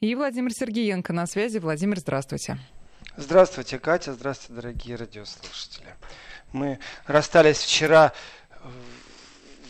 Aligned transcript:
И 0.00 0.14
Владимир 0.14 0.52
Сергеенко 0.52 1.12
на 1.12 1.26
связи. 1.26 1.58
Владимир, 1.58 1.98
здравствуйте. 1.98 2.58
Здравствуйте, 3.16 3.78
Катя. 3.78 4.14
Здравствуйте, 4.14 4.60
дорогие 4.60 4.96
радиослушатели. 4.96 5.94
Мы 6.52 6.78
расстались 7.06 7.58
вчера 7.58 8.12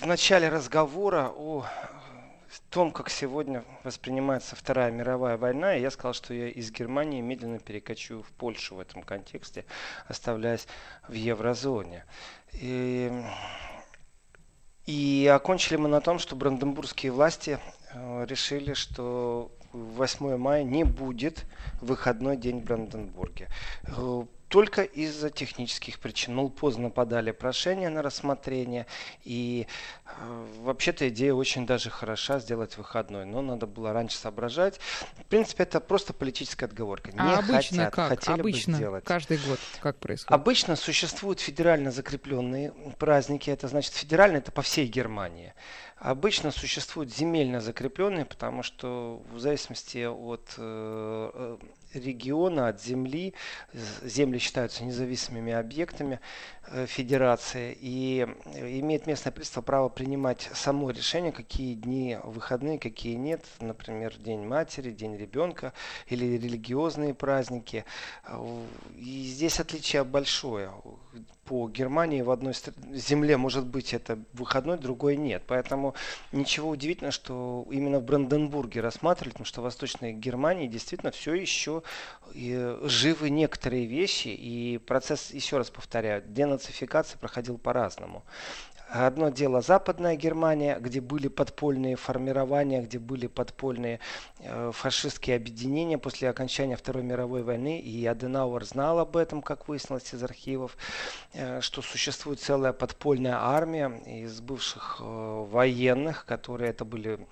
в 0.00 0.06
начале 0.06 0.48
разговора 0.48 1.32
о 1.36 1.64
том, 2.72 2.90
как 2.90 3.10
сегодня 3.10 3.64
воспринимается 3.84 4.56
Вторая 4.56 4.90
мировая 4.90 5.36
война, 5.36 5.76
и 5.76 5.82
я 5.82 5.90
сказал, 5.90 6.14
что 6.14 6.32
я 6.32 6.48
из 6.48 6.70
Германии 6.70 7.20
медленно 7.20 7.58
перекочу 7.58 8.22
в 8.22 8.32
Польшу 8.32 8.76
в 8.76 8.80
этом 8.80 9.02
контексте, 9.02 9.66
оставляясь 10.08 10.66
в 11.06 11.12
еврозоне. 11.12 12.06
И, 12.54 13.12
и 14.86 15.30
окончили 15.32 15.76
мы 15.76 15.88
на 15.88 16.00
том, 16.00 16.18
что 16.18 16.34
бранденбургские 16.34 17.12
власти 17.12 17.58
э, 17.92 18.26
решили, 18.26 18.72
что 18.72 19.52
8 19.72 20.36
мая 20.36 20.64
не 20.64 20.84
будет 20.84 21.46
выходной 21.80 22.36
день 22.36 22.60
в 22.60 22.64
Бранденбурге. 22.64 23.48
Только 24.52 24.82
из-за 24.82 25.30
технических 25.30 25.98
причин. 25.98 26.34
Мол, 26.34 26.50
поздно 26.50 26.90
подали 26.90 27.30
прошение 27.30 27.88
на 27.88 28.02
рассмотрение. 28.02 28.86
И 29.24 29.66
э, 30.04 30.46
вообще-то 30.60 31.08
идея 31.08 31.32
очень 31.32 31.64
даже 31.64 31.88
хороша 31.88 32.38
сделать 32.38 32.76
выходной. 32.76 33.24
Но 33.24 33.40
надо 33.40 33.66
было 33.66 33.94
раньше 33.94 34.18
соображать. 34.18 34.78
В 35.20 35.24
принципе, 35.24 35.62
это 35.62 35.80
просто 35.80 36.12
политическая 36.12 36.66
отговорка. 36.66 37.12
Не 37.12 37.18
а 37.18 37.38
обычно 37.38 37.84
хотят, 37.86 37.94
как? 37.94 38.08
хотели 38.10 38.40
обычно 38.40 38.72
бы 38.72 38.76
сделать. 38.76 39.04
каждый 39.04 39.38
год 39.38 39.58
как 39.80 39.96
происходит? 39.96 40.32
Обычно 40.32 40.76
существуют 40.76 41.40
федерально 41.40 41.90
закрепленные 41.90 42.72
праздники. 42.98 43.48
Это 43.48 43.68
значит 43.68 43.94
федерально, 43.94 44.36
это 44.36 44.52
по 44.52 44.60
всей 44.60 44.86
Германии. 44.86 45.54
Обычно 45.96 46.50
существуют 46.50 47.10
земельно 47.10 47.62
закрепленные, 47.62 48.26
потому 48.26 48.62
что 48.62 49.22
в 49.32 49.38
зависимости 49.38 50.04
от 50.04 50.44
э, 50.58 51.30
э 51.32 51.56
региона, 51.94 52.68
от 52.68 52.82
земли. 52.82 53.34
Земли 54.02 54.38
считаются 54.38 54.84
независимыми 54.84 55.52
объектами 55.52 56.20
федерации. 56.86 57.76
И 57.80 58.26
имеет 58.54 59.06
местное 59.06 59.32
правительство 59.32 59.62
право 59.62 59.88
принимать 59.88 60.48
само 60.54 60.90
решение, 60.90 61.32
какие 61.32 61.74
дни 61.74 62.18
выходные, 62.24 62.78
какие 62.78 63.14
нет. 63.14 63.44
Например, 63.60 64.14
День 64.16 64.46
матери, 64.46 64.90
День 64.90 65.16
ребенка 65.16 65.72
или 66.06 66.24
религиозные 66.24 67.14
праздники. 67.14 67.84
И 68.96 69.22
здесь 69.24 69.60
отличие 69.60 70.04
большое 70.04 70.70
по 71.44 71.68
Германии 71.68 72.22
в 72.22 72.30
одной 72.30 72.54
земле 72.92 73.36
может 73.36 73.66
быть 73.66 73.92
это 73.92 74.18
выходной, 74.32 74.78
другой 74.78 75.16
нет. 75.16 75.42
Поэтому 75.46 75.94
ничего 76.30 76.70
удивительного, 76.70 77.10
что 77.10 77.66
именно 77.70 77.98
в 77.98 78.04
Бранденбурге 78.04 78.80
рассматривали, 78.80 79.30
потому 79.30 79.46
что 79.46 79.60
в 79.60 79.64
Восточной 79.64 80.12
Германии 80.12 80.68
действительно 80.68 81.10
все 81.10 81.34
еще 81.34 81.82
живы 82.32 83.30
некоторые 83.30 83.86
вещи, 83.86 84.28
и 84.28 84.78
процесс, 84.78 85.32
еще 85.32 85.58
раз 85.58 85.68
повторяю, 85.68 86.22
денацификации 86.52 87.16
проходил 87.18 87.58
по-разному. 87.58 88.24
Одно 88.94 89.30
дело 89.30 89.62
Западная 89.62 90.16
Германия, 90.16 90.78
где 90.78 91.00
были 91.00 91.28
подпольные 91.28 91.96
формирования, 91.96 92.82
где 92.82 92.98
были 92.98 93.26
подпольные 93.26 94.00
э, 94.40 94.70
фашистские 94.74 95.36
объединения 95.36 95.96
после 95.96 96.28
окончания 96.28 96.76
Второй 96.76 97.02
мировой 97.02 97.42
войны. 97.42 97.80
И 97.80 98.04
Аденауэр 98.04 98.66
знал 98.66 98.98
об 98.98 99.16
этом, 99.16 99.40
как 99.40 99.66
выяснилось 99.66 100.12
из 100.12 100.22
архивов, 100.22 100.76
э, 101.32 101.62
что 101.62 101.80
существует 101.80 102.40
целая 102.40 102.74
подпольная 102.74 103.38
армия 103.38 103.88
из 104.04 104.42
бывших 104.42 104.98
э, 105.00 105.46
военных, 105.50 106.26
которые 106.26 106.68
это 106.68 106.84
были 106.84 107.26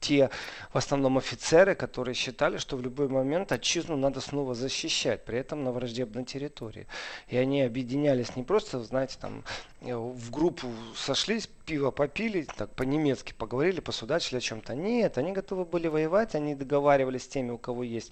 те 0.00 0.30
в 0.72 0.78
основном 0.78 1.18
офицеры, 1.18 1.74
которые 1.74 2.14
считали, 2.14 2.56
что 2.56 2.76
в 2.76 2.82
любой 2.82 3.08
момент 3.08 3.52
отчизну 3.52 3.96
надо 3.96 4.20
снова 4.20 4.54
защищать, 4.54 5.24
при 5.24 5.38
этом 5.38 5.62
на 5.62 5.72
враждебной 5.72 6.24
территории. 6.24 6.86
И 7.28 7.36
они 7.36 7.62
объединялись 7.62 8.34
не 8.34 8.42
просто, 8.42 8.80
знаете, 8.80 9.16
там 9.20 9.44
э, 9.82 9.94
в 9.94 10.30
группу 10.30 10.68
сошлись, 10.96 11.48
пиво 11.66 11.90
попили, 11.90 12.46
так 12.56 12.74
по-немецки 12.74 13.32
поговорили, 13.32 13.80
посудачили 13.80 14.38
о 14.38 14.40
чем-то. 14.40 14.74
Нет, 14.74 15.18
они 15.18 15.32
готовы 15.32 15.64
были 15.64 15.86
воевать, 15.86 16.34
они 16.34 16.54
договаривались 16.54 17.24
с 17.24 17.28
теми, 17.28 17.50
у 17.50 17.58
кого 17.58 17.84
есть 17.84 18.10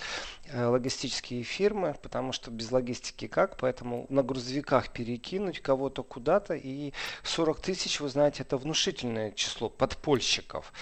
э, 0.53 0.65
логистические 0.67 1.43
фирмы, 1.43 1.97
потому 2.03 2.33
что 2.33 2.51
без 2.51 2.71
логистики 2.71 3.27
как, 3.27 3.57
поэтому 3.57 4.07
на 4.11 4.23
грузовиках 4.23 4.91
перекинуть 4.91 5.61
кого-то 5.61 6.03
куда-то, 6.03 6.55
и 6.55 6.93
40 7.25 7.61
тысяч, 7.61 8.01
вы 8.01 8.09
знаете, 8.09 8.43
это 8.43 8.59
внушительное 8.59 9.33
число 9.33 9.69
подпольщиков. 9.69 10.73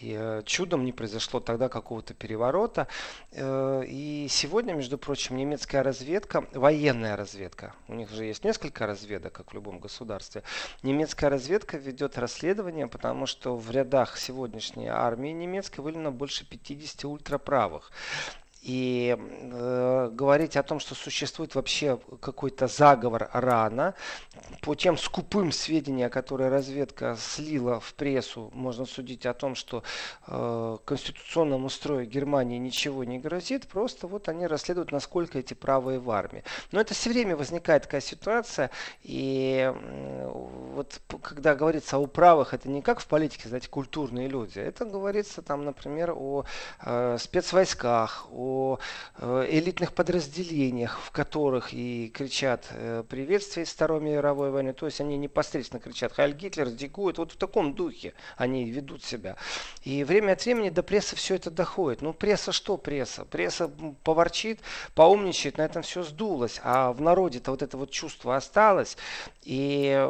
И 0.00 0.16
э, 0.18 0.42
чудом 0.46 0.84
не 0.84 0.92
произошло 0.92 1.40
тогда 1.40 1.68
какого-то 1.68 2.14
переворота. 2.14 2.88
Э, 3.32 3.82
и 3.86 4.26
сегодня, 4.30 4.72
между 4.72 4.96
прочим, 4.96 5.36
немецкая 5.36 5.82
разведка, 5.82 6.46
военная 6.52 7.16
разведка, 7.16 7.74
у 7.86 7.94
них 7.94 8.10
же 8.10 8.24
есть 8.24 8.42
несколько 8.44 8.86
разведок, 8.86 9.32
как 9.32 9.50
в 9.50 9.54
любом 9.54 9.78
государстве, 9.78 10.42
немецкая 10.82 11.28
разведка 11.28 11.76
ведет 11.76 12.16
расследование, 12.16 12.86
потому 12.86 13.26
что 13.26 13.56
в 13.56 13.70
рядах 13.70 14.16
сегодняшней 14.16 14.88
армии 14.88 15.30
немецкой 15.30 15.80
вылено 15.80 16.10
больше 16.10 16.48
50 16.48 17.04
ультраправых. 17.04 17.92
И 18.62 19.16
э, 19.18 20.10
говорить 20.12 20.56
о 20.56 20.62
том, 20.62 20.80
что 20.80 20.94
существует 20.94 21.54
вообще 21.54 21.98
какой-то 22.20 22.66
заговор 22.66 23.30
рано, 23.32 23.94
по 24.60 24.74
тем 24.74 24.98
скупым 24.98 25.50
сведениям, 25.50 26.10
которые 26.10 26.50
разведка 26.50 27.16
слила 27.18 27.80
в 27.80 27.94
прессу, 27.94 28.50
можно 28.52 28.84
судить 28.84 29.24
о 29.24 29.32
том, 29.32 29.54
что 29.54 29.82
э, 30.26 30.76
конституционному 30.84 31.70
строю 31.70 32.06
Германии 32.06 32.58
ничего 32.58 33.04
не 33.04 33.18
грозит, 33.18 33.66
просто 33.66 34.06
вот 34.06 34.28
они 34.28 34.46
расследуют, 34.46 34.92
насколько 34.92 35.38
эти 35.38 35.54
правые 35.54 35.98
в 35.98 36.10
армии. 36.10 36.44
Но 36.70 36.82
это 36.82 36.92
все 36.92 37.08
время 37.08 37.36
возникает 37.36 37.84
такая 37.84 38.02
ситуация, 38.02 38.70
и 39.02 39.72
э, 39.74 40.30
вот 40.30 41.00
когда 41.22 41.54
говорится 41.54 41.96
о 41.96 42.06
правых, 42.06 42.52
это 42.52 42.68
не 42.68 42.82
как 42.82 43.00
в 43.00 43.06
политике, 43.06 43.48
знаете, 43.48 43.68
культурные 43.70 44.28
люди, 44.28 44.58
это 44.58 44.84
говорится 44.84 45.40
там, 45.40 45.64
например, 45.64 46.12
о 46.14 46.44
э, 46.82 47.16
спецвойсках, 47.18 48.26
о 48.30 48.49
э, 49.18 49.46
элитных 49.50 49.92
подразделениях, 49.92 50.98
в 51.00 51.10
которых 51.10 51.72
и 51.72 52.08
кричат 52.08 52.66
э, 52.70 53.04
приветствие 53.08 53.64
из 53.64 53.70
Второй 53.70 54.00
мировой 54.00 54.50
войны. 54.50 54.72
То 54.72 54.86
есть 54.86 55.00
они 55.00 55.16
непосредственно 55.16 55.80
кричат 55.80 56.12
«Хайль 56.12 56.34
Гитлер», 56.34 56.70
дикуют. 56.70 57.18
Вот 57.18 57.32
в 57.32 57.36
таком 57.36 57.74
духе 57.74 58.14
они 58.36 58.70
ведут 58.70 59.04
себя. 59.04 59.36
И 59.82 60.04
время 60.04 60.32
от 60.32 60.44
времени 60.44 60.70
до 60.70 60.82
прессы 60.82 61.16
все 61.16 61.34
это 61.34 61.50
доходит. 61.50 62.02
Ну, 62.02 62.12
пресса 62.12 62.52
что 62.52 62.76
пресса? 62.76 63.24
Пресса 63.24 63.70
поворчит, 64.04 64.60
поумничает, 64.94 65.58
на 65.58 65.62
этом 65.62 65.82
все 65.82 66.02
сдулось. 66.02 66.60
А 66.62 66.92
в 66.92 67.00
народе-то 67.00 67.50
вот 67.50 67.62
это 67.62 67.76
вот 67.76 67.90
чувство 67.90 68.36
осталось. 68.36 68.96
И 69.42 70.08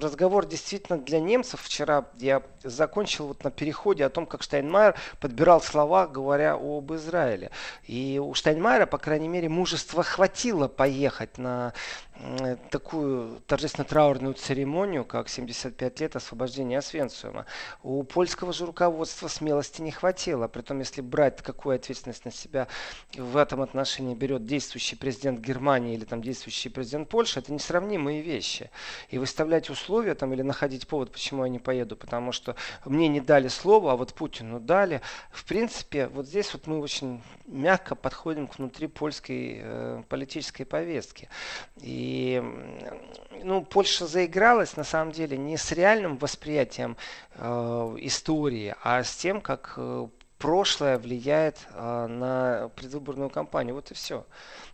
разговор 0.00 0.46
действительно 0.46 0.98
для 0.98 1.20
немцев. 1.20 1.60
Вчера 1.62 2.06
я 2.18 2.42
закончил 2.62 3.28
вот 3.28 3.44
на 3.44 3.50
переходе 3.50 4.04
о 4.04 4.10
том, 4.10 4.26
как 4.26 4.42
Штайнмайер 4.42 4.94
подбирал 5.20 5.60
слова, 5.60 6.06
говоря 6.06 6.54
об 6.54 6.92
Израиле. 6.94 7.50
И 7.86 8.20
у 8.22 8.34
Штайнмайера, 8.34 8.86
по 8.86 8.98
крайней 8.98 9.28
мере, 9.28 9.48
мужества 9.48 10.02
хватило 10.02 10.68
поехать 10.68 11.38
на 11.38 11.72
такую 12.70 13.40
торжественно-траурную 13.46 14.34
церемонию, 14.34 15.04
как 15.04 15.28
75 15.28 16.00
лет 16.00 16.16
освобождения 16.16 16.78
Освенциума. 16.78 17.46
У 17.82 18.02
польского 18.02 18.52
же 18.52 18.66
руководства 18.66 19.28
смелости 19.28 19.80
не 19.80 19.90
хватило. 19.90 20.48
Притом, 20.48 20.80
если 20.80 21.00
брать, 21.00 21.40
какую 21.42 21.76
ответственность 21.76 22.24
на 22.24 22.32
себя 22.32 22.68
в 23.14 23.36
этом 23.36 23.62
отношении 23.62 24.14
берет 24.14 24.44
действующий 24.44 24.96
президент 24.96 25.40
Германии 25.40 25.94
или 25.94 26.04
там 26.04 26.22
действующий 26.22 26.68
президент 26.68 27.08
Польши, 27.08 27.40
это 27.40 27.52
несравнимые 27.52 28.20
вещи. 28.20 28.70
И 29.08 29.18
выставлять 29.18 29.70
условия 29.70 30.14
там 30.14 30.32
или 30.32 30.42
находить 30.42 30.86
повод, 30.86 31.12
почему 31.12 31.44
я 31.44 31.50
не 31.50 31.58
поеду, 31.58 31.96
потому 31.96 32.32
что 32.32 32.54
мне 32.84 33.08
не 33.08 33.20
дали 33.20 33.48
слово, 33.48 33.92
а 33.92 33.96
вот 33.96 34.14
Путину 34.14 34.60
дали. 34.60 35.00
В 35.30 35.44
принципе, 35.44 36.08
вот 36.08 36.26
здесь 36.26 36.52
вот 36.52 36.66
мы 36.66 36.80
очень 36.80 37.22
мягко 37.46 37.94
подходим 37.94 38.46
к 38.46 38.58
внутри 38.58 38.86
польской 38.86 39.60
э, 39.62 40.02
политической 40.08 40.64
повестки. 40.64 41.28
И 41.80 42.09
и 42.10 42.42
ну, 43.44 43.62
Польша 43.62 44.06
заигралась 44.06 44.76
на 44.76 44.84
самом 44.84 45.12
деле 45.12 45.36
не 45.38 45.56
с 45.56 45.70
реальным 45.72 46.16
восприятием 46.18 46.96
э, 47.36 47.96
истории, 48.00 48.74
а 48.82 49.04
с 49.04 49.14
тем, 49.14 49.40
как 49.40 49.74
э, 49.76 50.08
прошлое 50.40 50.98
влияет 50.98 51.58
а, 51.74 52.08
на 52.08 52.70
предвыборную 52.70 53.28
кампанию. 53.28 53.74
Вот 53.74 53.90
и 53.90 53.94
все. 53.94 54.24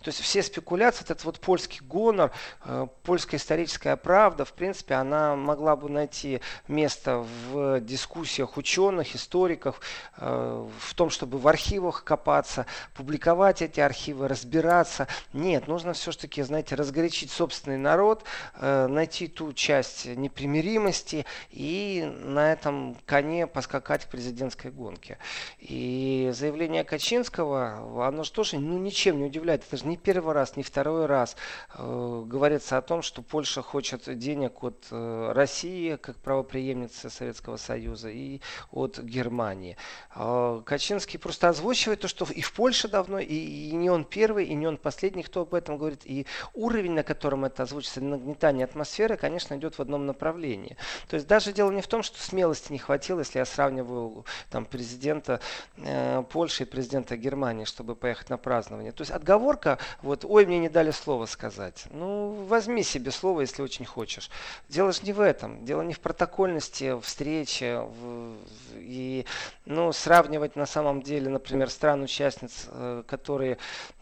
То 0.07 0.11
есть 0.11 0.21
все 0.21 0.41
спекуляции, 0.45 1.03
этот 1.03 1.25
вот 1.25 1.41
польский 1.41 1.81
гонор, 1.85 2.31
э, 2.65 2.87
польская 3.03 3.39
историческая 3.39 3.97
правда, 3.97 4.45
в 4.45 4.53
принципе, 4.53 4.95
она 4.95 5.35
могла 5.35 5.75
бы 5.75 5.89
найти 5.89 6.41
место 6.69 7.27
в 7.51 7.81
дискуссиях 7.81 8.57
ученых, 8.57 9.17
историков, 9.17 9.81
э, 10.19 10.69
в 10.79 10.95
том, 10.95 11.11
чтобы 11.11 11.39
в 11.39 11.49
архивах 11.49 12.05
копаться, 12.05 12.67
публиковать 12.95 13.63
эти 13.63 13.81
архивы, 13.81 14.29
разбираться. 14.29 15.09
Нет, 15.33 15.67
нужно 15.67 15.93
все-таки, 15.93 16.41
знаете, 16.43 16.77
разгорячить 16.77 17.33
собственный 17.33 17.79
народ, 17.79 18.23
э, 18.55 18.87
найти 18.87 19.27
ту 19.27 19.53
часть 19.53 20.07
непримиримости 20.07 21.27
и 21.51 22.09
на 22.23 22.53
этом 22.53 22.97
коне 23.07 23.49
поскакать 23.49 24.05
к 24.05 24.09
президентской 24.09 24.71
гонке. 24.71 25.19
И 25.59 26.31
заявление 26.35 26.85
Качинского, 26.85 28.07
оно 28.07 28.25
же 28.25 28.33
тоже 28.33 28.59
ну, 28.59 28.77
ничем 28.77 29.19
не 29.19 29.25
удивляет. 29.25 29.65
Это 29.67 29.79
же 29.79 29.87
не 29.87 29.97
первый 29.97 30.35
раз, 30.35 30.55
не 30.57 30.63
второй 30.63 31.07
раз 31.07 31.35
э, 31.75 32.23
говорится 32.27 32.77
о 32.77 32.83
том, 32.83 33.01
что 33.01 33.23
Польша 33.23 33.63
хочет 33.63 34.19
денег 34.19 34.63
от 34.63 34.87
э, 34.91 35.33
России, 35.33 35.97
как 35.97 36.17
правоприемницы 36.17 37.09
Советского 37.09 37.57
Союза, 37.57 38.11
и 38.11 38.43
от 38.71 38.99
Германии. 38.99 39.79
Э, 40.15 40.61
Качинский 40.63 41.19
просто 41.19 41.49
озвучивает 41.49 42.01
то, 42.01 42.09
что 42.09 42.27
и 42.27 42.43
в 42.43 42.53
Польше 42.53 42.89
давно, 42.89 43.19
и, 43.19 43.35
и 43.35 43.73
не 43.73 43.89
он 43.89 44.05
первый, 44.05 44.45
и 44.45 44.55
не 44.55 44.67
он 44.67 44.77
последний, 44.77 45.23
кто 45.23 45.41
об 45.41 45.55
этом 45.55 45.79
говорит. 45.79 46.03
И 46.05 46.27
уровень, 46.53 46.93
на 46.93 47.03
котором 47.03 47.47
это 47.47 47.63
озвучится, 47.63 48.03
нагнетание 48.03 48.65
атмосферы, 48.65 49.17
конечно, 49.17 49.55
идет 49.55 49.77
в 49.77 49.81
одном 49.81 50.05
направлении. 50.05 50.77
То 51.09 51.17
есть 51.17 51.27
даже 51.27 51.55
дело 51.55 51.71
не 51.71 51.81
в 51.81 51.89
том, 51.89 52.03
что 52.03 52.23
смелости 52.23 52.73
не 52.73 52.79
хватило, 52.79 53.21
если 53.21 53.39
я 53.39 53.47
сравниваю 53.47 54.27
там, 54.51 54.67
президента 54.67 55.41
Польши 56.31 56.63
и 56.63 56.67
президента 56.67 57.17
Германии, 57.17 57.65
чтобы 57.65 57.95
поехать 57.95 58.31
на 58.31 58.39
празднование. 58.39 58.93
То 58.93 59.03
есть 59.03 59.11
отговорка 59.11 59.79
вот, 60.03 60.25
ой, 60.25 60.47
мне 60.47 60.59
не 60.59 60.69
дали 60.69 60.91
слово 60.91 61.27
сказать. 61.27 61.85
Ну, 61.91 62.33
возьми 62.49 62.83
себе 62.83 63.11
слово, 63.11 63.43
если 63.43 63.63
очень 63.63 63.85
хочешь. 63.85 64.31
Дело 64.69 64.93
же 64.93 65.03
не 65.03 65.13
в 65.13 65.21
этом. 65.21 65.65
Дело 65.65 65.83
не 65.83 65.95
в 65.95 66.01
протокольности 66.01 66.99
встречи. 67.01 67.79
В, 67.79 68.37
и, 68.75 69.27
ну, 69.65 69.93
сравнивать 69.93 70.57
на 70.57 70.67
самом 70.67 71.03
деле, 71.03 71.29
например, 71.29 71.71
стран-участниц, 71.71 72.67
э, 72.69 73.03
которые 73.07 73.59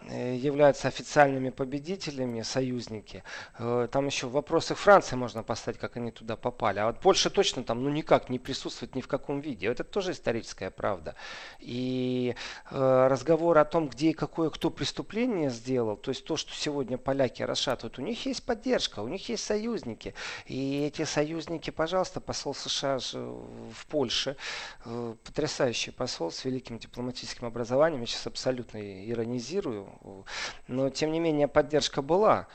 э, 0.08 0.36
являются 0.36 0.88
официальными 0.88 1.50
победителями, 1.50 2.42
союзники. 2.42 3.22
Э, 3.58 3.88
там 3.90 4.06
еще 4.06 4.26
в 4.26 4.32
вопросах 4.32 4.78
Франции 4.78 5.16
можно 5.16 5.42
поставить, 5.42 5.78
как 5.78 5.96
они 5.96 6.10
туда 6.10 6.36
попали. 6.36 6.78
А 6.78 6.86
вот 6.86 7.00
Польша 7.00 7.30
точно 7.30 7.64
там, 7.64 7.82
ну, 7.82 7.90
никак 7.90 8.28
не 8.28 8.38
присутствует 8.38 8.94
ни 8.94 9.00
в 9.00 9.08
каком 9.08 9.40
виде. 9.40 9.66
Это 9.66 9.84
тоже 9.84 10.12
историческая 10.12 10.70
правда. 10.70 11.14
И 11.60 12.34
разговор 12.70 13.58
о 13.58 13.64
том, 13.64 13.88
где 13.88 14.10
и 14.10 14.12
какое 14.12 14.50
кто 14.50 14.70
преступление 14.70 15.50
сделал, 15.50 15.96
то 15.96 16.10
есть 16.10 16.24
то, 16.24 16.36
что 16.36 16.54
сегодня 16.54 16.98
поляки 16.98 17.42
расшатывают, 17.42 17.98
у 17.98 18.02
них 18.02 18.26
есть 18.26 18.44
поддержка, 18.44 19.00
у 19.00 19.08
них 19.08 19.28
есть 19.28 19.44
союзники. 19.44 20.14
И 20.46 20.84
эти 20.84 21.04
союзники, 21.04 21.70
пожалуйста, 21.70 22.20
посол 22.20 22.54
США 22.54 22.98
же 22.98 23.18
в 23.18 23.86
Польше, 23.88 24.36
э, 24.84 25.14
потрясающий 25.24 25.90
посол 25.90 26.30
с 26.30 26.44
великим 26.44 26.78
дипломатическим 26.78 27.46
образованием, 27.46 28.00
я 28.00 28.06
сейчас 28.06 28.26
абсолютно 28.26 28.78
иронизирую, 29.10 29.88
но 30.68 30.90
тем 30.90 31.12
не 31.12 31.20
менее 31.20 31.48
поддержка 31.48 32.02
была. 32.02 32.46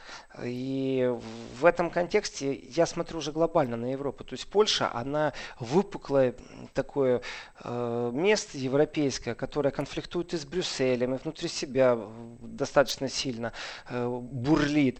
И 0.43 1.11
в 1.59 1.65
этом 1.65 1.89
контексте 1.89 2.53
я 2.53 2.85
смотрю 2.85 3.19
уже 3.19 3.31
глобально 3.31 3.77
на 3.77 3.91
Европу. 3.91 4.23
То 4.23 4.33
есть 4.33 4.47
Польша, 4.47 4.91
она 4.93 5.33
выпуклое 5.59 6.35
такое 6.73 7.21
э, 7.63 8.11
место 8.13 8.57
европейское, 8.69 9.35
которое 9.35 9.71
конфликтует 9.71 10.33
и 10.33 10.37
с 10.37 10.45
Брюсселем, 10.45 11.15
и 11.15 11.17
внутри 11.17 11.49
себя 11.49 11.97
достаточно 12.41 13.09
сильно 13.09 13.51
э, 13.89 14.07
бурлит. 14.07 14.99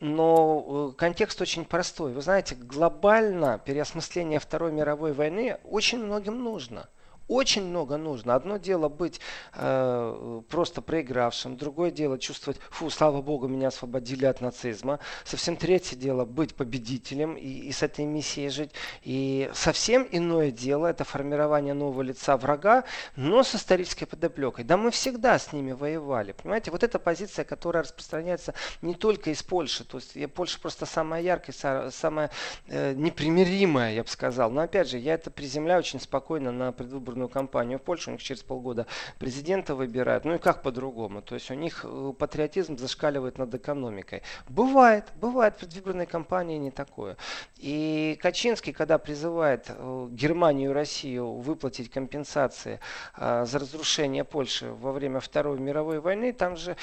Но 0.00 0.92
э, 0.92 0.96
контекст 0.96 1.40
очень 1.40 1.64
простой. 1.64 2.12
Вы 2.12 2.22
знаете, 2.22 2.54
глобально 2.54 3.58
переосмысление 3.58 4.38
Второй 4.38 4.72
мировой 4.72 5.12
войны 5.12 5.58
очень 5.64 5.98
многим 5.98 6.42
нужно– 6.42 6.88
очень 7.28 7.64
много 7.64 7.96
нужно. 7.96 8.34
Одно 8.34 8.56
дело 8.56 8.88
быть 8.88 9.20
э, 9.54 10.42
просто 10.48 10.82
проигравшим, 10.82 11.56
другое 11.56 11.90
дело 11.90 12.18
чувствовать, 12.18 12.58
фу, 12.70 12.90
слава 12.90 13.22
богу, 13.22 13.48
меня 13.48 13.68
освободили 13.68 14.24
от 14.24 14.40
нацизма. 14.40 14.98
Совсем 15.24 15.56
третье 15.56 15.96
дело 15.96 16.24
быть 16.24 16.54
победителем 16.54 17.34
и, 17.34 17.46
и 17.46 17.72
с 17.72 17.82
этой 17.82 18.04
миссией 18.04 18.48
жить. 18.48 18.70
И 19.02 19.50
совсем 19.54 20.08
иное 20.10 20.50
дело 20.50 20.86
это 20.86 21.04
формирование 21.04 21.74
нового 21.74 22.02
лица 22.02 22.36
врага, 22.36 22.84
но 23.16 23.42
с 23.42 23.54
исторической 23.54 24.06
подоплекой. 24.06 24.64
Да 24.64 24.76
мы 24.76 24.90
всегда 24.90 25.38
с 25.38 25.52
ними 25.52 25.72
воевали. 25.72 26.32
Понимаете, 26.32 26.70
вот 26.70 26.82
эта 26.82 26.98
позиция, 26.98 27.44
которая 27.44 27.82
распространяется 27.82 28.54
не 28.82 28.94
только 28.94 29.30
из 29.30 29.42
Польши. 29.42 29.84
То 29.84 29.98
есть 29.98 30.32
Польша 30.32 30.58
просто 30.60 30.86
самая 30.86 31.22
яркая, 31.22 31.90
самая 31.90 32.30
э, 32.68 32.94
непримиримая, 32.94 33.92
я 33.92 34.02
бы 34.02 34.08
сказал. 34.08 34.50
Но 34.50 34.62
опять 34.62 34.88
же, 34.88 34.98
я 34.98 35.14
это 35.14 35.30
приземляю 35.30 35.80
очень 35.80 36.00
спокойно 36.00 36.52
на 36.52 36.72
предвыборную 36.72 37.17
предвыборную 37.18 37.28
кампанию 37.28 37.78
в 37.78 37.82
Польше, 37.82 38.10
у 38.10 38.12
них 38.12 38.22
через 38.22 38.42
полгода 38.42 38.86
президента 39.18 39.74
выбирают. 39.74 40.24
Ну 40.24 40.34
и 40.34 40.38
как 40.38 40.62
по-другому? 40.62 41.22
То 41.22 41.34
есть 41.34 41.50
у 41.50 41.54
них 41.54 41.84
э, 41.84 42.12
патриотизм 42.18 42.76
зашкаливает 42.78 43.38
над 43.38 43.54
экономикой. 43.54 44.22
Бывает, 44.48 45.04
бывает 45.20 45.56
предвыборной 45.56 46.06
кампании 46.06 46.58
не 46.58 46.70
такое. 46.70 47.16
И 47.58 48.18
Качинский, 48.22 48.72
когда 48.72 48.98
призывает 48.98 49.66
э, 49.68 50.08
Германию 50.10 50.70
и 50.70 50.74
Россию 50.74 51.32
выплатить 51.40 51.90
компенсации 51.90 52.78
э, 53.16 53.44
за 53.46 53.58
разрушение 53.58 54.24
Польши 54.24 54.66
во 54.66 54.92
время 54.92 55.20
Второй 55.20 55.58
мировой 55.58 56.00
войны, 56.00 56.32
там 56.32 56.56
же 56.56 56.76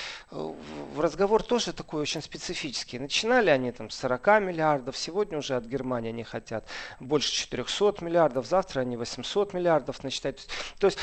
разговор 0.97 1.43
тоже 1.43 1.73
такой 1.73 2.01
очень 2.01 2.21
специфический. 2.21 2.99
Начинали 2.99 3.49
они 3.49 3.71
там 3.71 3.89
с 3.89 3.95
40 3.95 4.27
миллиардов, 4.41 4.97
сегодня 4.97 5.37
уже 5.37 5.55
от 5.55 5.65
Германии 5.65 6.09
они 6.09 6.23
хотят 6.23 6.67
больше 6.99 7.31
400 7.31 8.03
миллиардов, 8.03 8.45
завтра 8.45 8.81
они 8.81 8.97
800 8.97 9.53
миллиардов 9.53 10.03
начинают 10.03 10.24
считать. 10.25 10.47
То 10.79 10.87
есть 10.87 10.99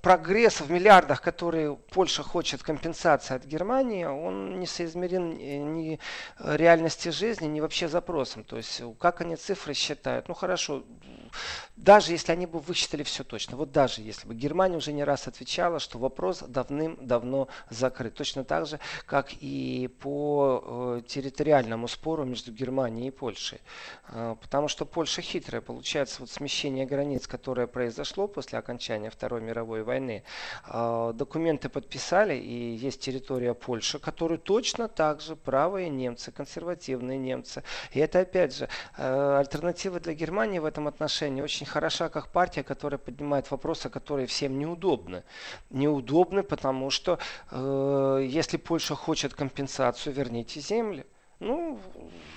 прогресс 0.00 0.60
в 0.60 0.70
миллиардах, 0.70 1.20
который 1.20 1.76
Польша 1.76 2.22
хочет 2.22 2.62
компенсации 2.62 3.36
от 3.36 3.44
Германии, 3.44 4.04
он 4.04 4.58
не 4.58 4.66
соизмерен 4.66 5.36
ни 5.74 5.98
реальности 6.38 7.10
жизни, 7.10 7.46
ни 7.46 7.60
вообще 7.60 7.88
запросом. 7.88 8.44
То 8.44 8.56
есть 8.56 8.82
как 8.98 9.20
они 9.20 9.36
цифры 9.36 9.74
считают? 9.74 10.28
Ну 10.28 10.34
хорошо, 10.34 10.84
даже 11.76 12.12
если 12.12 12.32
они 12.32 12.46
бы 12.46 12.60
высчитали 12.60 13.02
все 13.02 13.24
точно, 13.24 13.56
вот 13.56 13.72
даже 13.72 14.00
если 14.00 14.28
бы 14.28 14.34
Германия 14.34 14.76
уже 14.76 14.92
не 14.92 15.04
раз 15.04 15.26
отвечала, 15.26 15.80
что 15.80 15.98
вопрос 15.98 16.40
давным-давно 16.46 17.48
закрыт. 17.70 18.14
Точно 18.14 18.44
так 18.44 18.66
же, 18.66 18.78
как 19.06 19.32
и 19.40 19.88
по 20.00 21.00
э, 21.00 21.02
территориальному 21.06 21.88
спору 21.88 22.24
между 22.24 22.52
Германией 22.52 23.08
и 23.08 23.10
Польшей. 23.10 23.60
Э, 24.08 24.36
потому 24.40 24.68
что 24.68 24.86
Польша 24.86 25.20
хитрая. 25.20 25.60
Получается, 25.60 26.20
вот 26.20 26.30
смещение 26.30 26.86
границ, 26.86 27.26
которое 27.26 27.66
произошло 27.66 28.28
после 28.28 28.58
окончания 28.58 29.10
Второй 29.10 29.40
мировой 29.40 29.82
войны, 29.82 30.22
э, 30.68 31.12
документы 31.14 31.68
подписали, 31.68 32.36
и 32.36 32.76
есть 32.76 33.00
территория 33.00 33.54
Польши, 33.54 33.98
которую 33.98 34.38
точно 34.38 34.88
так 34.88 35.20
же 35.20 35.34
правые 35.34 35.88
немцы, 35.88 36.30
консервативные 36.30 37.18
немцы. 37.18 37.64
И 37.92 37.98
это, 37.98 38.20
опять 38.20 38.54
же, 38.54 38.68
альтернатива 38.96 39.98
для 40.00 40.14
Германии 40.14 40.58
в 40.58 40.64
этом 40.64 40.86
отношении 40.86 41.23
очень 41.42 41.66
хороша 41.66 42.08
как 42.08 42.28
партия, 42.28 42.62
которая 42.62 42.98
поднимает 42.98 43.50
вопросы, 43.50 43.88
которые 43.88 44.26
всем 44.26 44.58
неудобны. 44.58 45.22
Неудобны, 45.70 46.42
потому 46.42 46.90
что 46.90 47.18
э, 47.50 48.26
если 48.28 48.56
Польша 48.56 48.94
хочет 48.94 49.34
компенсацию, 49.34 50.14
верните 50.14 50.60
земли. 50.60 51.06
Ну, 51.44 51.78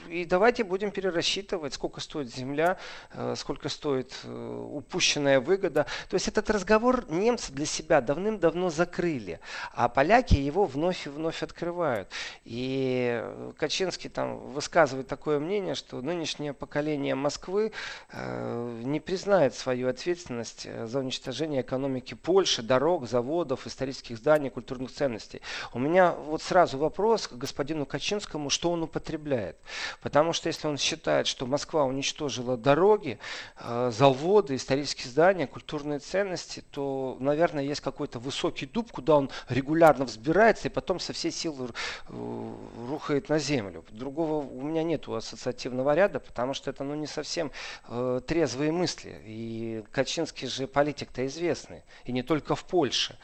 и 0.10 0.26
давайте 0.26 0.64
будем 0.64 0.92
перерасчитывать, 0.92 1.74
сколько 1.74 2.02
стоит 2.02 2.34
земля, 2.34 2.78
э, 3.14 3.36
сколько 3.38 3.70
стоит 3.70 4.14
э, 4.24 4.68
упущенная 4.72 5.40
выгода. 5.40 5.86
То 6.10 6.16
есть 6.16 6.28
этот 6.28 6.50
разговор 6.50 7.06
немцы 7.10 7.52
для 7.52 7.66
себя 7.66 8.02
давным-давно 8.02 8.70
закрыли, 8.70 9.40
а 9.74 9.90
поляки 9.90 10.36
его 10.36 10.66
вновь 10.66 11.08
и 11.08 11.10
вновь 11.10 11.44
открывают. 11.44 12.10
И 12.46 13.24
Качинский 13.58 14.10
там 14.10 14.38
высказывает 14.52 15.08
такое 15.08 15.40
мнение, 15.40 15.76
что 15.76 16.02
нынешнее 16.02 16.54
поколение 16.54 17.16
Москвы 17.16 17.72
э, 18.12 18.82
не 18.84 19.00
признает 19.00 19.56
свою 19.56 19.90
ответственность 19.90 20.68
за 20.86 21.00
уничтожение 21.00 21.62
экономики 21.62 22.14
Польши, 22.14 22.62
дорог, 22.62 23.08
заводов, 23.08 23.68
исторических 23.68 24.18
зданий, 24.18 24.50
культурных 24.50 24.92
ценностей. 24.92 25.42
У 25.74 25.80
меня 25.80 26.12
вот 26.12 26.42
сразу 26.42 26.78
вопрос 26.78 27.28
к 27.28 27.34
господину 27.34 27.86
Качинскому, 27.86 28.50
что 28.50 28.72
он 28.72 28.84
злоупотребляет. 28.98 29.58
Потому 30.02 30.34
что 30.34 30.48
если 30.48 30.68
он 30.68 30.78
считает, 30.78 31.28
что 31.28 31.46
Москва 31.46 31.86
уничтожила 31.86 32.58
дороги, 32.58 33.20
э, 33.60 33.92
заводы, 33.94 34.56
исторические 34.56 35.10
здания, 35.10 35.48
культурные 35.48 36.00
ценности, 36.00 36.64
то, 36.72 37.18
наверное, 37.20 37.64
есть 37.64 37.82
какой-то 37.82 38.20
высокий 38.20 38.66
дуб, 38.66 38.92
куда 38.92 39.16
он 39.16 39.30
регулярно 39.50 40.06
взбирается 40.06 40.68
и 40.68 40.72
потом 40.72 41.00
со 41.00 41.14
всей 41.14 41.32
силы 41.32 41.70
э, 42.10 42.54
рухает 42.90 43.30
на 43.30 43.40
землю. 43.40 43.84
Другого 43.90 44.46
у 44.46 44.62
меня 44.62 44.84
нет 44.84 45.08
ассоциативного 45.08 45.96
ряда, 45.96 46.20
потому 46.20 46.54
что 46.54 46.70
это 46.72 46.84
ну, 46.84 46.96
не 46.96 47.08
совсем 47.08 47.52
э, 47.88 48.22
трезвые 48.26 48.72
мысли. 48.72 49.22
И 49.26 49.84
Качинский 49.92 50.48
же 50.48 50.68
политик-то 50.68 51.26
известный, 51.26 51.84
и 52.06 52.12
не 52.12 52.24
только 52.24 52.56
в 52.56 52.64
Польше. 52.64 53.18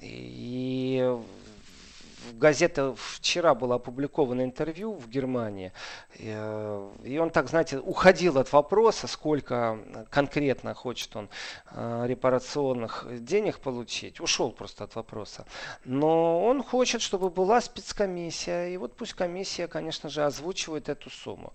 И 0.00 1.16
в 2.28 2.38
газете 2.38 2.94
вчера 2.96 3.54
было 3.54 3.76
опубликовано 3.76 4.42
интервью 4.42 4.94
в 4.94 5.08
Германии, 5.08 5.72
э, 6.18 6.90
и 7.04 7.18
он 7.18 7.30
так, 7.30 7.48
знаете, 7.48 7.78
уходил 7.78 8.38
от 8.38 8.52
вопроса, 8.52 9.06
сколько 9.06 9.78
конкретно 10.10 10.74
хочет 10.74 11.16
он 11.16 11.28
э, 11.72 12.04
репарационных 12.06 13.06
денег 13.24 13.58
получить, 13.58 14.20
ушел 14.20 14.52
просто 14.52 14.84
от 14.84 14.94
вопроса. 14.94 15.46
Но 15.84 16.44
он 16.44 16.62
хочет, 16.62 17.02
чтобы 17.02 17.30
была 17.30 17.60
спецкомиссия, 17.60 18.68
и 18.68 18.76
вот 18.76 18.96
пусть 18.96 19.14
комиссия, 19.14 19.66
конечно 19.66 20.08
же, 20.08 20.24
озвучивает 20.24 20.88
эту 20.88 21.10
сумму. 21.10 21.52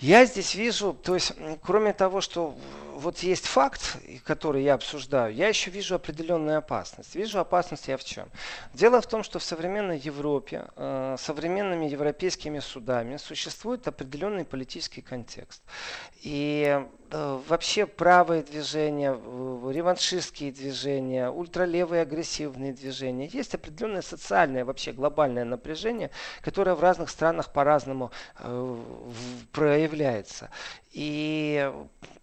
Я 0.00 0.26
здесь 0.26 0.54
вижу, 0.54 0.92
то 0.92 1.14
есть, 1.14 1.32
кроме 1.62 1.92
того, 1.92 2.20
что 2.20 2.54
вот 2.94 3.18
есть 3.20 3.46
факт, 3.46 3.96
который 4.24 4.62
я 4.62 4.74
обсуждаю, 4.74 5.34
я 5.34 5.48
еще 5.48 5.70
вижу 5.70 5.94
определенную 5.94 6.58
опасность. 6.58 7.14
Вижу 7.14 7.38
опасность 7.38 7.88
я 7.88 7.96
в 7.96 8.04
чем? 8.04 8.28
Дело 8.72 9.00
в 9.00 9.06
том, 9.06 9.22
что 9.22 9.38
в 9.38 9.44
современной 9.84 9.98
Европе, 10.06 10.66
э, 10.76 11.16
современными 11.18 11.86
европейскими 11.86 12.60
судами 12.60 13.18
существует 13.18 13.86
определенный 13.88 14.44
политический 14.44 15.02
контекст. 15.02 15.62
И 16.22 16.86
вообще 17.48 17.86
правые 17.86 18.42
движения, 18.42 19.12
реваншистские 19.12 20.52
движения, 20.52 21.30
ультралевые 21.30 22.02
агрессивные 22.02 22.72
движения. 22.72 23.26
Есть 23.26 23.54
определенное 23.54 24.02
социальное, 24.02 24.64
вообще 24.64 24.92
глобальное 24.92 25.44
напряжение, 25.44 26.10
которое 26.40 26.74
в 26.74 26.80
разных 26.80 27.10
странах 27.10 27.52
по-разному 27.52 28.10
э, 28.38 28.78
проявляется. 29.52 30.50
И 30.92 31.72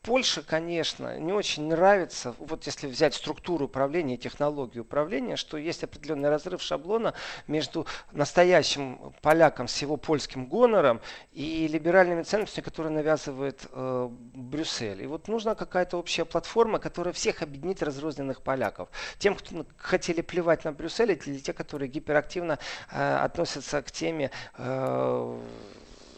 Польше, 0.02 0.42
конечно, 0.42 1.20
не 1.20 1.32
очень 1.32 1.68
нравится, 1.68 2.34
вот 2.40 2.66
если 2.66 2.88
взять 2.88 3.14
структуру 3.14 3.66
управления, 3.66 4.18
технологию 4.18 4.82
управления, 4.84 5.36
что 5.36 5.58
есть 5.58 5.84
определенный 5.84 6.30
разрыв 6.30 6.60
шаблона 6.60 7.14
между 7.46 7.86
настоящим 8.12 9.14
поляком 9.22 9.68
с 9.68 9.80
его 9.80 9.98
польским 9.98 10.48
гонором 10.48 11.02
и 11.34 11.68
либеральными 11.68 12.24
ценностями, 12.24 12.64
которые 12.64 12.92
навязывает 12.92 13.62
э, 13.72 14.10
Брюссель. 14.10 14.81
И 14.82 15.06
вот 15.06 15.28
нужна 15.28 15.56
какая-то 15.56 15.98
общая 15.98 16.26
платформа, 16.26 16.80
которая 16.80 17.14
всех 17.14 17.42
объединит 17.42 17.84
разрозненных 17.84 18.42
поляков. 18.42 18.90
Тем, 19.20 19.36
кто 19.36 19.66
хотели 19.78 20.22
плевать 20.22 20.66
на 20.66 20.72
Брюссель, 20.72 21.12
или 21.12 21.40
те, 21.40 21.54
которые 21.54 21.90
гиперактивно 21.90 22.60
э, 22.92 23.16
относятся 23.18 23.82
к 23.82 23.92
теме 23.92 24.32
э, 24.58 25.40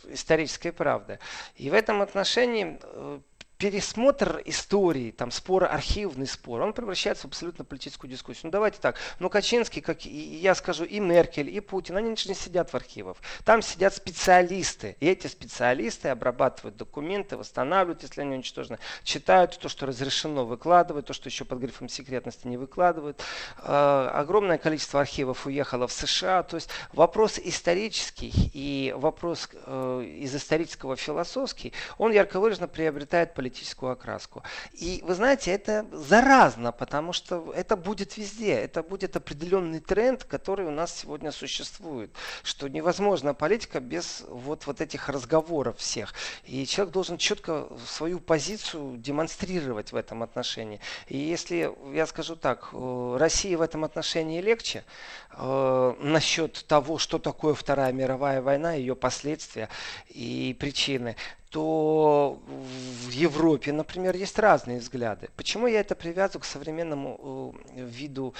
исторической 0.09 0.71
правды. 0.71 1.19
И 1.55 1.69
в 1.69 1.73
этом 1.73 2.01
отношении 2.01 2.79
э, 2.81 3.19
пересмотр 3.63 4.41
истории, 4.43 5.11
там 5.11 5.31
спор, 5.31 5.63
архивный 5.63 6.27
спор, 6.27 6.59
он 6.59 6.73
превращается 6.73 7.27
в 7.27 7.31
абсолютно 7.31 7.63
политическую 7.63 8.11
дискуссию. 8.11 8.47
Ну 8.47 8.51
давайте 8.51 8.77
так, 8.81 8.97
ну 9.19 9.29
Качинский, 9.29 9.81
как 9.81 10.05
и, 10.05 10.09
я 10.09 10.53
скажу, 10.53 10.83
и 10.83 10.99
Меркель, 10.99 11.49
и 11.49 11.61
Путин, 11.61 11.95
они 11.95 12.09
не 12.09 12.17
сидят 12.17 12.71
в 12.71 12.75
архивах. 12.75 13.15
Там 13.45 13.61
сидят 13.61 13.95
специалисты, 13.95 14.97
и 14.99 15.07
эти 15.07 15.27
специалисты 15.27 16.09
обрабатывают 16.09 16.75
документы, 16.75 17.37
восстанавливают, 17.37 18.03
если 18.03 18.19
они 18.19 18.35
уничтожены, 18.35 18.79
читают 19.05 19.57
то, 19.57 19.69
что 19.69 19.85
разрешено, 19.85 20.45
выкладывают, 20.45 21.07
то, 21.07 21.13
что 21.13 21.29
еще 21.29 21.45
под 21.45 21.59
грифом 21.59 21.87
секретности 21.87 22.47
не 22.47 22.57
выкладывают. 22.57 23.23
Э, 23.59 24.09
огромное 24.13 24.57
количество 24.57 24.99
архивов 24.99 25.45
уехало 25.45 25.87
в 25.87 25.93
США, 25.93 26.43
то 26.43 26.57
есть 26.57 26.67
вопрос 26.91 27.39
исторический 27.41 28.33
и 28.53 28.93
вопрос 28.97 29.47
э, 29.53 30.03
из 30.19 30.35
исторического 30.35 30.97
философский, 30.97 31.71
он 31.97 32.11
ярко 32.11 32.41
выраженно 32.41 32.67
приобретает 32.67 33.33
политическую 33.33 33.52
политическую 33.53 33.91
окраску. 33.91 34.43
И 34.73 35.01
вы 35.03 35.13
знаете, 35.13 35.51
это 35.51 35.85
заразно, 35.91 36.71
потому 36.71 37.13
что 37.13 37.53
это 37.55 37.75
будет 37.75 38.17
везде. 38.17 38.53
Это 38.53 38.81
будет 38.81 39.15
определенный 39.15 39.79
тренд, 39.79 40.23
который 40.23 40.65
у 40.65 40.71
нас 40.71 41.01
сегодня 41.01 41.31
существует. 41.31 42.09
Что 42.43 42.67
невозможно 42.67 43.33
политика 43.35 43.79
без 43.79 44.23
вот, 44.27 44.65
вот 44.65 44.81
этих 44.81 45.09
разговоров 45.09 45.77
всех. 45.77 46.13
И 46.45 46.65
человек 46.65 46.93
должен 46.93 47.17
четко 47.17 47.67
свою 47.87 48.19
позицию 48.19 48.97
демонстрировать 48.97 49.91
в 49.91 49.95
этом 49.95 50.23
отношении. 50.23 50.79
И 51.07 51.17
если 51.17 51.71
я 51.93 52.07
скажу 52.07 52.35
так, 52.35 52.69
э, 52.73 53.17
России 53.19 53.55
в 53.55 53.61
этом 53.61 53.83
отношении 53.83 54.41
легче 54.41 54.83
э, 55.31 55.93
насчет 55.99 56.65
того, 56.67 56.97
что 56.97 57.19
такое 57.19 57.53
Вторая 57.53 57.93
мировая 57.93 58.41
война, 58.41 58.73
ее 58.73 58.95
последствия 58.95 59.69
и 60.09 60.55
причины, 60.59 61.15
то 61.53 62.39
в 62.47 63.11
Европе, 63.11 63.71
например, 63.71 64.15
есть 64.15 64.39
разные 64.39 64.79
взгляды. 64.79 65.29
Почему 65.35 65.67
я 65.67 65.81
это 65.81 65.93
привязываю 65.93 66.41
к 66.41 66.45
современному 66.45 67.53
э, 67.75 67.85
виду 67.85 68.33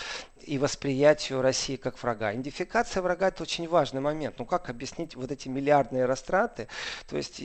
и 0.46 0.58
восприятию 0.58 1.42
России 1.42 1.76
как 1.76 2.02
врага. 2.02 2.34
Идентификация 2.34 3.02
врага 3.02 3.30
это 3.30 3.44
очень 3.44 3.68
важный 3.68 4.02
момент. 4.02 4.36
Ну 4.40 4.46
как 4.46 4.70
объяснить 4.70 5.16
вот 5.16 5.32
эти 5.32 5.48
миллиардные 5.48 6.06
растраты, 6.06 6.68
то 7.08 7.18
есть, 7.18 7.42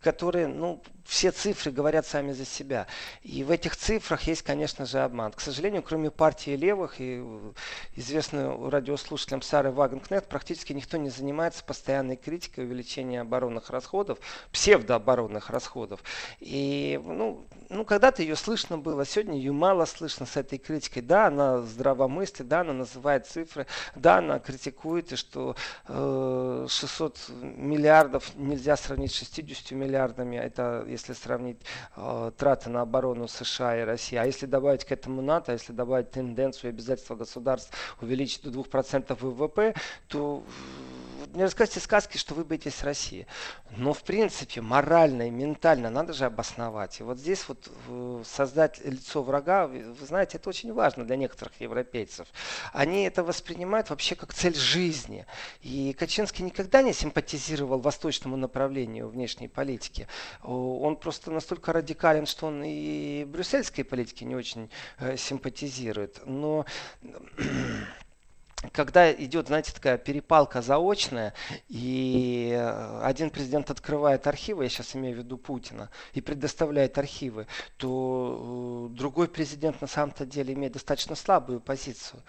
которые, 0.00 0.46
ну, 0.46 0.82
все 1.04 1.30
цифры 1.30 1.70
говорят 1.70 2.06
сами 2.06 2.32
за 2.32 2.46
себя. 2.46 2.86
И 3.22 3.44
в 3.44 3.50
этих 3.50 3.76
цифрах 3.76 4.22
есть, 4.22 4.42
конечно 4.42 4.86
же, 4.86 5.00
обман. 5.00 5.32
К 5.32 5.40
сожалению, 5.40 5.82
кроме 5.82 6.10
партии 6.10 6.56
левых 6.56 6.94
и 6.98 7.22
известной 7.96 8.70
радиослушателям 8.70 9.42
Сары 9.42 9.70
Вагенкнет, 9.70 10.26
практически 10.26 10.72
никто 10.72 10.96
не 10.96 11.10
занимается 11.10 11.62
постоянной 11.62 12.16
критикой 12.16 12.64
увеличения 12.64 13.20
оборонных 13.20 13.70
расходов, 13.70 14.18
псевдооборонных 14.84 15.50
расходов. 15.50 16.00
И, 16.40 17.00
ну, 17.04 17.46
ну, 17.70 17.84
когда-то 17.84 18.22
ее 18.22 18.36
слышно 18.36 18.78
было, 18.78 19.04
сегодня 19.04 19.36
ее 19.36 19.52
мало 19.52 19.84
слышно 19.86 20.26
с 20.26 20.36
этой 20.36 20.58
критикой. 20.58 21.02
Да, 21.02 21.26
она 21.26 21.62
здравомыслит, 21.62 22.46
да, 22.46 22.60
она 22.60 22.72
называет 22.72 23.26
цифры, 23.26 23.66
да, 23.94 24.18
она 24.18 24.38
критикует, 24.38 25.12
и 25.12 25.16
что 25.16 25.56
э, 25.88 26.66
600 26.68 27.18
миллиардов 27.56 28.34
нельзя 28.36 28.76
сравнить 28.76 29.12
с 29.12 29.18
60 29.18 29.72
миллиардами, 29.72 30.36
это 30.36 30.84
если 30.86 31.14
сравнить 31.14 31.58
э, 31.96 32.30
траты 32.36 32.70
на 32.70 32.82
оборону 32.82 33.26
США 33.28 33.80
и 33.80 33.84
России. 33.84 34.16
А 34.16 34.24
если 34.24 34.46
добавить 34.46 34.84
к 34.84 34.92
этому 34.92 35.22
НАТО, 35.22 35.52
если 35.52 35.72
добавить 35.72 36.10
тенденцию 36.10 36.70
и 36.70 36.74
обязательства 36.74 37.16
государств 37.16 37.72
увеличить 38.00 38.42
до 38.42 38.50
2% 38.50 39.16
ВВП, 39.18 39.74
то 40.08 40.44
не 41.34 41.42
рассказывайте 41.42 41.80
сказки, 41.80 42.16
что 42.16 42.34
вы 42.34 42.44
боитесь 42.44 42.82
России. 42.82 43.26
Но 43.76 43.92
в 43.92 44.02
принципе 44.02 44.60
морально 44.60 45.28
и 45.28 45.30
ментально 45.30 45.90
надо 45.90 46.12
же 46.12 46.24
обосновать. 46.24 47.00
И 47.00 47.02
вот 47.02 47.18
здесь 47.18 47.48
вот 47.48 47.68
э, 47.88 48.22
создать 48.24 48.84
лицо 48.84 49.22
врага, 49.22 49.66
вы 49.66 50.06
знаете, 50.06 50.38
это 50.38 50.48
очень 50.48 50.72
важно 50.72 51.04
для 51.04 51.16
некоторых 51.16 51.60
европейцев. 51.60 52.28
Они 52.72 53.02
это 53.02 53.24
воспринимают 53.24 53.90
вообще 53.90 54.14
как 54.14 54.32
цель 54.32 54.54
жизни. 54.54 55.26
И 55.62 55.92
Качинский 55.98 56.44
никогда 56.44 56.82
не 56.82 56.92
симпатизировал 56.92 57.80
восточному 57.80 58.36
направлению 58.36 59.08
внешней 59.08 59.48
политики. 59.48 60.06
Он 60.42 60.96
просто 60.96 61.30
настолько 61.30 61.72
радикален, 61.72 62.26
что 62.26 62.46
он 62.46 62.62
и 62.64 63.24
брюссельской 63.24 63.84
политике 63.84 64.24
не 64.24 64.36
очень 64.36 64.70
э, 64.98 65.16
симпатизирует. 65.16 66.20
Но 66.26 66.64
когда 68.72 69.12
идет, 69.12 69.48
знаете, 69.48 69.72
такая 69.72 69.98
перепалка 69.98 70.62
заочная, 70.62 71.34
и 71.68 72.52
э, 72.54 73.00
один 73.02 73.30
президент 73.30 73.70
открывает 73.70 74.26
архивы, 74.26 74.64
я 74.64 74.68
сейчас 74.68 74.94
имею 74.96 75.16
в 75.16 75.18
виду 75.18 75.36
Путина, 75.36 75.90
и 76.12 76.20
предоставляет 76.20 76.98
архивы, 76.98 77.46
то 77.76 78.90
э, 78.90 78.96
другой 78.96 79.28
президент 79.28 79.80
на 79.80 79.86
самом-то 79.86 80.26
деле 80.26 80.54
имеет 80.54 80.72
достаточно 80.72 81.14
слабую 81.14 81.60
позицию. 81.60 82.22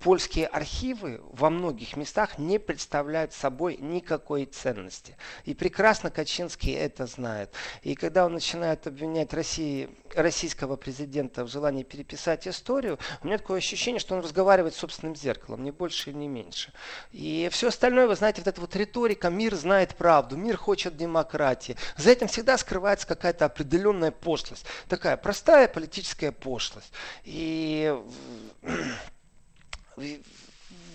Польские 0.00 0.46
архивы 0.46 1.20
во 1.30 1.48
многих 1.48 1.96
местах 1.96 2.38
не 2.38 2.58
представляют 2.58 3.32
собой 3.32 3.76
никакой 3.76 4.46
ценности. 4.46 5.16
И 5.44 5.54
прекрасно 5.54 6.10
Качинский 6.10 6.72
это 6.72 7.06
знает. 7.06 7.52
И 7.82 7.94
когда 7.94 8.26
он 8.26 8.32
начинает 8.32 8.86
обвинять 8.86 9.32
России, 9.32 9.88
российского 10.14 10.76
президента 10.76 11.44
в 11.44 11.48
желании 11.48 11.84
переписать 11.84 12.48
историю, 12.48 12.98
у 13.22 13.26
меня 13.26 13.38
такое 13.38 13.58
ощущение, 13.58 14.00
что 14.00 14.16
он 14.16 14.22
разговаривает 14.22 14.74
с 14.74 14.82
собственным 14.86 15.16
зеркалом, 15.16 15.64
не 15.64 15.72
больше 15.72 16.10
и 16.10 16.14
не 16.14 16.28
меньше. 16.28 16.72
И 17.10 17.48
все 17.50 17.68
остальное, 17.68 18.06
вы 18.06 18.14
знаете, 18.14 18.40
вот 18.40 18.48
эта 18.48 18.60
вот 18.60 18.76
риторика, 18.76 19.30
мир 19.30 19.54
знает 19.56 19.96
правду, 19.96 20.36
мир 20.36 20.56
хочет 20.56 20.96
демократии. 20.96 21.76
За 21.96 22.10
этим 22.10 22.28
всегда 22.28 22.56
скрывается 22.56 23.06
какая-то 23.06 23.46
определенная 23.46 24.12
пошлость. 24.12 24.64
Такая 24.88 25.16
простая 25.16 25.66
политическая 25.68 26.30
пошлость. 26.30 26.92
И 27.24 27.94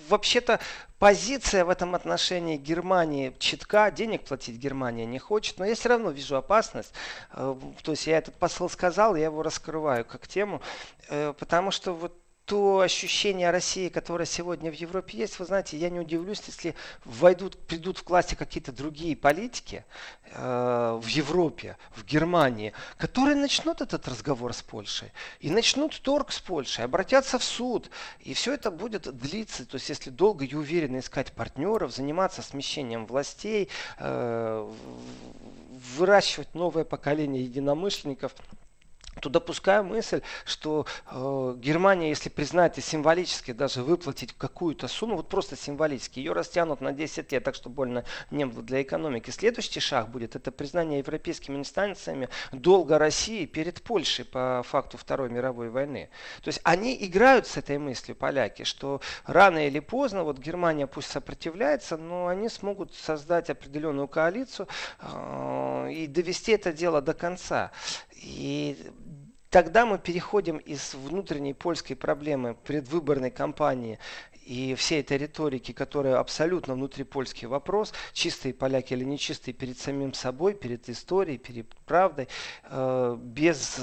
вообще-то 0.08 0.60
позиция 1.00 1.66
в 1.66 1.70
этом 1.70 1.96
отношении 1.96 2.58
Германии 2.58 3.36
читка, 3.40 3.92
денег 3.92 4.24
платить 4.24 4.58
Германия 4.58 5.06
не 5.06 5.20
хочет, 5.20 5.58
но 5.60 5.66
я 5.66 5.76
все 5.76 5.90
равно 5.90 6.12
вижу 6.12 6.36
опасность. 6.38 6.94
Э, 7.34 7.56
то 7.82 7.92
есть 7.92 8.08
я 8.08 8.18
этот 8.18 8.36
посыл 8.36 8.70
сказал, 8.70 9.16
я 9.16 9.26
его 9.26 9.42
раскрываю 9.44 10.06
как 10.06 10.28
тему, 10.28 10.62
э, 11.10 11.34
потому 11.38 11.72
что 11.72 11.94
вот 11.94 12.21
то 12.52 12.82
ощущение 12.82 13.50
России, 13.50 13.88
которое 13.88 14.26
сегодня 14.26 14.70
в 14.70 14.74
Европе 14.74 15.20
есть, 15.20 15.40
вы 15.40 15.46
знаете, 15.46 15.78
я 15.78 15.90
не 15.90 16.02
удивлюсь, 16.02 16.44
если 16.48 16.76
войдут, 17.06 17.58
придут 17.58 18.00
в 18.00 18.04
классе 18.04 18.36
какие-то 18.36 18.74
другие 18.74 19.16
политики 19.16 19.86
э, 20.34 21.00
в 21.02 21.08
Европе, 21.08 21.78
в 21.96 22.04
Германии, 22.04 22.74
которые 22.98 23.38
начнут 23.38 23.80
этот 23.80 24.06
разговор 24.06 24.54
с 24.54 24.62
Польшей 24.62 25.14
и 25.40 25.50
начнут 25.50 25.98
торг 26.02 26.34
с 26.34 26.42
Польшей, 26.42 26.84
обратятся 26.84 27.40
в 27.40 27.44
суд, 27.46 27.90
и 28.20 28.34
все 28.34 28.54
это 28.54 28.70
будет 28.70 29.04
длиться. 29.18 29.66
То 29.66 29.76
есть, 29.76 29.88
если 29.88 30.10
долго 30.10 30.44
и 30.44 30.54
уверенно 30.54 31.00
искать 31.00 31.32
партнеров, 31.32 31.96
заниматься 31.96 32.42
смещением 32.42 33.06
властей, 33.06 33.70
э, 33.98 34.70
выращивать 35.96 36.54
новое 36.54 36.84
поколение 36.84 37.44
единомышленников– 37.44 38.36
то 39.20 39.30
допускаю 39.30 39.84
мысль, 39.84 40.22
что 40.46 40.86
э, 41.10 41.56
Германия, 41.58 42.10
если 42.10 42.30
признать 42.30 42.78
и 42.78 42.82
символически 42.82 43.52
даже 43.52 43.84
выплатить 43.84 44.34
какую-то 44.38 44.88
сумму, 44.88 45.18
вот 45.18 45.28
просто 45.28 45.58
символически, 45.58 46.20
ее 46.20 46.32
растянут 46.32 46.80
на 46.80 46.94
10 46.94 47.32
лет, 47.32 47.44
так 47.44 47.56
что 47.56 47.70
больно 47.70 48.06
не 48.30 48.46
было 48.46 48.64
для 48.64 48.82
экономики. 48.82 49.30
Следующий 49.30 49.82
шаг 49.82 50.10
будет, 50.10 50.36
это 50.36 50.52
признание 50.52 51.00
европейскими 51.00 51.58
инстанциями 51.58 52.30
долга 52.54 52.98
России 52.98 53.46
перед 53.46 53.82
Польшей 53.82 54.24
по 54.24 54.64
факту 54.66 54.98
Второй 54.98 55.30
мировой 55.30 55.70
войны. 55.70 56.10
То 56.42 56.48
есть 56.48 56.62
они 56.64 56.98
играют 57.06 57.48
с 57.48 57.58
этой 57.58 57.78
мыслью, 57.78 58.16
поляки, 58.16 58.64
что 58.64 59.02
рано 59.26 59.68
или 59.68 59.80
поздно, 59.80 60.24
вот 60.24 60.38
Германия 60.38 60.88
пусть 60.88 61.10
сопротивляется, 61.10 61.98
но 61.98 62.28
они 62.28 62.48
смогут 62.48 62.94
создать 62.94 63.50
определенную 63.50 64.08
коалицию 64.08 64.68
э, 65.02 65.90
и 65.92 66.08
довести 66.08 66.54
это 66.54 66.72
дело 66.72 67.02
до 67.02 67.14
конца. 67.14 67.72
И 68.22 68.78
тогда 69.52 69.86
мы 69.86 70.00
переходим 70.00 70.58
из 70.58 70.96
внутренней 70.96 71.54
польской 71.54 71.96
проблемы 71.96 72.56
предвыборной 72.64 73.30
кампании 73.30 74.00
и 74.46 74.76
всей 74.76 75.02
этой 75.02 75.18
риторики, 75.18 75.72
которая 75.72 76.20
абсолютно 76.20 76.74
внутрипольский 76.74 77.48
вопрос, 77.48 77.94
чистые 78.14 78.54
поляки 78.54 78.94
или 78.94 79.04
нечистые 79.04 79.54
перед 79.54 79.78
самим 79.78 80.14
собой, 80.14 80.54
перед 80.54 80.90
историей, 80.90 81.38
перед 81.38 81.74
правдой, 81.86 82.28
э, 82.66 83.18
без 83.20 83.80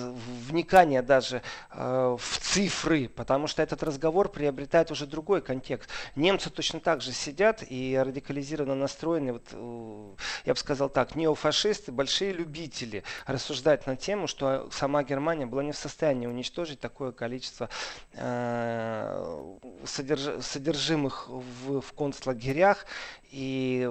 вникания 0.48 1.02
даже 1.02 1.42
э, 1.70 2.16
в 2.18 2.38
цифры, 2.40 3.08
потому 3.08 3.46
что 3.46 3.62
этот 3.62 3.82
разговор 3.82 4.28
приобретает 4.28 4.90
уже 4.90 5.06
другой 5.06 5.42
контекст. 5.42 5.88
Немцы 6.16 6.50
точно 6.50 6.80
так 6.80 7.02
же 7.02 7.12
сидят 7.12 7.62
и 7.68 7.96
радикализированно 7.96 8.74
настроены, 8.74 9.34
вот, 9.34 9.46
э, 9.52 10.14
я 10.46 10.54
бы 10.54 10.58
сказал 10.58 10.88
так, 10.88 11.14
неофашисты, 11.14 11.92
большие 11.92 12.32
любители 12.32 13.04
рассуждать 13.26 13.86
на 13.86 13.96
тему, 13.96 14.26
что 14.26 14.68
сама 14.72 15.02
Германия 15.02 15.46
была 15.46 15.62
не 15.62 15.72
в 15.72 15.76
состоянии 15.76 16.26
уничтожить 16.26 16.80
такое 16.80 17.12
количество 17.12 17.68
э, 18.14 19.56
содерж 19.84 20.42
содержимых 20.48 21.28
в, 21.28 21.80
в 21.80 21.92
концлагерях 21.92 22.86
и 23.30 23.88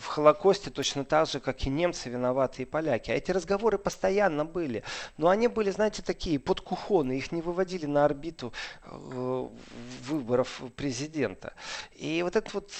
в 0.00 0.06
Холокосте 0.06 0.70
точно 0.70 1.04
так 1.04 1.28
же, 1.28 1.40
как 1.40 1.66
и 1.66 1.70
немцы, 1.70 2.08
виноваты 2.08 2.62
и 2.62 2.64
поляки. 2.64 3.10
А 3.10 3.14
эти 3.14 3.30
разговоры 3.30 3.78
постоянно 3.78 4.44
были. 4.44 4.82
Но 5.18 5.28
они 5.28 5.46
были, 5.48 5.70
знаете, 5.70 6.02
такие 6.02 6.38
подкухоны. 6.38 7.16
Их 7.16 7.32
не 7.32 7.42
выводили 7.42 7.86
на 7.86 8.04
орбиту 8.04 8.52
э, 8.84 9.48
выборов 10.08 10.62
президента. 10.74 11.52
И 11.94 12.22
вот 12.22 12.36
этот 12.36 12.54
вот 12.54 12.72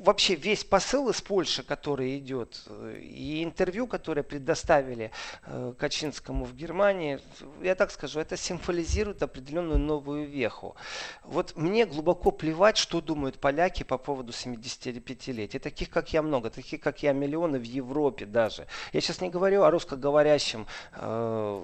вообще 0.00 0.34
весь 0.34 0.64
посыл 0.64 1.10
из 1.10 1.20
Польши, 1.20 1.62
который 1.62 2.18
идет, 2.18 2.62
и 2.98 3.42
интервью, 3.44 3.86
которое 3.86 4.22
предоставили 4.22 5.10
э, 5.46 5.74
Качинскому 5.78 6.44
в 6.44 6.54
Германии, 6.54 7.20
я 7.62 7.74
так 7.74 7.90
скажу, 7.90 8.20
это 8.20 8.36
символизирует 8.36 9.22
определенную 9.22 9.78
новую 9.78 10.26
веху. 10.26 10.74
Вот 11.24 11.56
мне 11.56 11.86
глубоко 11.86 12.30
плевать, 12.30 12.76
что 12.76 13.00
думают 13.00 13.38
поляки 13.38 13.82
по 13.82 13.98
поводу 13.98 14.32
75-летия. 14.32 15.58
Таких, 15.58 15.90
как 15.90 16.12
я, 16.12 16.22
много. 16.22 16.50
Таких, 16.50 16.80
как 16.80 17.02
я, 17.02 17.12
миллионы 17.12 17.58
в 17.58 17.64
Европе 17.64 18.24
даже. 18.26 18.66
Я 18.92 19.00
сейчас 19.00 19.20
не 19.20 19.28
говорю 19.28 19.62
о 19.62 19.70
русскоговорящем 19.70 20.66
э, 20.94 21.62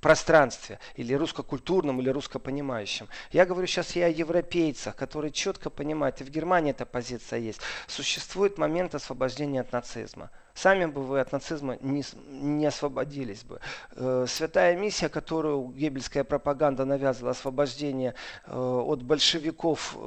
пространстве, 0.00 0.78
или 0.96 1.14
русско-культурном, 1.14 2.00
или 2.00 2.10
русско-понимающем. 2.10 3.08
Я 3.32 3.46
говорю 3.46 3.66
сейчас 3.66 3.96
и 3.96 4.02
о 4.02 4.08
европейцах, 4.08 4.96
которые 4.96 5.30
четко 5.30 5.70
понимают, 5.70 6.20
и 6.20 6.24
в 6.24 6.30
Германии 6.30 6.70
эта 6.70 6.86
позиция 6.86 7.38
есть. 7.38 7.60
Существует 7.86 8.58
момент 8.58 8.94
освобождения 8.94 9.60
от 9.60 9.72
нацизма. 9.72 10.30
Сами 10.54 10.86
бы 10.86 11.02
вы 11.02 11.20
от 11.20 11.32
нацизма 11.32 11.78
не, 11.80 12.04
не 12.28 12.66
освободились 12.66 13.44
бы. 13.44 13.60
Э, 13.92 14.26
святая 14.28 14.76
миссия, 14.76 15.08
которую 15.08 15.68
гебельская 15.68 16.24
пропаганда 16.24 16.84
навязывала, 16.84 17.30
освобождение 17.30 18.14
э, 18.46 18.52
от 18.54 19.02
большевиков 19.02 19.96
э, 19.96 19.98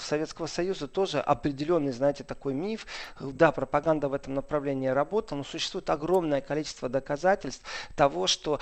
Советского 0.00 0.46
Союза, 0.46 0.88
тоже 0.88 1.20
определенный, 1.20 1.92
знаете, 1.92 2.24
такой 2.24 2.54
миф. 2.54 2.86
Да, 3.20 3.52
пропаганда 3.52 4.08
в 4.08 4.14
этом 4.14 4.34
направлении 4.34 4.88
работала, 4.88 5.38
но 5.38 5.44
существует 5.44 5.90
огромное 5.90 6.40
количество 6.40 6.88
доказательств 6.88 7.64
того, 7.96 8.26
что 8.26 8.60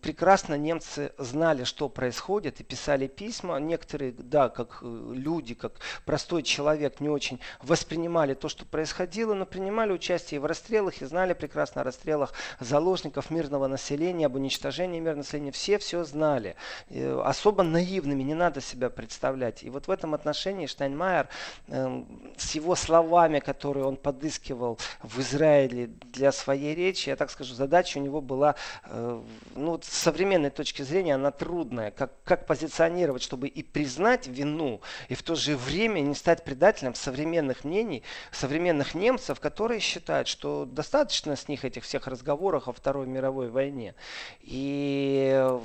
прекрасно 0.00 0.54
немцы 0.54 1.12
знали, 1.18 1.64
что 1.64 1.88
происходит, 1.88 2.60
и 2.60 2.64
писали 2.64 3.06
письма. 3.06 3.58
Некоторые, 3.58 4.12
да, 4.12 4.48
как 4.48 4.82
люди, 4.82 5.54
как 5.54 5.72
простой 6.04 6.42
человек, 6.42 7.00
не 7.00 7.08
очень 7.08 7.40
воспринимали 7.62 8.34
то, 8.34 8.48
что 8.48 8.64
происходило, 8.64 9.34
но 9.34 9.46
принимали 9.46 9.92
участие 9.92 10.40
в 10.40 10.46
расстрелах 10.46 11.00
и 11.02 11.06
знали 11.06 11.32
прекрасно 11.32 11.80
о 11.80 11.84
расстрелах 11.84 12.32
заложников 12.58 13.30
мирного 13.30 13.66
населения, 13.66 14.26
об 14.26 14.34
уничтожении 14.34 15.00
мирного 15.00 15.18
населения. 15.18 15.52
Все 15.52 15.78
все 15.78 16.04
знали. 16.04 16.56
И 16.88 17.02
особо 17.02 17.62
наивными 17.62 18.22
не 18.22 18.34
надо 18.34 18.60
себя 18.60 18.90
представлять. 18.90 19.62
И 19.62 19.69
вот 19.70 19.86
в 19.88 19.90
этом 19.90 20.14
отношении 20.14 20.66
Штайнмайер 20.66 21.28
э, 21.68 22.04
с 22.36 22.54
его 22.54 22.74
словами, 22.74 23.40
которые 23.40 23.84
он 23.84 23.96
подыскивал 23.96 24.78
в 25.02 25.20
Израиле 25.20 25.86
для 26.12 26.32
своей 26.32 26.74
речи, 26.74 27.08
я 27.08 27.16
так 27.16 27.30
скажу, 27.30 27.54
задача 27.54 27.98
у 27.98 28.02
него 28.02 28.20
была, 28.20 28.54
э, 28.84 29.22
ну, 29.54 29.80
с 29.82 29.88
современной 29.88 30.50
точки 30.50 30.82
зрения, 30.82 31.14
она 31.14 31.30
трудная. 31.30 31.90
Как, 31.90 32.12
как 32.24 32.46
позиционировать, 32.46 33.22
чтобы 33.22 33.48
и 33.48 33.62
признать 33.62 34.26
вину, 34.26 34.80
и 35.08 35.14
в 35.14 35.22
то 35.22 35.34
же 35.34 35.56
время 35.56 36.00
не 36.00 36.14
стать 36.14 36.44
предателем 36.44 36.94
современных 36.94 37.64
мнений, 37.64 38.02
современных 38.32 38.94
немцев, 38.94 39.40
которые 39.40 39.80
считают, 39.80 40.28
что 40.28 40.64
достаточно 40.64 41.36
с 41.36 41.48
них 41.48 41.64
этих 41.64 41.84
всех 41.84 42.06
разговоров 42.06 42.68
о 42.68 42.72
Второй 42.72 43.06
мировой 43.06 43.48
войне. 43.50 43.94
И 44.40 45.58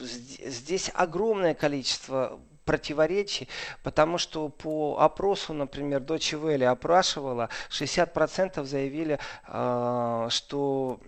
здесь 0.00 0.90
огромное 0.94 1.54
количество 1.54 2.38
противоречий, 2.64 3.48
потому 3.82 4.18
что 4.18 4.48
по 4.48 4.98
опросу, 4.98 5.52
например, 5.52 6.00
Deutsche 6.00 6.40
Welle 6.40 6.64
опрашивала, 6.66 7.48
60% 7.70 8.64
заявили, 8.64 9.18
а, 9.46 10.28
что 10.30 11.00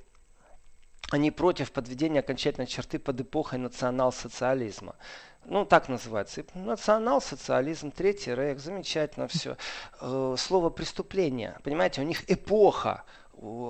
они 1.10 1.30
против 1.30 1.72
подведения 1.72 2.20
окончательной 2.20 2.66
черты 2.66 2.98
под 2.98 3.20
эпохой 3.20 3.58
национал-социализма. 3.58 4.96
Ну 5.44 5.64
так 5.64 5.88
называется, 5.88 6.44
национал-социализм, 6.54 7.92
третий 7.92 8.34
рейх, 8.34 8.58
замечательно 8.58 9.28
все. 9.28 9.56
Э, 10.00 10.34
слово 10.36 10.70
преступление, 10.70 11.56
понимаете, 11.62 12.00
у 12.00 12.04
них 12.04 12.28
эпоха, 12.28 13.04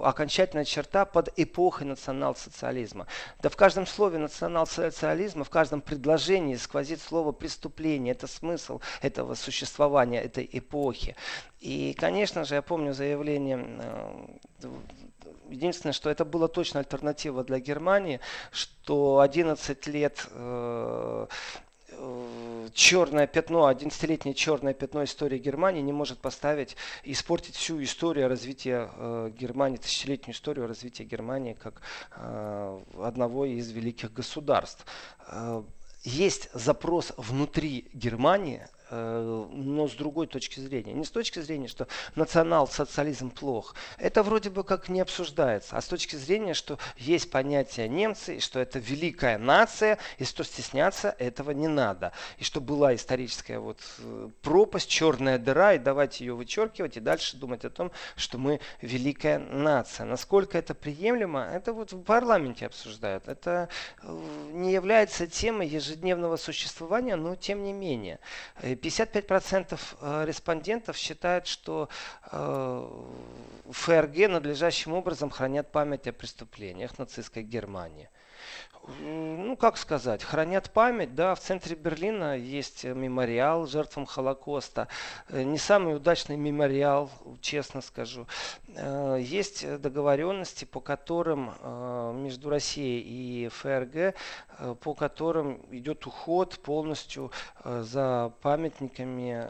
окончательная 0.02 0.64
черта 0.64 1.04
под 1.04 1.32
эпохой 1.36 1.86
национал-социализма. 1.86 3.06
Да 3.42 3.48
в 3.48 3.56
каждом 3.56 3.86
слове 3.86 4.18
национал-социализма, 4.18 5.44
в 5.44 5.50
каждом 5.50 5.80
предложении 5.80 6.56
сквозит 6.56 7.00
слово 7.00 7.32
преступление. 7.32 8.12
Это 8.12 8.26
смысл 8.26 8.80
этого 9.02 9.34
существования, 9.34 10.22
этой 10.22 10.48
эпохи. 10.52 11.16
И, 11.60 11.94
конечно 11.98 12.44
же, 12.44 12.54
я 12.54 12.62
помню 12.62 12.92
заявление 12.92 13.64
э, 14.62 14.68
Единственное, 15.48 15.92
что 15.92 16.10
это 16.10 16.24
была 16.24 16.48
точно 16.48 16.80
альтернатива 16.80 17.44
для 17.44 17.60
Германии, 17.60 18.20
что 18.50 19.20
11 19.20 19.86
лет 19.86 20.26
э, 20.30 21.26
черное 22.72 23.26
пятно, 23.26 23.70
11-летнее 23.70 24.34
черное 24.34 24.74
пятно 24.74 25.04
истории 25.04 25.38
Германии 25.38 25.80
не 25.80 25.92
может 25.92 26.18
поставить 26.18 26.76
испортить 27.04 27.56
всю 27.56 27.82
историю 27.82 28.28
развития 28.28 28.90
э, 28.94 29.30
Германии, 29.36 29.78
тысячелетнюю 29.78 30.34
историю 30.34 30.66
развития 30.66 31.04
Германии 31.04 31.54
как 31.54 31.80
э, 32.16 32.80
одного 33.02 33.44
из 33.46 33.70
великих 33.70 34.12
государств. 34.12 34.84
Э, 35.28 35.62
есть 36.04 36.48
запрос 36.54 37.12
внутри 37.16 37.88
Германии 37.92 38.68
э, 38.85 38.85
но 38.90 39.88
с 39.88 39.92
другой 39.94 40.26
точки 40.26 40.60
зрения. 40.60 40.92
Не 40.92 41.04
с 41.04 41.10
точки 41.10 41.40
зрения, 41.40 41.68
что 41.68 41.88
национал-социализм 42.14 43.30
плох. 43.30 43.74
Это 43.98 44.22
вроде 44.22 44.50
бы 44.50 44.64
как 44.64 44.88
не 44.88 45.00
обсуждается. 45.00 45.76
А 45.76 45.80
с 45.80 45.86
точки 45.86 46.16
зрения, 46.16 46.54
что 46.54 46.78
есть 46.96 47.30
понятие 47.30 47.88
немцы, 47.88 48.36
и 48.36 48.40
что 48.40 48.60
это 48.60 48.78
великая 48.78 49.38
нация, 49.38 49.98
и 50.18 50.24
что 50.24 50.44
стесняться 50.44 51.14
этого 51.18 51.50
не 51.50 51.68
надо. 51.68 52.12
И 52.38 52.44
что 52.44 52.60
была 52.60 52.94
историческая 52.94 53.58
вот 53.58 53.80
э, 53.98 54.28
пропасть, 54.42 54.88
черная 54.88 55.38
дыра, 55.38 55.74
и 55.74 55.78
давайте 55.78 56.24
ее 56.24 56.34
вычеркивать, 56.34 56.96
и 56.96 57.00
дальше 57.00 57.36
думать 57.36 57.64
о 57.64 57.70
том, 57.70 57.90
что 58.16 58.38
мы 58.38 58.60
великая 58.82 59.38
нация. 59.38 60.06
Насколько 60.06 60.58
это 60.58 60.74
приемлемо, 60.74 61.48
это 61.52 61.72
вот 61.72 61.92
в 61.92 62.02
парламенте 62.02 62.66
обсуждают. 62.66 63.28
Это 63.28 63.68
э, 64.02 64.18
не 64.52 64.72
является 64.72 65.26
темой 65.26 65.66
ежедневного 65.68 66.36
существования, 66.36 67.16
но 67.16 67.36
тем 67.36 67.64
не 67.64 67.72
менее. 67.72 68.18
55% 68.76 69.78
э, 70.00 70.24
респондентов 70.26 70.96
считают, 70.96 71.46
что 71.46 71.88
ФРГ 73.70 74.28
надлежащим 74.28 74.92
образом 74.92 75.30
хранят 75.30 75.72
память 75.72 76.06
о 76.06 76.12
преступлениях 76.12 76.98
нацистской 76.98 77.42
Германии 77.42 78.08
ну, 79.00 79.56
как 79.56 79.76
сказать, 79.76 80.22
хранят 80.22 80.70
память, 80.70 81.14
да, 81.14 81.34
в 81.34 81.40
центре 81.40 81.74
Берлина 81.74 82.36
есть 82.36 82.84
мемориал 82.84 83.66
жертвам 83.66 84.06
Холокоста, 84.06 84.88
э, 85.28 85.42
не 85.42 85.58
самый 85.58 85.96
удачный 85.96 86.36
мемориал, 86.36 87.10
честно 87.40 87.80
скажу. 87.80 88.26
Э, 88.76 89.18
есть 89.20 89.80
договоренности, 89.80 90.64
по 90.64 90.80
которым 90.80 91.54
э, 91.58 92.12
между 92.14 92.48
Россией 92.48 93.46
и 93.46 93.48
ФРГ, 93.48 94.14
по 94.80 94.94
которым 94.94 95.60
идет 95.70 96.06
уход 96.06 96.58
полностью 96.60 97.30
за 97.62 98.32
памятниками 98.40 99.46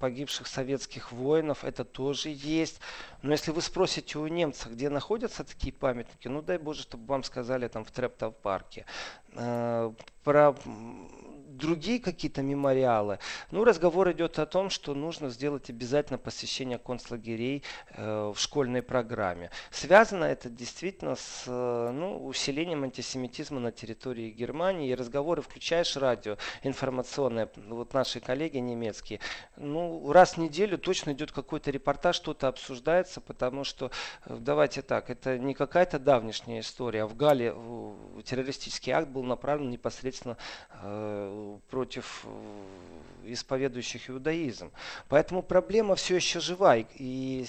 погибших 0.00 0.48
советских 0.48 1.12
воинов, 1.12 1.64
это 1.64 1.84
тоже 1.84 2.30
есть. 2.30 2.80
Но 3.22 3.32
если 3.32 3.52
вы 3.52 3.62
спросите 3.62 4.18
у 4.18 4.26
немцев, 4.26 4.72
где 4.72 4.90
находятся 4.90 5.44
такие 5.44 5.72
памятники, 5.72 6.26
ну 6.26 6.42
дай 6.42 6.58
Боже, 6.58 6.82
чтобы 6.82 7.06
вам 7.06 7.22
сказали 7.22 7.68
там 7.68 7.84
в 7.84 7.90
Трептов 7.92 8.34
парке. 8.36 8.77
Э, 8.77 8.77
про 10.24 10.54
другие 11.58 12.00
какие-то 12.00 12.42
мемориалы. 12.42 13.18
Ну, 13.50 13.64
разговор 13.64 14.10
идет 14.12 14.38
о 14.38 14.46
том, 14.46 14.70
что 14.70 14.94
нужно 14.94 15.28
сделать 15.28 15.68
обязательно 15.68 16.18
посещение 16.18 16.78
концлагерей 16.78 17.62
э, 17.90 18.32
в 18.34 18.38
школьной 18.38 18.82
программе. 18.82 19.50
Связано 19.70 20.24
это 20.24 20.48
действительно 20.48 21.16
с 21.16 21.44
э, 21.46 21.90
ну, 21.92 22.26
усилением 22.26 22.84
антисемитизма 22.84 23.60
на 23.60 23.72
территории 23.72 24.30
Германии. 24.30 24.90
И 24.90 24.94
разговоры, 24.94 25.42
включаешь 25.42 25.96
радио 25.96 26.36
информационное, 26.62 27.50
вот 27.68 27.92
наши 27.92 28.20
коллеги 28.20 28.58
немецкие, 28.58 29.20
ну, 29.56 30.12
раз 30.12 30.34
в 30.34 30.38
неделю 30.38 30.78
точно 30.78 31.12
идет 31.12 31.32
какой-то 31.32 31.70
репортаж, 31.70 32.16
что-то 32.16 32.48
обсуждается, 32.48 33.20
потому 33.20 33.64
что, 33.64 33.90
э, 34.24 34.36
давайте 34.40 34.82
так, 34.82 35.10
это 35.10 35.38
не 35.38 35.54
какая-то 35.54 35.98
давнешняя 35.98 36.60
история. 36.60 37.04
В 37.04 37.16
Гале 37.16 37.54
террористический 38.24 38.92
акт 38.92 39.08
был 39.08 39.24
направлен 39.24 39.70
непосредственно 39.70 40.36
э, 40.82 41.47
против 41.70 42.24
э, 42.24 43.32
исповедующих 43.32 44.10
иудаизм. 44.10 44.70
Поэтому 45.08 45.42
проблема 45.42 45.94
все 45.94 46.16
еще 46.16 46.40
жива. 46.40 46.76
И 46.78 47.46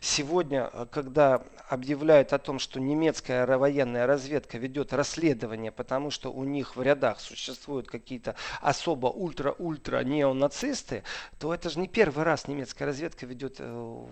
сегодня, 0.00 0.70
э, 0.72 0.86
когда 0.90 1.42
объявляют 1.68 2.32
о 2.32 2.38
том, 2.38 2.58
что 2.58 2.80
немецкая 2.80 3.46
военная 3.46 4.06
разведка 4.06 4.58
ведет 4.58 4.92
расследование, 4.92 5.72
потому 5.72 6.10
что 6.10 6.32
у 6.32 6.44
них 6.44 6.76
в 6.76 6.82
рядах 6.82 7.20
существуют 7.20 7.88
какие-то 7.88 8.34
особо 8.60 9.06
ультра-ультра 9.06 10.04
неонацисты, 10.04 11.02
то 11.38 11.54
это 11.54 11.70
же 11.70 11.80
не 11.80 11.88
первый 11.88 12.24
раз 12.24 12.48
немецкая 12.48 12.86
разведка 12.86 13.26
ведет 13.26 13.56
э, 13.58 14.06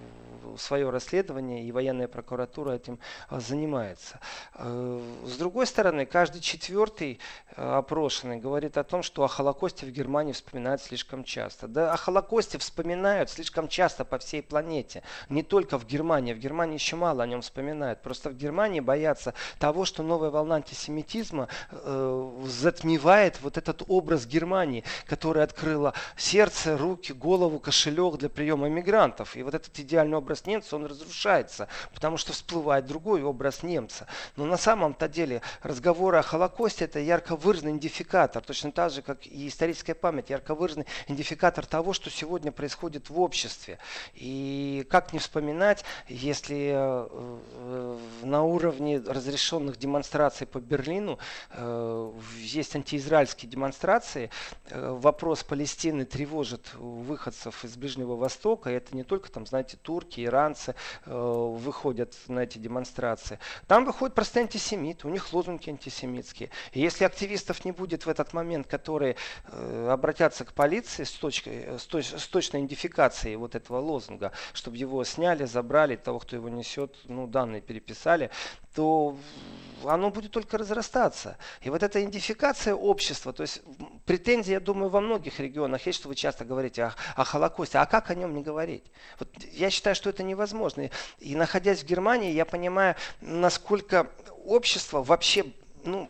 свое 0.58 0.90
расследование, 0.90 1.64
и 1.64 1.72
военная 1.72 2.08
прокуратура 2.08 2.72
этим 2.72 2.98
э, 3.30 3.40
занимается. 3.40 4.20
С 4.54 5.36
другой 5.38 5.66
стороны, 5.66 6.06
каждый 6.06 6.40
четвертый 6.40 7.18
опрошенный 7.56 8.38
говорит 8.38 8.78
о 8.78 8.84
том, 8.84 9.02
что 9.02 9.24
о 9.24 9.28
Холокосте 9.28 9.86
в 9.86 9.90
Германии 9.90 10.32
вспоминают 10.32 10.82
слишком 10.82 11.24
часто. 11.24 11.68
Да, 11.68 11.92
о 11.92 11.96
Холокосте 11.96 12.58
вспоминают 12.58 13.30
слишком 13.30 13.68
часто 13.68 14.04
по 14.04 14.18
всей 14.18 14.42
планете. 14.42 15.02
Не 15.28 15.39
не 15.40 15.44
только 15.44 15.78
в 15.78 15.86
Германии. 15.86 16.34
В 16.34 16.38
Германии 16.38 16.74
еще 16.74 16.96
мало 16.96 17.22
о 17.22 17.26
нем 17.26 17.40
вспоминают. 17.40 18.02
Просто 18.02 18.28
в 18.28 18.36
Германии 18.36 18.80
боятся 18.80 19.32
того, 19.58 19.86
что 19.86 20.02
новая 20.02 20.28
волна 20.28 20.56
антисемитизма 20.56 21.48
э, 21.70 22.44
затмевает 22.44 23.40
вот 23.40 23.56
этот 23.56 23.82
образ 23.88 24.26
Германии, 24.26 24.84
которая 25.06 25.44
открыла 25.44 25.94
сердце, 26.16 26.76
руки, 26.76 27.12
голову, 27.12 27.58
кошелек 27.58 28.18
для 28.18 28.28
приема 28.28 28.68
мигрантов. 28.68 29.34
И 29.34 29.42
вот 29.42 29.54
этот 29.54 29.78
идеальный 29.78 30.18
образ 30.18 30.44
немца, 30.44 30.76
он 30.76 30.84
разрушается, 30.84 31.68
потому 31.94 32.18
что 32.18 32.34
всплывает 32.34 32.84
другой 32.84 33.22
образ 33.22 33.62
немца. 33.62 34.06
Но 34.36 34.44
на 34.44 34.58
самом-то 34.58 35.08
деле 35.08 35.40
разговоры 35.62 36.18
о 36.18 36.22
Холокосте 36.22 36.84
это 36.84 36.98
ярко 37.00 37.34
выраженный 37.34 37.72
идентификатор, 37.72 38.42
точно 38.42 38.72
так 38.72 38.92
же, 38.92 39.00
как 39.00 39.26
и 39.26 39.48
историческая 39.48 39.94
память, 39.94 40.28
ярко 40.28 40.54
выраженный 40.54 40.86
идентификатор 41.06 41.64
того, 41.64 41.94
что 41.94 42.10
сегодня 42.10 42.52
происходит 42.52 43.08
в 43.08 43.18
обществе. 43.18 43.78
И 44.12 44.86
как 44.90 45.14
не 45.14 45.18
вспоминать, 45.18 45.29
если 46.08 46.72
э, 46.74 47.08
э, 47.12 47.98
на 48.22 48.42
уровне 48.42 48.98
разрешенных 48.98 49.78
демонстраций 49.78 50.46
по 50.46 50.58
Берлину 50.58 51.18
э, 51.52 52.12
есть 52.38 52.74
антиизраильские 52.74 53.50
демонстрации, 53.50 54.30
вопрос 54.70 55.44
Палестины 55.44 56.04
тревожит 56.04 56.74
выходцев 56.74 57.64
из 57.64 57.76
Ближнего 57.76 58.16
Востока, 58.16 58.70
и 58.70 58.74
это 58.74 58.96
не 58.96 59.04
только 59.04 59.30
там, 59.30 59.46
знаете, 59.46 59.76
турки, 59.80 60.24
иранцы 60.24 60.74
выходят 61.06 62.14
на 62.28 62.40
эти 62.40 62.58
демонстрации. 62.58 63.38
Там 63.66 63.84
выходят 63.84 64.14
простые 64.14 64.42
антисемиты, 64.42 65.06
у 65.06 65.10
них 65.10 65.32
лозунги 65.32 65.70
антисемитские. 65.70 66.50
И 66.72 66.80
если 66.80 67.04
активистов 67.04 67.64
не 67.64 67.72
будет 67.72 68.06
в 68.06 68.08
этот 68.08 68.32
момент, 68.32 68.66
которые 68.66 69.16
обратятся 69.52 70.44
к 70.44 70.52
полиции 70.52 71.04
с, 71.04 71.12
точкой, 71.12 71.78
с, 71.78 71.86
точ, 71.86 72.06
с 72.06 72.26
точной 72.28 72.60
идентификацией 72.60 73.36
вот 73.36 73.54
этого 73.54 73.78
лозунга, 73.78 74.32
чтобы 74.52 74.76
его 74.76 75.04
снять, 75.04 75.19
сняли, 75.20 75.44
забрали 75.44 75.96
того, 75.96 76.18
кто 76.18 76.36
его 76.36 76.48
несет, 76.48 76.96
ну, 77.04 77.26
данные 77.26 77.60
переписали, 77.60 78.30
то 78.74 79.18
оно 79.84 80.10
будет 80.10 80.30
только 80.30 80.56
разрастаться. 80.56 81.36
И 81.60 81.68
вот 81.68 81.82
эта 81.82 82.00
идентификация 82.00 82.74
общества, 82.74 83.34
то 83.34 83.42
есть 83.42 83.60
претензии, 84.06 84.52
я 84.52 84.60
думаю, 84.60 84.88
во 84.88 85.02
многих 85.02 85.38
регионах 85.38 85.86
есть, 85.86 85.98
что 85.98 86.08
вы 86.08 86.14
часто 86.14 86.46
говорите 86.46 86.84
о, 86.84 86.94
о 87.16 87.24
Холокосте. 87.24 87.78
А 87.78 87.86
как 87.86 88.10
о 88.10 88.14
нем 88.14 88.34
не 88.34 88.42
говорить? 88.42 88.84
Вот 89.18 89.28
я 89.52 89.68
считаю, 89.68 89.94
что 89.94 90.08
это 90.08 90.22
невозможно. 90.22 90.82
И, 90.82 90.90
и 91.18 91.36
находясь 91.36 91.82
в 91.82 91.86
Германии, 91.86 92.32
я 92.32 92.46
понимаю, 92.46 92.94
насколько 93.20 94.10
общество 94.46 95.02
вообще 95.02 95.44
ну, 95.84 96.08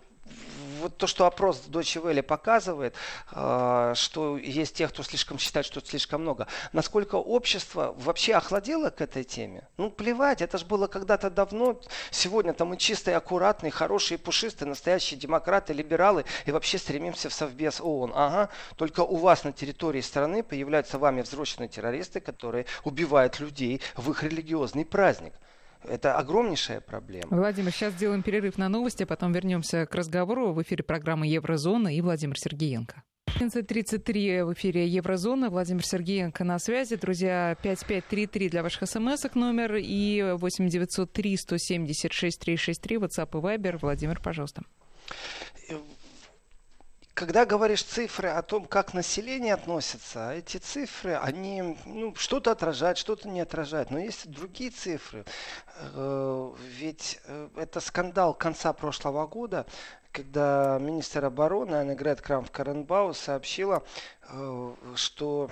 вот 0.80 0.96
то, 0.96 1.06
что 1.06 1.26
опрос 1.26 1.62
Deutsche 1.68 2.02
Welle 2.02 2.22
показывает, 2.22 2.94
а, 3.32 3.94
что 3.94 4.36
есть 4.36 4.76
те, 4.76 4.88
кто 4.88 5.02
слишком 5.02 5.38
считает, 5.38 5.66
что 5.66 5.80
это 5.80 5.88
слишком 5.88 6.22
много. 6.22 6.46
Насколько 6.72 7.16
общество 7.16 7.94
вообще 7.98 8.34
охладело 8.34 8.90
к 8.90 9.00
этой 9.00 9.24
теме? 9.24 9.68
Ну, 9.76 9.90
плевать, 9.90 10.42
это 10.42 10.58
же 10.58 10.66
было 10.66 10.86
когда-то 10.86 11.30
давно. 11.30 11.80
Сегодня 12.10 12.52
там 12.52 12.68
мы 12.68 12.76
чистые, 12.76 13.16
аккуратные, 13.16 13.70
хорошие, 13.70 14.18
пушистые, 14.18 14.68
настоящие 14.68 15.18
демократы, 15.18 15.72
либералы, 15.72 16.24
и 16.46 16.52
вообще 16.52 16.78
стремимся 16.78 17.28
в 17.28 17.34
Совбез 17.34 17.80
ООН. 17.80 18.12
Ага, 18.14 18.50
только 18.76 19.00
у 19.00 19.16
вас 19.16 19.44
на 19.44 19.52
территории 19.52 20.00
страны 20.00 20.42
появляются 20.42 20.98
вами 20.98 21.22
взросленные 21.22 21.68
террористы, 21.68 22.20
которые 22.20 22.66
убивают 22.84 23.40
людей 23.40 23.80
в 23.96 24.10
их 24.10 24.22
религиозный 24.22 24.84
праздник. 24.84 25.32
Это 25.88 26.16
огромнейшая 26.16 26.80
проблема. 26.80 27.28
Владимир, 27.30 27.72
сейчас 27.72 27.94
сделаем 27.94 28.22
перерыв 28.22 28.58
на 28.58 28.68
новости, 28.68 29.02
а 29.02 29.06
потом 29.06 29.32
вернемся 29.32 29.86
к 29.86 29.94
разговору. 29.94 30.52
В 30.52 30.62
эфире 30.62 30.84
программы 30.84 31.26
«Еврозона» 31.26 31.94
и 31.94 32.00
Владимир 32.00 32.38
Сергеенко. 32.38 33.02
11.33 33.38 34.44
в 34.44 34.52
эфире 34.52 34.86
Еврозона. 34.86 35.48
Владимир 35.50 35.84
Сергеенко 35.84 36.44
на 36.44 36.58
связи. 36.58 36.96
Друзья, 36.96 37.56
5533 37.62 38.48
для 38.50 38.62
ваших 38.62 38.88
смс 38.88 39.24
номер 39.34 39.76
и 39.76 40.34
8903 40.36 41.36
176 41.36 42.40
363 42.40 42.96
WhatsApp 42.96 43.30
и 43.30 43.42
Viber. 43.42 43.78
Владимир, 43.80 44.20
пожалуйста 44.20 44.62
когда 47.14 47.44
говоришь 47.44 47.82
цифры 47.82 48.28
о 48.28 48.42
том, 48.42 48.64
как 48.64 48.94
население 48.94 49.54
относится, 49.54 50.32
эти 50.32 50.56
цифры, 50.56 51.14
они 51.16 51.76
ну, 51.84 52.14
что-то 52.14 52.52
отражают, 52.52 52.98
что-то 52.98 53.28
не 53.28 53.40
отражают. 53.40 53.90
Но 53.90 53.98
есть 53.98 54.30
другие 54.30 54.70
цифры. 54.70 55.24
Э, 55.76 56.52
ведь 56.78 57.20
э, 57.26 57.48
это 57.56 57.80
скандал 57.80 58.34
конца 58.34 58.72
прошлого 58.72 59.26
года, 59.26 59.66
когда 60.12 60.78
министр 60.80 61.26
обороны 61.26 61.76
Аннегрет 61.76 62.20
Крамф-Каренбау 62.20 63.14
сообщила, 63.14 63.82
э, 64.28 64.74
что 64.94 65.50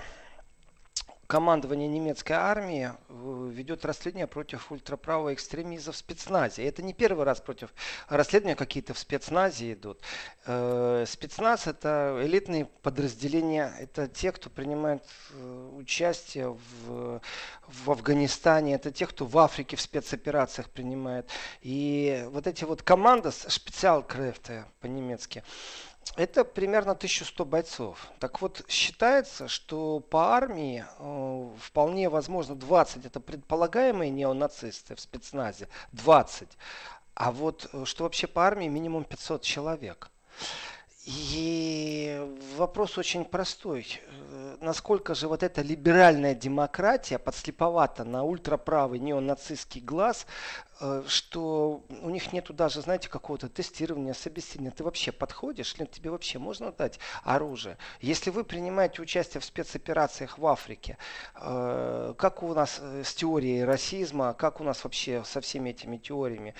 командование 1.29 1.87
немецкой 1.87 2.33
армии 2.33 2.91
э, 3.07 3.49
ведет 3.53 3.85
расследование 3.85 4.25
против 4.25 4.71
ультраправого 4.71 5.31
экстремизма 5.31 5.93
в 5.93 5.95
спецназе. 5.95 6.65
Это 6.65 6.81
не 6.81 6.91
первый 6.91 7.23
раз 7.23 7.39
против 7.39 7.69
расследования 8.07 8.55
какие-то 8.55 8.95
в 8.95 8.97
спецназе 8.97 9.73
идут. 9.73 10.01
Э, 10.47 11.05
спецназ 11.07 11.67
это 11.67 12.19
элитные 12.23 12.65
подразделения, 12.65 13.71
это 13.79 14.07
те, 14.07 14.31
кто 14.31 14.49
принимает 14.49 15.03
э, 15.33 15.69
участие 15.77 16.57
в, 16.87 17.21
в 17.67 17.91
Афганистане, 17.91 18.73
это 18.73 18.91
те, 18.91 19.05
кто 19.05 19.25
в 19.25 19.37
Африке 19.37 19.75
в 19.75 19.81
спецоперациях 19.81 20.71
принимает. 20.71 21.29
И 21.61 22.25
вот 22.31 22.47
эти 22.47 22.63
вот 22.63 22.81
команды, 22.81 23.29
специалкрефты 23.31 24.65
по-немецки, 24.81 25.43
это 26.15 26.43
примерно 26.43 26.91
1100 26.91 27.45
бойцов. 27.45 28.07
Так 28.19 28.41
вот, 28.41 28.63
считается, 28.67 29.47
что 29.47 29.99
по 29.99 30.33
армии 30.35 30.85
э, 30.99 31.49
вполне 31.59 32.09
возможно 32.09 32.55
20 32.55 33.05
это 33.05 33.19
предполагаемые 33.19 34.09
неонацисты 34.09 34.95
в 34.95 34.99
спецназе, 34.99 35.67
20. 35.93 36.49
А 37.13 37.31
вот 37.31 37.69
э, 37.71 37.85
что 37.85 38.03
вообще 38.03 38.27
по 38.27 38.45
армии 38.45 38.67
минимум 38.67 39.03
500 39.03 39.41
человек. 39.43 40.09
И 41.05 42.21
вопрос 42.55 42.97
очень 42.97 43.25
простой. 43.25 43.99
Э, 44.31 44.57
насколько 44.61 45.15
же 45.15 45.27
вот 45.27 45.41
эта 45.41 45.61
либеральная 45.61 46.35
демократия 46.35 47.17
подслеповата 47.17 48.03
на 48.03 48.23
ультраправый 48.23 48.99
неонацистский 48.99 49.81
глаз 49.81 50.27
что 51.07 51.83
у 52.01 52.09
них 52.09 52.31
нету 52.33 52.53
даже, 52.53 52.81
знаете, 52.81 53.09
какого-то 53.09 53.49
тестирования, 53.49 54.13
собеседования. 54.13 54.71
Ты 54.71 54.83
вообще 54.83 55.11
подходишь, 55.11 55.75
или 55.77 55.85
тебе 55.85 56.09
вообще 56.09 56.39
можно 56.39 56.71
дать 56.71 56.99
оружие? 57.23 57.77
Если 58.01 58.29
вы 58.29 58.43
принимаете 58.43 59.01
участие 59.01 59.41
в 59.41 59.45
спецоперациях 59.45 60.37
в 60.37 60.47
Африке, 60.47 60.97
э, 61.35 62.13
как 62.17 62.43
у 62.43 62.53
нас 62.53 62.79
э, 62.81 63.03
с 63.03 63.13
теорией 63.13 63.63
расизма, 63.63 64.33
как 64.33 64.61
у 64.61 64.63
нас 64.63 64.83
вообще 64.83 65.23
со 65.25 65.41
всеми 65.41 65.71
этими 65.71 65.97
теориями, 65.97 66.55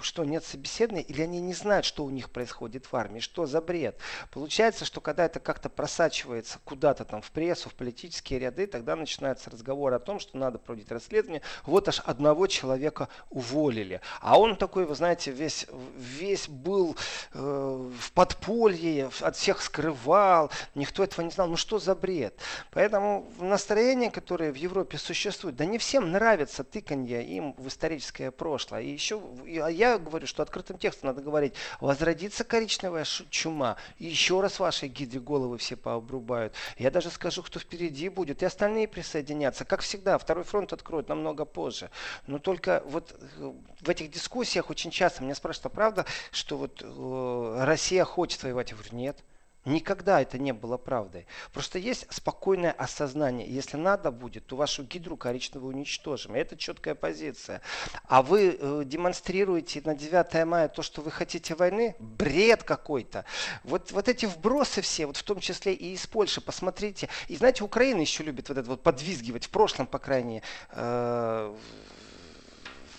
что 0.00 0.24
нет 0.24 0.44
собеседования, 0.44 1.02
или 1.02 1.22
они 1.22 1.40
не 1.40 1.54
знают, 1.54 1.86
что 1.86 2.04
у 2.04 2.10
них 2.10 2.30
происходит 2.30 2.90
в 2.90 2.96
армии, 2.96 3.20
что 3.20 3.46
за 3.46 3.60
бред? 3.60 3.98
Получается, 4.30 4.84
что 4.84 5.00
когда 5.00 5.24
это 5.24 5.40
как-то 5.40 5.68
просачивается 5.68 6.58
куда-то 6.64 7.04
там 7.04 7.22
в 7.22 7.30
прессу, 7.30 7.68
в 7.68 7.74
политические 7.74 8.38
ряды, 8.38 8.66
тогда 8.66 8.96
начинается 8.96 9.50
разговор 9.50 9.94
о 9.94 9.98
том, 9.98 10.18
что 10.20 10.36
надо 10.36 10.58
проводить 10.58 10.90
расследование. 10.90 11.42
Вот 11.64 11.88
аж 11.88 12.00
одного 12.00 12.46
человека 12.46 13.08
уволили. 13.30 14.00
А 14.20 14.38
он 14.38 14.56
такой, 14.56 14.86
вы 14.86 14.94
знаете, 14.94 15.30
весь, 15.30 15.66
весь 15.96 16.48
был 16.48 16.96
э, 17.32 17.38
в 17.38 18.12
подполье, 18.12 19.10
от 19.20 19.36
всех 19.36 19.62
скрывал, 19.62 20.50
никто 20.74 21.02
этого 21.02 21.24
не 21.24 21.30
знал. 21.30 21.48
Ну 21.48 21.56
что 21.56 21.78
за 21.78 21.94
бред? 21.94 22.38
Поэтому 22.70 23.30
настроение, 23.38 24.10
которое 24.10 24.52
в 24.52 24.56
Европе 24.56 24.98
существует, 24.98 25.56
да 25.56 25.64
не 25.64 25.78
всем 25.78 26.12
нравится 26.12 26.64
тыканье 26.64 27.24
им 27.24 27.54
в 27.58 27.68
историческое 27.68 28.30
прошлое. 28.30 28.82
И 28.82 28.90
еще, 28.90 29.20
а 29.62 29.68
я 29.68 29.98
говорю, 29.98 30.26
что 30.26 30.42
открытым 30.42 30.78
текстом 30.78 31.08
надо 31.08 31.22
говорить, 31.22 31.54
возродится 31.80 32.44
коричневая 32.44 33.04
чума, 33.30 33.76
и 33.98 34.06
еще 34.06 34.40
раз 34.40 34.58
ваши 34.58 34.86
гиды 34.86 35.20
головы 35.20 35.58
все 35.58 35.76
пообрубают. 35.76 36.54
Я 36.78 36.90
даже 36.90 37.10
скажу, 37.10 37.42
кто 37.42 37.58
впереди 37.58 38.08
будет, 38.08 38.42
и 38.42 38.46
остальные 38.46 38.88
присоединятся. 38.88 39.64
Как 39.64 39.80
всегда, 39.80 40.18
второй 40.18 40.44
фронт 40.44 40.72
откроют 40.72 41.08
намного 41.08 41.44
позже. 41.44 41.90
Но 42.26 42.38
только 42.38 42.82
вот 42.86 43.03
вот 43.04 43.20
э, 43.20 43.52
в 43.80 43.88
этих 43.88 44.10
дискуссиях 44.10 44.70
очень 44.70 44.90
часто 44.90 45.22
меня 45.22 45.34
спрашивают, 45.34 45.66
а 45.66 45.70
правда, 45.70 46.06
что 46.30 46.56
вот 46.56 46.82
э, 46.82 47.64
Россия 47.64 48.04
хочет 48.04 48.42
воевать? 48.42 48.70
Я 48.70 48.76
говорю, 48.76 48.96
нет. 48.96 49.22
Никогда 49.64 50.20
это 50.20 50.38
не 50.38 50.52
было 50.52 50.76
правдой. 50.76 51.26
Просто 51.52 51.78
есть 51.78 52.06
спокойное 52.10 52.72
осознание. 52.72 53.48
Если 53.48 53.78
надо 53.78 54.10
будет, 54.10 54.46
то 54.46 54.56
вашу 54.56 54.84
гидру 54.84 55.16
коричневую 55.16 55.74
уничтожим. 55.74 56.34
Это 56.34 56.54
четкая 56.54 56.94
позиция. 56.94 57.62
А 58.06 58.22
вы 58.22 58.58
э, 58.60 58.82
демонстрируете 58.84 59.80
на 59.84 59.94
9 59.94 60.44
мая 60.46 60.68
то, 60.68 60.82
что 60.82 61.00
вы 61.00 61.10
хотите 61.10 61.54
войны? 61.54 61.96
Бред 61.98 62.62
какой-то. 62.62 63.24
Вот, 63.62 63.90
вот 63.92 64.08
эти 64.08 64.26
вбросы 64.26 64.82
все, 64.82 65.06
вот 65.06 65.16
в 65.16 65.22
том 65.22 65.40
числе 65.40 65.72
и 65.72 65.94
из 65.94 66.06
Польши, 66.06 66.42
посмотрите. 66.42 67.08
И 67.28 67.36
знаете, 67.36 67.64
Украина 67.64 68.00
еще 68.02 68.22
любит 68.22 68.50
вот 68.50 68.58
это 68.58 68.68
вот 68.68 68.82
подвизгивать, 68.82 69.46
в 69.46 69.50
прошлом, 69.50 69.86
по 69.86 69.98
крайней 69.98 70.34
мере, 70.34 70.42
э, 70.72 71.54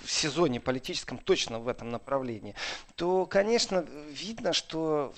в 0.06 0.12
сезоне 0.12 0.60
политическом 0.60 1.18
точно 1.18 1.60
в 1.60 1.68
этом 1.68 1.90
направлении, 1.90 2.56
то, 2.96 3.26
конечно, 3.26 3.86
видно, 4.10 4.54
что 4.54 5.14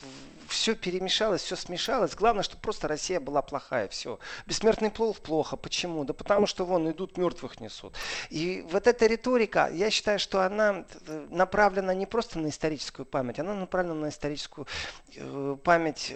все 0.47 0.75
перемешалось, 0.75 1.41
все 1.41 1.55
смешалось. 1.55 2.15
Главное, 2.15 2.43
что 2.43 2.57
просто 2.57 2.88
Россия 2.88 3.19
была 3.19 3.41
плохая. 3.41 3.88
Все. 3.88 4.19
Бессмертный 4.45 4.91
плов 4.91 5.21
плохо. 5.21 5.57
Почему? 5.57 6.03
Да 6.03 6.13
потому 6.13 6.47
что 6.47 6.65
вон 6.65 6.89
идут, 6.89 7.17
мертвых 7.17 7.60
несут. 7.60 7.95
И 8.29 8.65
вот 8.71 8.88
эта 8.88 9.05
риторика, 9.05 9.69
я 9.73 9.89
считаю, 9.89 10.19
что 10.19 10.41
она 10.41 10.86
э, 11.07 11.27
направлена 11.29 11.93
не 11.93 12.05
просто 12.05 12.39
на 12.39 12.49
историческую 12.49 13.05
память, 13.05 13.39
она 13.39 13.53
направлена 13.53 13.95
на 13.95 14.10
историческую 14.10 14.67
э, 15.15 15.57
память 15.63 16.15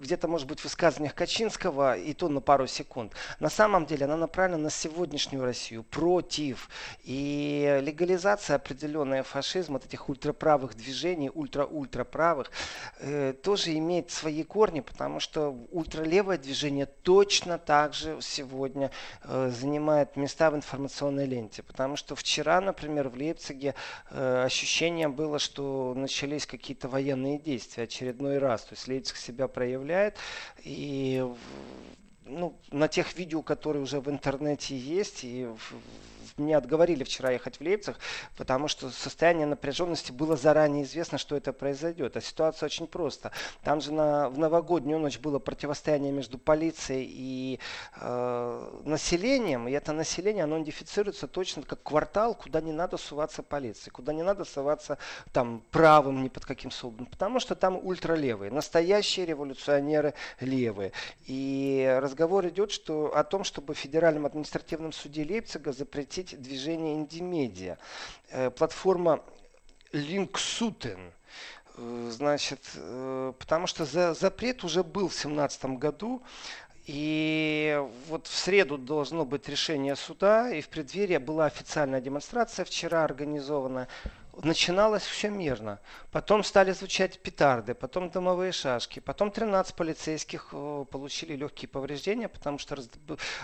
где-то, 0.00 0.28
может 0.28 0.46
быть, 0.46 0.60
в 0.60 0.64
высказываниях 0.64 1.14
Качинского, 1.14 1.96
и 1.96 2.12
то 2.12 2.28
на 2.28 2.40
пару 2.40 2.66
секунд. 2.66 3.12
На 3.40 3.50
самом 3.50 3.86
деле 3.86 4.04
она 4.04 4.16
направлена 4.16 4.58
на 4.64 4.70
сегодняшнюю 4.70 5.44
Россию, 5.44 5.82
против. 5.82 6.68
И 7.04 7.80
легализация 7.82 8.56
определенная 8.56 9.22
фашизма, 9.22 9.74
вот 9.74 9.86
этих 9.86 10.08
ультраправых 10.08 10.74
движений, 10.74 11.30
ультра-ультраправых, 11.32 12.50
э, 12.98 13.34
то 13.42 13.55
тоже 13.56 13.78
имеет 13.78 14.10
свои 14.10 14.42
корни, 14.42 14.80
потому 14.80 15.18
что 15.18 15.56
ультралевое 15.72 16.36
движение 16.36 16.84
точно 16.84 17.56
так 17.56 17.94
же 17.94 18.18
сегодня 18.20 18.90
э, 19.24 19.50
занимает 19.50 20.14
места 20.16 20.50
в 20.50 20.56
информационной 20.56 21.24
ленте. 21.24 21.62
Потому 21.62 21.96
что 21.96 22.14
вчера, 22.14 22.60
например, 22.60 23.08
в 23.08 23.16
Лейпциге 23.16 23.74
э, 24.10 24.42
ощущение 24.44 25.08
было, 25.08 25.38
что 25.38 25.94
начались 25.96 26.46
какие-то 26.46 26.88
военные 26.88 27.38
действия 27.38 27.84
очередной 27.84 28.36
раз. 28.36 28.62
То 28.64 28.74
есть 28.74 28.88
Лейпциг 28.88 29.16
себя 29.16 29.48
проявляет 29.48 30.18
и 30.62 31.24
ну, 32.26 32.58
на 32.70 32.88
тех 32.88 33.16
видео, 33.16 33.40
которые 33.40 33.82
уже 33.82 34.00
в 34.00 34.10
интернете 34.10 34.76
есть, 34.76 35.24
и 35.24 35.48
мне 36.36 36.56
отговорили 36.56 37.04
вчера 37.04 37.30
ехать 37.30 37.56
в 37.56 37.60
Лейпциг, 37.60 37.96
потому 38.36 38.68
что 38.68 38.90
состояние 38.90 39.46
напряженности 39.46 40.12
было 40.12 40.36
заранее 40.36 40.84
известно, 40.84 41.18
что 41.18 41.36
это 41.36 41.52
произойдет. 41.52 42.16
А 42.16 42.20
ситуация 42.20 42.66
очень 42.66 42.86
проста. 42.86 43.32
Там 43.62 43.80
же 43.80 43.92
на, 43.92 44.28
в 44.28 44.38
новогоднюю 44.38 44.98
ночь 44.98 45.18
было 45.18 45.38
противостояние 45.38 46.12
между 46.12 46.38
полицией 46.38 47.08
и 47.10 47.60
э, 48.00 48.80
населением, 48.84 49.68
и 49.68 49.72
это 49.72 49.92
население, 49.92 50.44
оно 50.44 50.56
идентифицируется 50.56 51.26
точно 51.26 51.62
как 51.62 51.82
квартал, 51.82 52.34
куда 52.34 52.60
не 52.60 52.72
надо 52.72 52.96
суваться 52.96 53.42
полиции, 53.42 53.90
куда 53.90 54.12
не 54.12 54.22
надо 54.22 54.44
суваться 54.44 54.98
там 55.32 55.62
правым 55.70 56.22
ни 56.22 56.28
под 56.28 56.44
каким 56.44 56.70
соусом, 56.70 57.06
потому 57.06 57.40
что 57.40 57.54
там 57.54 57.76
ультралевые, 57.76 58.50
настоящие 58.50 59.26
революционеры 59.26 60.14
левые. 60.40 60.92
И 61.26 61.98
разговор 62.00 62.46
идет 62.48 62.70
что, 62.70 63.16
о 63.16 63.24
том, 63.24 63.44
чтобы 63.44 63.74
в 63.74 63.78
Федеральном 63.78 64.26
административном 64.26 64.92
суде 64.92 65.24
Лейпцига 65.24 65.72
запретить 65.72 66.25
запустить 66.26 66.42
движение 66.42 66.94
Индимедиа. 66.94 67.76
Э, 68.30 68.50
платформа 68.50 69.20
Linksuten. 69.92 71.12
Э, 71.76 72.10
значит, 72.10 72.60
э, 72.74 73.32
потому 73.38 73.66
что 73.66 73.84
за, 73.84 74.14
запрет 74.14 74.64
уже 74.64 74.82
был 74.82 75.08
в 75.08 75.12
2017 75.12 75.64
году, 75.78 76.22
и 76.86 77.82
вот 78.08 78.26
в 78.26 78.34
среду 78.34 78.78
должно 78.78 79.24
быть 79.24 79.48
решение 79.48 79.96
суда, 79.96 80.50
и 80.50 80.60
в 80.60 80.68
преддверии 80.68 81.18
была 81.18 81.46
официальная 81.46 82.00
демонстрация 82.00 82.64
вчера 82.64 83.04
организована 83.04 83.88
начиналось 84.42 85.02
все 85.02 85.28
мирно. 85.28 85.80
Потом 86.12 86.44
стали 86.44 86.72
звучать 86.72 87.18
петарды, 87.20 87.74
потом 87.74 88.10
дымовые 88.10 88.52
шашки, 88.52 89.00
потом 89.00 89.30
13 89.30 89.74
полицейских 89.74 90.50
получили 90.90 91.34
легкие 91.34 91.68
повреждения, 91.68 92.28
потому 92.28 92.58
что 92.58 92.76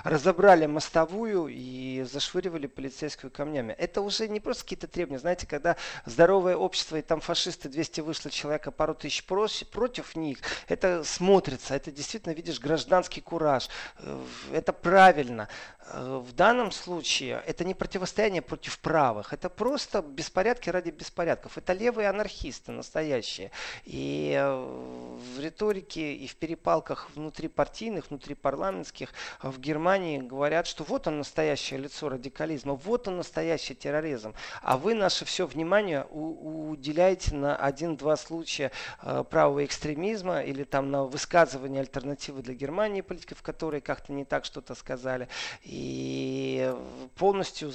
разобрали 0.05 0.67
мостовую 0.67 1.49
и 1.49 2.03
зашвыривали 2.03 2.67
полицейскую 2.67 3.31
камнями. 3.31 3.73
Это 3.73 4.01
уже 4.01 4.29
не 4.29 4.41
просто 4.41 4.65
какие-то 4.65 4.87
требования. 4.87 5.21
Знаете, 5.21 5.47
когда 5.47 5.77
здоровое 6.07 6.57
общество 6.57 6.97
и 6.97 7.03
там 7.03 7.21
фашисты 7.21 7.69
200 7.69 8.01
вышло 8.01 8.31
человека, 8.31 8.71
пару 8.71 8.95
тысяч 8.95 9.25
против 9.25 10.17
них, 10.17 10.39
это 10.69 11.05
смотрится, 11.05 11.75
это 11.75 11.91
действительно 11.91 12.33
видишь 12.33 12.61
гражданский 12.61 13.21
кураж. 13.21 13.69
Э, 13.99 14.23
это 14.53 14.73
правильно. 14.73 15.49
Э, 15.87 16.23
в 16.25 16.33
данном 16.33 16.71
случае 16.73 17.43
это 17.47 17.65
не 17.65 17.75
противостояние 17.75 18.43
против 18.43 18.79
правых, 18.79 19.33
это 19.33 19.49
просто 19.49 20.03
беспорядки 20.03 20.71
ради 20.71 20.82
ради 20.83 20.91
беспорядков. 20.91 21.59
Это 21.59 21.73
левые 21.73 22.09
анархисты 22.09 22.73
настоящие. 22.73 23.51
И 23.85 24.35
э, 24.37 25.17
в 25.37 25.41
риторике 25.41 26.15
и 26.15 26.27
в 26.27 26.35
перепалках 26.37 27.09
внутрипартийных, 27.15 28.11
внутрипарламентских 28.11 29.11
в 29.43 29.61
Германии 29.61 30.19
говорят, 30.19 30.67
что 30.67 30.83
вот 30.85 31.07
он 31.07 31.19
настоящее 31.19 31.79
лицо 31.79 32.09
радикализма, 32.09 32.75
вот 32.75 33.07
он 33.09 33.19
настоящий 33.19 33.75
терроризм. 33.75 34.35
А 34.61 34.77
вы 34.77 34.95
наше 34.95 35.25
все 35.25 35.47
внимание 35.47 36.05
уделяете 36.11 37.35
на 37.35 37.55
один-два 37.57 38.17
случая 38.17 38.73
э, 39.03 39.25
правого 39.31 39.65
экстремизма 39.65 40.41
или 40.41 40.65
там 40.65 40.91
на 40.91 41.05
высказывание 41.05 41.81
альтернативы 41.81 42.43
для 42.43 42.55
Германии 42.55 43.03
политиков, 43.03 43.41
которые 43.43 43.81
как-то 43.81 44.13
не 44.13 44.25
так 44.25 44.45
что-то 44.45 44.75
сказали. 44.75 45.29
И 45.63 46.75
полностью 47.17 47.73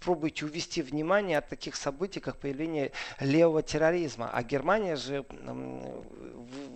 пробуете 0.00 0.44
увести 0.44 0.82
внимание 0.82 1.38
от 1.38 1.48
таких 1.48 1.76
событий, 1.76 2.20
как 2.20 2.38
появление 2.38 2.92
левого 3.20 3.62
терроризма. 3.62 4.30
А 4.32 4.42
Германия 4.42 4.96
же 4.96 5.24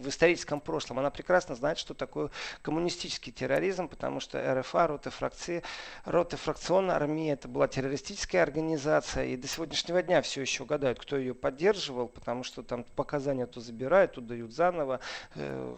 в 0.01 0.09
историческом 0.09 0.61
прошлом, 0.61 0.99
она 0.99 1.11
прекрасно 1.11 1.55
знает, 1.55 1.79
что 1.79 1.95
такое 1.95 2.31
коммунистический 2.63 3.33
терроризм, 3.33 3.89
потому 3.89 4.21
что 4.21 4.55
РФА, 4.61 4.87
роты 4.87 5.11
фракции, 5.11 5.63
роты 6.05 6.37
фракционная 6.37 6.97
армия, 6.97 7.33
это 7.33 7.49
была 7.49 7.69
террористическая 7.69 8.43
организация, 8.43 9.27
и 9.27 9.37
до 9.37 9.47
сегодняшнего 9.47 10.03
дня 10.03 10.23
все 10.23 10.41
еще 10.41 10.65
гадают, 10.65 10.99
кто 10.99 11.17
ее 11.17 11.35
поддерживал, 11.35 12.09
потому 12.09 12.43
что 12.45 12.63
там 12.63 12.85
показания 12.97 13.47
то 13.47 13.61
забирают, 13.61 14.13
то 14.13 14.21
дают 14.21 14.53
заново, 14.53 15.01
э, 15.35 15.77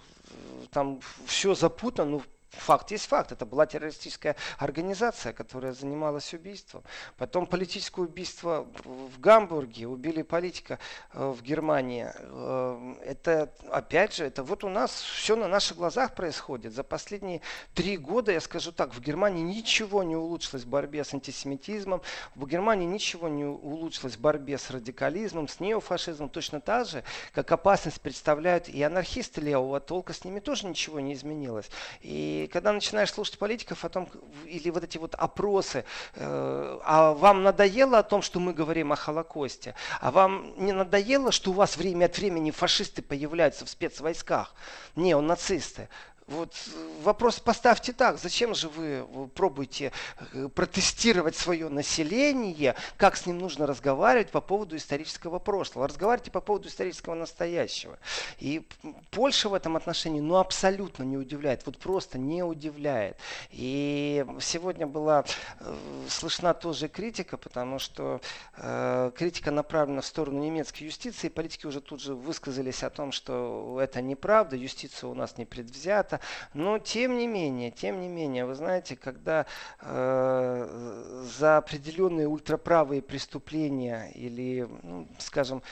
там 0.70 1.00
все 1.26 1.54
запутано, 1.54 2.12
ну, 2.12 2.22
Факт 2.52 2.90
есть 2.90 3.06
факт. 3.06 3.32
Это 3.32 3.46
была 3.46 3.64
террористическая 3.64 4.36
организация, 4.58 5.32
которая 5.32 5.72
занималась 5.72 6.34
убийством. 6.34 6.82
Потом 7.16 7.46
политическое 7.46 8.02
убийство 8.02 8.66
в 8.84 9.18
Гамбурге. 9.18 9.88
Убили 9.88 10.20
политика 10.20 10.78
э, 11.12 11.30
в 11.30 11.42
Германии. 11.42 12.12
Э, 12.14 12.94
это, 13.06 13.50
опять 13.70 14.14
же, 14.14 14.24
это 14.24 14.42
вот 14.42 14.64
у 14.64 14.68
нас 14.68 14.92
все 14.92 15.34
на 15.34 15.48
наших 15.48 15.78
глазах 15.78 16.14
происходит. 16.14 16.74
За 16.74 16.84
последние 16.84 17.40
три 17.74 17.96
года, 17.96 18.32
я 18.32 18.40
скажу 18.40 18.70
так, 18.70 18.94
в 18.94 19.00
Германии 19.00 19.42
ничего 19.42 20.02
не 20.02 20.14
улучшилось 20.14 20.64
в 20.64 20.68
борьбе 20.68 21.04
с 21.04 21.14
антисемитизмом. 21.14 22.02
В 22.34 22.46
Германии 22.46 22.86
ничего 22.86 23.28
не 23.28 23.44
улучшилось 23.44 24.16
в 24.16 24.20
борьбе 24.20 24.58
с 24.58 24.70
радикализмом, 24.70 25.48
с 25.48 25.58
неофашизмом. 25.58 26.28
Точно 26.28 26.60
так 26.60 26.86
же, 26.86 27.02
как 27.32 27.50
опасность 27.50 28.02
представляют 28.02 28.68
и 28.68 28.82
анархисты 28.82 29.40
левого 29.40 29.80
толка. 29.80 30.12
С 30.12 30.24
ними 30.24 30.40
тоже 30.40 30.66
ничего 30.66 31.00
не 31.00 31.14
изменилось. 31.14 31.70
И 32.02 32.41
и 32.44 32.46
когда 32.46 32.72
начинаешь 32.72 33.12
слушать 33.12 33.38
политиков 33.38 33.84
о 33.84 33.88
том, 33.88 34.08
или 34.46 34.70
вот 34.70 34.84
эти 34.84 34.98
вот 34.98 35.14
опросы, 35.14 35.84
э, 36.14 36.80
а 36.84 37.12
вам 37.12 37.42
надоело 37.42 37.98
о 37.98 38.02
том, 38.02 38.22
что 38.22 38.40
мы 38.40 38.52
говорим 38.52 38.92
о 38.92 38.96
Холокосте, 38.96 39.74
а 40.00 40.10
вам 40.10 40.52
не 40.56 40.72
надоело, 40.72 41.32
что 41.32 41.50
у 41.50 41.54
вас 41.54 41.76
время 41.76 42.06
от 42.06 42.18
времени 42.18 42.50
фашисты 42.50 43.02
появляются 43.02 43.64
в 43.64 43.70
спецвойсках? 43.70 44.54
Не, 44.96 45.14
он 45.14 45.26
нацисты. 45.26 45.88
Вот 46.32 46.54
вопрос 47.02 47.40
поставьте 47.40 47.92
так, 47.92 48.18
зачем 48.18 48.54
же 48.54 48.68
вы 48.70 49.28
пробуете 49.34 49.92
э, 50.32 50.48
протестировать 50.48 51.36
свое 51.36 51.68
население, 51.68 52.74
как 52.96 53.16
с 53.16 53.26
ним 53.26 53.38
нужно 53.38 53.66
разговаривать 53.66 54.30
по 54.30 54.40
поводу 54.40 54.76
исторического 54.76 55.38
прошлого. 55.38 55.88
Разговаривайте 55.88 56.30
по 56.30 56.40
поводу 56.40 56.68
исторического 56.68 57.14
настоящего. 57.14 57.98
И 58.38 58.66
Польша 59.10 59.50
в 59.50 59.54
этом 59.54 59.76
отношении 59.76 60.20
ну, 60.20 60.36
абсолютно 60.36 61.02
не 61.02 61.18
удивляет, 61.18 61.66
вот 61.66 61.76
просто 61.78 62.18
не 62.18 62.42
удивляет. 62.42 63.18
И 63.50 64.24
сегодня 64.40 64.86
была 64.86 65.24
э, 65.60 65.76
слышна 66.08 66.54
тоже 66.54 66.88
критика, 66.88 67.36
потому 67.36 67.78
что 67.78 68.22
э, 68.56 69.12
критика 69.14 69.50
направлена 69.50 70.00
в 70.00 70.06
сторону 70.06 70.40
немецкой 70.40 70.84
юстиции, 70.84 71.28
политики 71.28 71.66
уже 71.66 71.82
тут 71.82 72.00
же 72.00 72.14
высказались 72.14 72.82
о 72.82 72.88
том, 72.88 73.12
что 73.12 73.78
это 73.82 74.00
неправда, 74.00 74.56
юстиция 74.56 75.10
у 75.10 75.14
нас 75.14 75.36
не 75.36 75.44
предвзята. 75.44 76.21
Но 76.54 76.78
тем 76.78 77.18
не 77.18 77.26
менее, 77.26 77.70
тем 77.70 78.00
не 78.00 78.08
менее, 78.08 78.44
вы 78.44 78.54
знаете, 78.54 78.96
когда 78.96 79.46
э, 79.80 81.24
за 81.38 81.56
определенные 81.56 82.28
ультраправые 82.28 83.02
преступления 83.02 84.10
или, 84.14 84.68
ну, 84.82 85.08
скажем, 85.18 85.62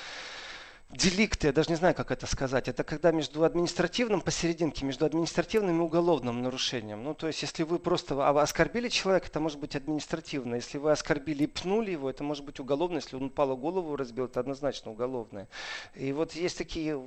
деликты, 0.92 1.48
я 1.48 1.52
даже 1.52 1.70
не 1.70 1.76
знаю, 1.76 1.94
как 1.94 2.10
это 2.10 2.26
сказать, 2.26 2.68
это 2.68 2.82
когда 2.82 3.12
между 3.12 3.44
административным 3.44 4.20
посерединке, 4.20 4.84
между 4.84 5.06
административным 5.06 5.78
и 5.78 5.82
уголовным 5.82 6.42
нарушением. 6.42 7.04
Ну, 7.04 7.14
то 7.14 7.28
есть, 7.28 7.42
если 7.42 7.62
вы 7.62 7.78
просто 7.78 8.28
оскорбили 8.28 8.88
человека, 8.88 9.28
это 9.28 9.40
может 9.40 9.58
быть 9.58 9.76
административно. 9.76 10.56
Если 10.56 10.78
вы 10.78 10.90
оскорбили 10.90 11.44
и 11.44 11.46
пнули 11.46 11.92
его, 11.92 12.10
это 12.10 12.24
может 12.24 12.44
быть 12.44 12.58
уголовно. 12.58 12.96
Если 12.96 13.16
он 13.16 13.24
упал 13.24 13.56
голову 13.56 13.96
разбил, 13.96 14.24
это 14.26 14.40
однозначно 14.40 14.90
уголовное. 14.90 15.48
И 15.94 16.12
вот 16.12 16.32
есть 16.32 16.58
такие 16.58 17.00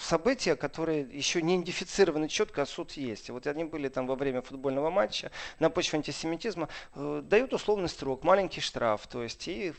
события, 0.00 0.56
которые 0.56 1.02
еще 1.02 1.42
не 1.42 1.56
идентифицированы 1.56 2.28
четко, 2.28 2.62
а 2.62 2.66
суд 2.66 2.92
есть. 2.92 3.30
Вот 3.30 3.46
они 3.46 3.64
были 3.64 3.88
там 3.88 4.06
во 4.06 4.14
время 4.14 4.42
футбольного 4.42 4.90
матча 4.90 5.30
на 5.58 5.70
почве 5.70 5.98
антисемитизма, 5.98 6.68
э, 6.94 7.22
дают 7.24 7.52
условный 7.52 7.88
срок, 7.88 8.24
маленький 8.24 8.60
штраф, 8.60 9.06
то 9.06 9.22
есть 9.22 9.48
и 9.48 9.74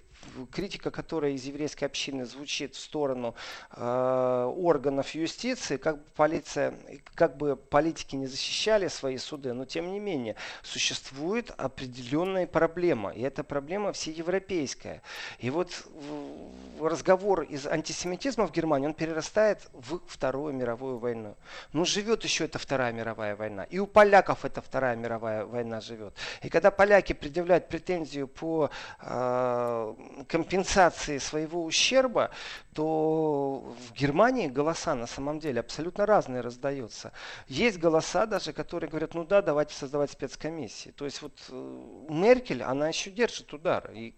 критика, 0.52 0.92
которая 0.92 1.32
из 1.32 1.46
еврейской 1.46 1.86
общины 1.86 2.26
звучит 2.26 2.76
в 2.76 2.80
сторону 2.80 3.36
э, 3.72 4.54
органов 4.58 5.14
юстиции, 5.16 5.78
как 5.78 5.98
бы 5.98 6.04
полиция, 6.16 6.74
как 7.16 7.38
бы 7.38 7.56
политики 7.56 8.16
не 8.16 8.28
защищали 8.28 8.88
свои 8.88 9.18
суды, 9.18 9.54
но 9.54 9.66
тем 9.66 9.92
не 9.92 10.00
менее 10.00 10.36
существует 10.64 11.52
определенная 11.58 12.48
проблема, 12.48 13.12
и 13.12 13.22
эта 13.22 13.44
проблема 13.44 13.94
всеевропейская. 13.94 15.02
И 15.40 15.50
вот 15.50 15.88
разговор 16.80 17.42
из 17.44 17.68
антисемитизма 17.68 18.48
в 18.48 18.52
Германии, 18.52 18.88
он 18.88 18.94
перерастает 18.94 19.70
в 19.74 20.00
Вторую 20.10 20.54
мировую 20.54 20.98
войну. 20.98 21.36
Ну, 21.74 21.86
живет 21.86 22.24
еще 22.24 22.46
эта 22.46 22.60
Вторая 22.60 22.92
мировая 22.92 23.36
война. 23.36 23.64
И 23.64 23.80
у 23.80 23.88
поляков 23.88 24.46
эта 24.46 24.62
Вторая 24.62 24.96
мировая 24.96 25.46
война 25.46 25.82
живет. 25.82 26.14
И 26.42 26.50
когда 26.50 26.72
поляки 26.72 27.14
предъявляют 27.14 27.68
претензию 27.68 28.28
по 28.28 28.70
э, 29.02 29.96
компенсации 30.28 31.18
своего 31.18 31.64
ущерба, 31.64 32.32
то 32.74 33.76
в 33.88 33.94
Германии 33.94 34.48
голоса 34.48 34.96
на 34.96 35.08
самом 35.08 35.40
деле 35.40 35.60
абсолютно 35.60 36.06
разные 36.06 36.42
раздаются. 36.42 37.12
Есть 37.48 37.80
голоса 37.80 38.26
даже, 38.26 38.54
которые 38.54 38.90
говорят, 38.90 39.14
ну 39.14 39.24
да, 39.24 39.42
давайте 39.42 39.74
создавать 39.74 40.12
спецкомиссии. 40.12 40.92
То 40.92 41.06
есть 41.06 41.22
вот 41.22 41.34
э, 41.50 42.06
Меркель, 42.10 42.64
она 42.64 42.88
еще 42.88 43.12
держит 43.12 43.54
удар. 43.54 43.92
И 43.92 44.14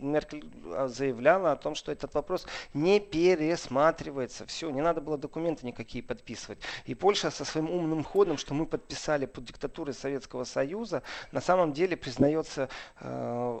Меркель 0.00 0.44
а, 0.66 0.88
заявляла 0.88 1.52
о 1.52 1.56
том, 1.56 1.74
что 1.74 1.92
этот 1.92 2.14
вопрос 2.14 2.46
не 2.74 3.00
пересматривается. 3.00 4.46
Все, 4.46 4.70
не 4.70 4.80
надо 4.80 5.00
было 5.00 5.18
документы 5.18 5.66
никакие 5.66 6.02
подписывать. 6.02 6.58
И 6.86 6.94
Польша 6.94 7.30
со 7.30 7.44
своим 7.44 7.70
умным 7.70 8.04
ходом, 8.04 8.38
что 8.38 8.54
мы 8.54 8.66
подписали 8.66 9.26
под 9.26 9.44
диктатурой 9.44 9.94
Советского 9.94 10.44
Союза, 10.44 11.02
на 11.32 11.40
самом 11.40 11.72
деле 11.72 11.96
признается 11.96 12.68
э, 13.00 13.58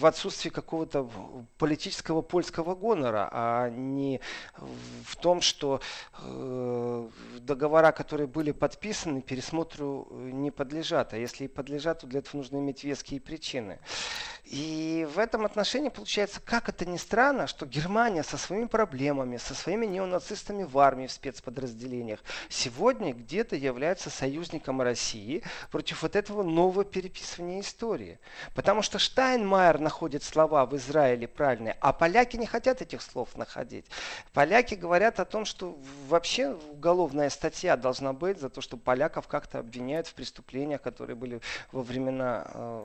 в 0.00 0.06
отсутствии 0.06 0.50
какого-то 0.50 1.08
политического 1.58 2.22
польского 2.22 2.74
гонора, 2.74 3.28
а 3.32 3.68
не 3.70 4.20
в 5.04 5.16
том, 5.16 5.40
что 5.40 5.80
э, 6.20 7.08
договора, 7.40 7.92
которые 7.92 8.26
были 8.26 8.52
подписаны, 8.52 9.22
пересмотру 9.22 10.08
не 10.10 10.50
подлежат. 10.50 11.12
А 11.12 11.16
если 11.16 11.44
и 11.44 11.48
подлежат, 11.48 12.00
то 12.00 12.06
для 12.06 12.20
этого 12.20 12.38
нужно 12.38 12.58
иметь 12.58 12.84
веские 12.84 13.20
причины. 13.20 13.78
И 14.44 15.06
в 15.12 15.18
этом 15.18 15.44
отношении 15.44 15.65
получается, 15.90 16.40
как 16.44 16.68
это 16.68 16.86
ни 16.86 16.96
странно, 16.96 17.46
что 17.46 17.66
Германия 17.66 18.22
со 18.22 18.38
своими 18.38 18.66
проблемами, 18.66 19.36
со 19.36 19.54
своими 19.54 19.86
неонацистами 19.86 20.62
в 20.62 20.78
армии, 20.78 21.06
в 21.06 21.12
спецподразделениях, 21.12 22.20
сегодня 22.48 23.12
где-то 23.12 23.56
является 23.56 24.10
союзником 24.10 24.80
России 24.80 25.42
против 25.70 26.02
вот 26.02 26.16
этого 26.16 26.42
нового 26.42 26.84
переписывания 26.84 27.60
истории. 27.60 28.18
Потому 28.54 28.82
что 28.82 28.98
Штайнмайер 28.98 29.78
находит 29.78 30.22
слова 30.22 30.66
в 30.66 30.76
Израиле 30.76 31.26
правильные, 31.28 31.76
а 31.80 31.92
поляки 31.92 32.36
не 32.36 32.46
хотят 32.46 32.82
этих 32.82 33.02
слов 33.02 33.36
находить. 33.36 33.86
Поляки 34.32 34.74
говорят 34.74 35.20
о 35.20 35.24
том, 35.24 35.44
что 35.44 35.76
вообще 36.08 36.56
уголовная 36.70 37.30
статья 37.30 37.76
должна 37.76 38.12
быть 38.12 38.40
за 38.40 38.48
то, 38.48 38.60
что 38.60 38.76
поляков 38.76 39.26
как-то 39.26 39.58
обвиняют 39.58 40.06
в 40.06 40.14
преступлениях, 40.14 40.82
которые 40.82 41.16
были 41.16 41.40
во 41.72 41.82
времена 41.82 42.46
э, 42.52 42.84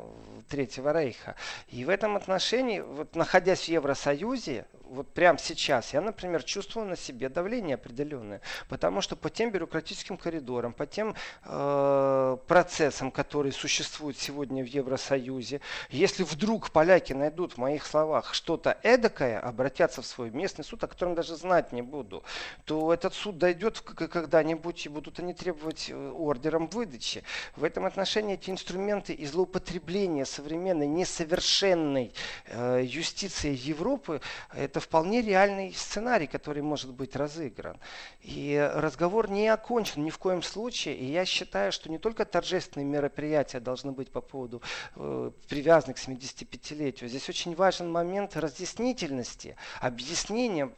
Третьего 0.49 0.91
Рейха. 0.91 1.35
И 1.67 1.85
в 1.85 1.89
этом 1.89 2.15
отношении, 2.15 2.70
вот 2.79 3.15
находясь 3.15 3.65
в 3.65 3.67
Евросоюзе, 3.67 4.65
вот 4.91 5.07
прямо 5.07 5.39
сейчас, 5.39 5.93
я, 5.93 6.01
например, 6.01 6.43
чувствую 6.43 6.85
на 6.85 6.97
себе 6.97 7.29
давление 7.29 7.75
определенное, 7.75 8.41
потому 8.67 9.01
что 9.01 9.15
по 9.15 9.29
тем 9.29 9.49
бюрократическим 9.49 10.17
коридорам, 10.17 10.73
по 10.73 10.85
тем 10.85 11.15
э, 11.45 12.37
процессам, 12.47 13.09
которые 13.09 13.53
существуют 13.53 14.17
сегодня 14.17 14.63
в 14.63 14.67
Евросоюзе, 14.67 15.61
если 15.89 16.23
вдруг 16.23 16.71
поляки 16.71 17.13
найдут 17.13 17.53
в 17.53 17.57
моих 17.57 17.85
словах 17.85 18.33
что-то 18.33 18.77
эдакое, 18.83 19.39
обратятся 19.39 20.01
в 20.01 20.05
свой 20.05 20.29
местный 20.29 20.65
суд, 20.65 20.83
о 20.83 20.87
котором 20.87 21.15
даже 21.15 21.37
знать 21.37 21.71
не 21.71 21.81
буду, 21.81 22.23
то 22.65 22.93
этот 22.93 23.13
суд 23.13 23.37
дойдет 23.37 23.79
когда-нибудь 23.79 24.85
и 24.85 24.89
будут 24.89 25.19
они 25.19 25.33
требовать 25.33 25.89
э, 25.89 26.11
ордером 26.11 26.67
выдачи. 26.67 27.23
В 27.55 27.63
этом 27.63 27.85
отношении 27.85 28.33
эти 28.33 28.49
инструменты 28.49 29.13
и 29.13 29.25
злоупотребления 29.25 30.25
современной, 30.25 30.87
несовершенной 30.87 32.13
э, 32.47 32.60
э, 32.61 32.83
юстицией 32.85 33.55
Европы, 33.55 34.21
это 34.53 34.79
вполне 34.79 35.21
реальный 35.21 35.73
сценарий, 35.73 36.27
который 36.27 36.61
может 36.61 36.91
быть 36.91 37.15
разыгран. 37.15 37.77
И 38.21 38.57
разговор 38.75 39.29
не 39.29 39.47
окончен 39.47 40.03
ни 40.03 40.09
в 40.09 40.17
коем 40.17 40.41
случае. 40.41 40.95
И 40.97 41.05
я 41.05 41.25
считаю, 41.25 41.71
что 41.71 41.89
не 41.89 41.97
только 41.97 42.25
торжественные 42.25 42.85
мероприятия 42.85 43.59
должны 43.59 43.91
быть 43.91 44.11
по 44.11 44.21
поводу 44.21 44.61
э, 44.95 45.31
привязанных 45.47 45.97
к 45.97 45.99
75-летию. 45.99 47.09
Здесь 47.09 47.29
очень 47.29 47.55
важен 47.55 47.91
момент 47.91 48.37
разъяснительности, 48.37 49.55
объяснения 49.79 50.71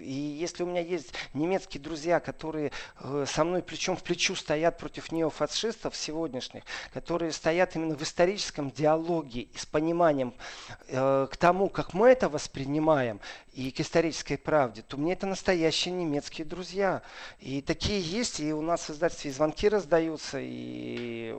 и 0.00 0.12
если 0.12 0.62
у 0.62 0.66
меня 0.66 0.80
есть 0.80 1.12
немецкие 1.34 1.82
друзья, 1.82 2.20
которые 2.20 2.72
э, 3.00 3.24
со 3.26 3.44
мной 3.44 3.62
плечом 3.62 3.96
в 3.96 4.02
плечу 4.02 4.34
стоят 4.34 4.78
против 4.78 5.12
неофашистов 5.12 5.96
сегодняшних, 5.96 6.62
которые 6.92 7.32
стоят 7.32 7.76
именно 7.76 7.96
в 7.96 8.02
историческом 8.02 8.70
диалоге 8.70 9.42
и 9.42 9.58
с 9.58 9.66
пониманием 9.66 10.34
э, 10.88 11.26
к 11.30 11.36
тому, 11.36 11.68
как 11.68 11.94
мы 11.94 12.08
это 12.08 12.28
воспринимаем, 12.28 13.20
и 13.58 13.72
к 13.72 13.80
исторической 13.80 14.36
правде, 14.36 14.82
то 14.86 14.96
мне 14.96 15.14
это 15.14 15.26
настоящие 15.26 15.92
немецкие 15.92 16.44
друзья. 16.46 17.02
И 17.40 17.60
такие 17.60 18.00
есть, 18.00 18.38
и 18.38 18.52
у 18.52 18.62
нас 18.62 18.88
в 18.88 18.90
издательстве 18.90 19.32
звонки 19.32 19.68
раздаются, 19.68 20.38
и 20.40 21.36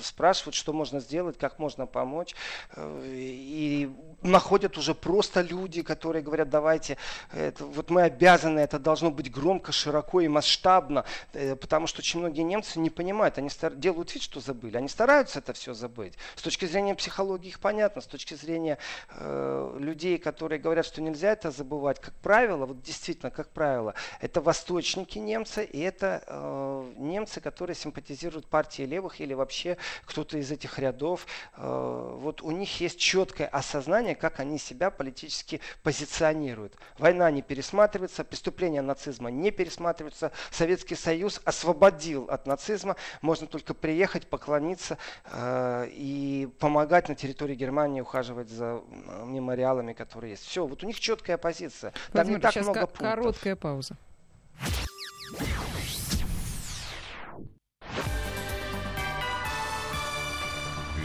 спрашивают, 0.00 0.54
что 0.54 0.72
можно 0.72 1.00
сделать, 1.00 1.36
как 1.36 1.58
можно 1.58 1.84
помочь. 1.86 2.34
Э, 2.74 3.02
и 3.06 3.90
находят 4.22 4.76
уже 4.78 4.94
просто 4.94 5.40
люди, 5.40 5.82
которые 5.82 6.22
говорят, 6.22 6.50
давайте, 6.50 6.96
это, 7.32 7.64
вот 7.64 7.90
мы 7.90 8.02
обязаны, 8.02 8.60
это 8.60 8.78
должно 8.78 9.10
быть 9.10 9.30
громко, 9.30 9.72
широко 9.72 10.20
и 10.20 10.28
масштабно, 10.28 11.04
э, 11.32 11.56
потому 11.56 11.86
что 11.86 12.00
очень 12.00 12.20
многие 12.20 12.42
немцы 12.42 12.78
не 12.78 12.90
понимают, 12.90 13.38
они 13.38 13.50
стар... 13.50 13.74
делают 13.74 14.14
вид, 14.14 14.22
что 14.22 14.40
забыли, 14.40 14.76
они 14.76 14.88
стараются 14.88 15.38
это 15.38 15.52
все 15.52 15.74
забыть. 15.74 16.14
С 16.36 16.42
точки 16.42 16.66
зрения 16.66 16.94
психологии 16.94 17.48
их 17.48 17.60
понятно, 17.60 18.02
с 18.02 18.06
точки 18.06 18.34
зрения 18.34 18.78
э, 19.10 19.76
людей, 19.78 20.18
которые 20.18 20.58
говорят, 20.58 20.86
что 20.86 21.00
нельзя 21.02 21.32
это 21.32 21.50
забывать, 21.50 22.00
как 22.00 22.14
правило, 22.14 22.66
вот 22.66 22.82
действительно, 22.82 23.30
как 23.30 23.48
правило, 23.48 23.94
это 24.20 24.40
восточники 24.40 25.18
немцы, 25.18 25.64
и 25.64 25.80
это 25.80 26.22
э, 26.26 26.92
немцы, 26.98 27.40
которые 27.40 27.76
симпатизируют 27.76 28.46
партии 28.46 28.82
левых 28.82 29.20
или 29.20 29.34
вообще 29.34 29.76
кто-то 30.04 30.38
из 30.38 30.50
этих 30.50 30.78
рядов, 30.78 31.26
э, 31.56 32.16
вот 32.20 32.42
у 32.42 32.50
них 32.50 32.80
есть 32.80 32.98
четкое 32.98 33.46
осознание, 33.48 34.09
как 34.14 34.40
они 34.40 34.58
себя 34.58 34.90
политически 34.90 35.60
позиционируют. 35.82 36.74
Война 36.98 37.30
не 37.30 37.42
пересматривается, 37.42 38.24
преступления 38.24 38.82
нацизма 38.82 39.30
не 39.30 39.50
пересматриваются, 39.50 40.32
Советский 40.50 40.94
Союз 40.94 41.40
освободил 41.44 42.24
от 42.24 42.46
нацизма, 42.46 42.96
можно 43.20 43.46
только 43.46 43.74
приехать, 43.74 44.26
поклониться 44.26 44.98
э, 45.26 45.88
и 45.90 46.48
помогать 46.58 47.08
на 47.08 47.14
территории 47.14 47.54
Германии 47.54 48.00
ухаживать 48.00 48.48
за 48.48 48.82
мемориалами, 49.24 49.92
которые 49.92 50.32
есть. 50.32 50.44
Все, 50.44 50.66
вот 50.66 50.82
у 50.82 50.86
них 50.86 50.98
четкая 50.98 51.38
позиция. 51.38 51.92
Там 52.12 52.26
Владимир, 52.26 52.38
не 52.38 52.42
так 52.42 52.56
много 52.56 52.80
пунктов. 52.86 52.98
короткая 52.98 53.56
пауза. 53.56 53.96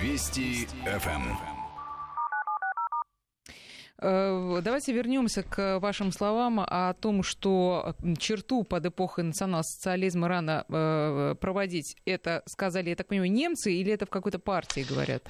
Вести 0.01 0.67
ФМ. 0.85 1.54
Э, 4.07 4.61
Давайте 4.61 4.93
вернемся 4.93 5.41
к 5.43 5.79
вашим 5.79 6.11
словам 6.11 6.59
о 6.59 6.93
том, 6.93 7.23
что 7.23 7.95
черту 8.19 8.63
под 8.63 8.85
эпохой 8.85 9.23
национал-социализма 9.23 10.27
рано 10.27 10.65
э, 10.69 11.35
проводить. 11.39 11.97
Это 12.05 12.43
сказали, 12.45 12.89
я 12.89 12.95
так 12.95 13.07
понимаю, 13.07 13.31
немцы 13.31 13.73
или 13.73 13.91
это 13.91 14.05
в 14.05 14.09
какой-то 14.09 14.37
партии 14.39 14.85
говорят? 14.87 15.23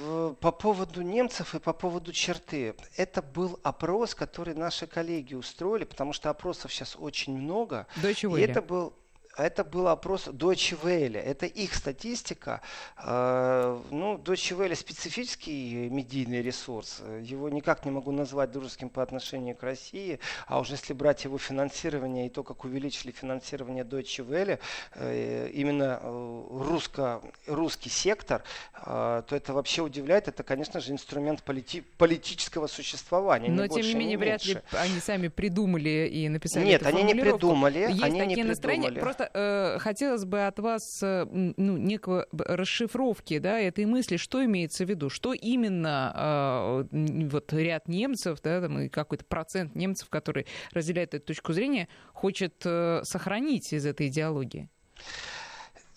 В- 0.00 0.34
По 0.40 0.50
поводу 0.50 1.02
немцев 1.02 1.54
и 1.54 1.60
по 1.60 1.72
поводу 1.72 2.12
черты. 2.12 2.74
Это 2.96 3.22
был 3.22 3.60
опрос, 3.62 4.14
который 4.14 4.54
наши 4.54 4.86
коллеги 4.86 5.34
устроили, 5.34 5.84
потому 5.84 6.12
что 6.12 6.28
опросов 6.30 6.72
сейчас 6.72 6.96
очень 6.98 7.36
много. 7.38 7.86
Deutsche 8.02 8.26
И 8.28 8.32
Welle. 8.42 8.44
это 8.50 8.60
был 8.60 8.92
это 9.36 9.64
был 9.64 9.88
опрос 9.88 10.28
Deutsche 10.28 10.76
Welle. 10.82 11.18
Это 11.18 11.46
их 11.46 11.74
статистика. 11.74 12.60
Э, 12.98 13.78
Ну, 13.90 14.16
Deutsche 14.18 14.56
Welle 14.56 14.74
специфический 14.74 15.88
медийный 15.90 16.42
ресурс. 16.42 17.02
Его 17.22 17.48
никак 17.48 17.84
не 17.84 17.90
могу 17.90 18.12
назвать 18.12 18.50
дружеским 18.50 18.88
по 18.88 19.02
отношению 19.02 19.54
к 19.56 19.62
России. 19.62 20.18
А 20.46 20.58
уже 20.60 20.74
если 20.74 20.92
брать 20.94 21.24
его 21.24 21.38
финансирование 21.38 22.26
и 22.26 22.30
то, 22.30 22.42
как 22.42 22.64
увеличили 22.64 23.12
финансирование 23.12 23.84
Deutsche 23.84 24.24
Welle, 24.26 24.58
э, 24.94 25.50
именно 25.52 26.00
э, 26.02 26.42
русско, 26.50 27.20
русский 27.46 27.90
сектор, 27.90 28.42
э, 28.84 29.22
то 29.26 29.36
это 29.36 29.52
вообще 29.52 29.82
удивляет. 29.82 30.28
Это, 30.28 30.42
конечно 30.42 30.80
же, 30.80 30.92
инструмент 30.92 31.42
полити- 31.44 31.84
политического 31.98 32.66
существования. 32.66 33.48
ни 33.48 33.52
Но, 33.52 33.66
тем 33.66 33.74
больше, 33.76 33.88
не 33.88 33.94
менее, 33.94 34.18
вряд 34.18 34.44
ли 34.46 34.58
они 34.72 35.00
сами 35.00 35.28
придумали 35.28 36.08
и 36.10 36.28
написали 36.28 36.64
Нет, 36.64 36.86
они 36.86 37.02
не 37.02 37.14
придумали. 37.14 37.78
Есть 37.90 38.02
они 38.02 38.18
такие 38.20 38.36
не 38.36 38.44
настроения. 38.44 38.90
придумали. 38.90 39.25
Э, 39.34 39.78
хотелось 39.78 40.24
бы 40.24 40.46
от 40.46 40.58
вас 40.58 41.02
э, 41.02 41.26
ну, 41.30 41.76
некого 41.76 42.26
расшифровки 42.32 43.38
да, 43.38 43.58
этой 43.58 43.86
мысли, 43.86 44.16
что 44.16 44.44
имеется 44.44 44.84
в 44.84 44.88
виду, 44.88 45.10
что 45.10 45.32
именно 45.32 46.86
э, 46.92 46.96
н- 46.96 47.28
вот 47.28 47.52
ряд 47.52 47.88
немцев, 47.88 48.40
да, 48.42 48.60
там, 48.60 48.80
и 48.80 48.88
какой-то 48.88 49.24
процент 49.24 49.74
немцев, 49.74 50.08
который 50.08 50.46
разделяет 50.72 51.14
эту 51.14 51.26
точку 51.26 51.52
зрения, 51.52 51.88
хочет 52.12 52.62
э, 52.64 53.00
сохранить 53.04 53.72
из 53.72 53.86
этой 53.86 54.08
идеологии. 54.08 54.68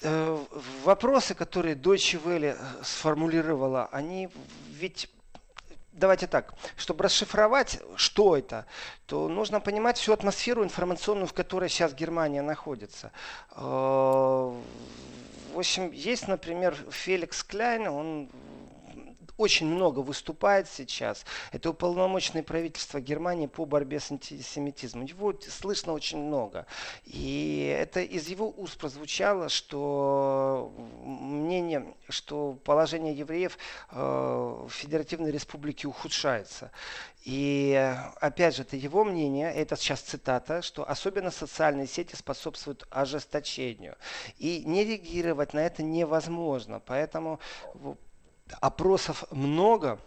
Э, 0.01 0.37
Вопросы, 0.83 1.35
которые 1.35 1.75
Deutsche 1.75 2.21
Welle 2.23 2.55
э, 2.57 2.83
сформулировала, 2.83 3.87
они 3.91 4.29
ведь 4.71 5.09
Давайте 5.99 6.27
так, 6.27 6.53
чтобы 6.77 7.03
расшифровать, 7.03 7.81
что 7.97 8.37
это, 8.37 8.65
то 9.05 9.27
нужно 9.27 9.59
понимать 9.59 9.97
всю 9.97 10.13
атмосферу 10.13 10.63
информационную, 10.63 11.27
в 11.27 11.33
которой 11.33 11.67
сейчас 11.67 11.93
Германия 11.93 12.41
находится. 12.41 13.11
Э, 13.51 13.59
В 15.53 15.57
общем, 15.57 15.91
есть, 15.91 16.27
например, 16.27 16.73
Феликс 16.89 17.43
Кляйн, 17.43 17.87
он 17.87 18.29
очень 19.39 19.67
много 19.67 19.99
выступает 19.99 20.67
сейчас. 20.67 21.25
Это 21.53 21.69
уполномоченное 21.69 22.43
правительство 22.43 22.99
Германии 22.99 23.47
по 23.47 23.65
борьбе 23.65 24.01
с 24.01 24.11
антисемитизмом. 24.11 25.05
Его 25.05 25.33
слышно 25.47 25.93
очень 25.93 26.17
много. 26.17 26.65
И 27.05 27.73
это 27.79 28.01
из 28.01 28.27
его 28.27 28.53
уст 28.57 28.77
прозвучало, 28.77 29.47
что 29.47 30.73
мнение, 31.03 31.95
что 32.09 32.59
положение 32.65 33.13
евреев 33.13 33.57
э, 33.91 33.97
в 33.97 34.69
Федеративной 34.69 35.31
Республике 35.31 35.87
ухудшается. 35.87 36.71
И 37.23 37.73
э, 37.77 37.95
опять 38.19 38.55
же, 38.55 38.63
это 38.63 38.75
его 38.75 39.05
мнение, 39.05 39.53
это 39.53 39.77
сейчас 39.77 40.01
цитата, 40.01 40.61
что 40.61 40.89
особенно 40.89 41.31
социальные 41.31 41.87
сети 41.87 42.15
способствуют 42.15 42.85
ожесточению. 42.89 43.95
И 44.37 44.63
не 44.65 44.83
реагировать 44.83 45.53
на 45.53 45.59
это 45.59 45.81
невозможно. 45.81 46.81
Поэтому 46.85 47.39
опросов 48.61 49.23
много. 49.31 49.99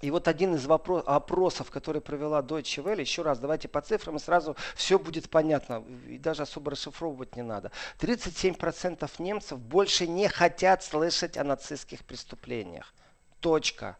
И 0.00 0.10
вот 0.10 0.28
один 0.28 0.54
из 0.54 0.66
вопро- 0.66 1.02
опросов, 1.06 1.70
который 1.70 2.02
провела 2.02 2.42
Deutsche 2.42 2.82
Welle, 2.82 3.00
еще 3.00 3.22
раз, 3.22 3.38
давайте 3.38 3.68
по 3.68 3.80
цифрам, 3.80 4.16
и 4.16 4.18
сразу 4.18 4.54
все 4.74 4.98
будет 4.98 5.30
понятно, 5.30 5.82
и 6.06 6.18
даже 6.18 6.42
особо 6.42 6.72
расшифровывать 6.72 7.36
не 7.36 7.42
надо. 7.42 7.70
37% 8.00 9.10
немцев 9.18 9.58
больше 9.58 10.06
не 10.06 10.28
хотят 10.28 10.84
слышать 10.84 11.38
о 11.38 11.44
нацистских 11.44 12.04
преступлениях. 12.04 12.92
Точка 13.40 13.96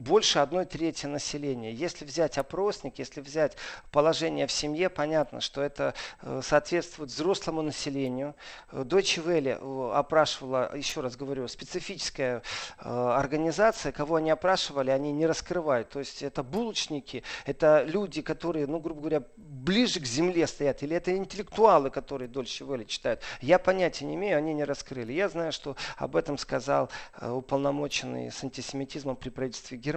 больше 0.00 0.38
одной 0.38 0.64
трети 0.64 1.06
населения. 1.06 1.72
Если 1.72 2.04
взять 2.04 2.38
опросник, 2.38 2.98
если 2.98 3.20
взять 3.20 3.56
положение 3.92 4.46
в 4.46 4.52
семье, 4.52 4.88
понятно, 4.88 5.40
что 5.40 5.60
это 5.62 5.94
э, 6.22 6.40
соответствует 6.42 7.10
взрослому 7.10 7.62
населению. 7.62 8.34
Э, 8.72 8.82
Deutsche 8.82 9.22
Welle 9.24 9.58
э, 9.60 9.92
опрашивала, 9.94 10.74
еще 10.74 11.00
раз 11.02 11.16
говорю, 11.16 11.46
специфическая 11.48 12.42
э, 12.78 12.88
организация, 12.88 13.92
кого 13.92 14.16
они 14.16 14.30
опрашивали, 14.30 14.90
они 14.90 15.12
не 15.12 15.26
раскрывают. 15.26 15.90
То 15.90 15.98
есть 15.98 16.22
это 16.22 16.42
булочники, 16.42 17.22
это 17.44 17.82
люди, 17.82 18.22
которые, 18.22 18.66
ну, 18.66 18.80
грубо 18.80 19.00
говоря, 19.00 19.22
ближе 19.36 20.00
к 20.00 20.06
земле 20.06 20.46
стоят, 20.46 20.82
или 20.82 20.96
это 20.96 21.14
интеллектуалы, 21.14 21.90
которые 21.90 22.28
Deutsche 22.28 22.66
Welle 22.66 22.86
читают. 22.86 23.20
Я 23.42 23.58
понятия 23.58 24.06
не 24.06 24.14
имею, 24.14 24.38
они 24.38 24.54
не 24.54 24.64
раскрыли. 24.64 25.12
Я 25.12 25.28
знаю, 25.28 25.52
что 25.52 25.76
об 25.96 26.16
этом 26.16 26.38
сказал 26.38 26.88
э, 27.20 27.30
уполномоченный 27.30 28.32
с 28.32 28.42
антисемитизмом 28.42 29.16
при 29.16 29.28
правительстве 29.28 29.76
Германии. 29.76 29.89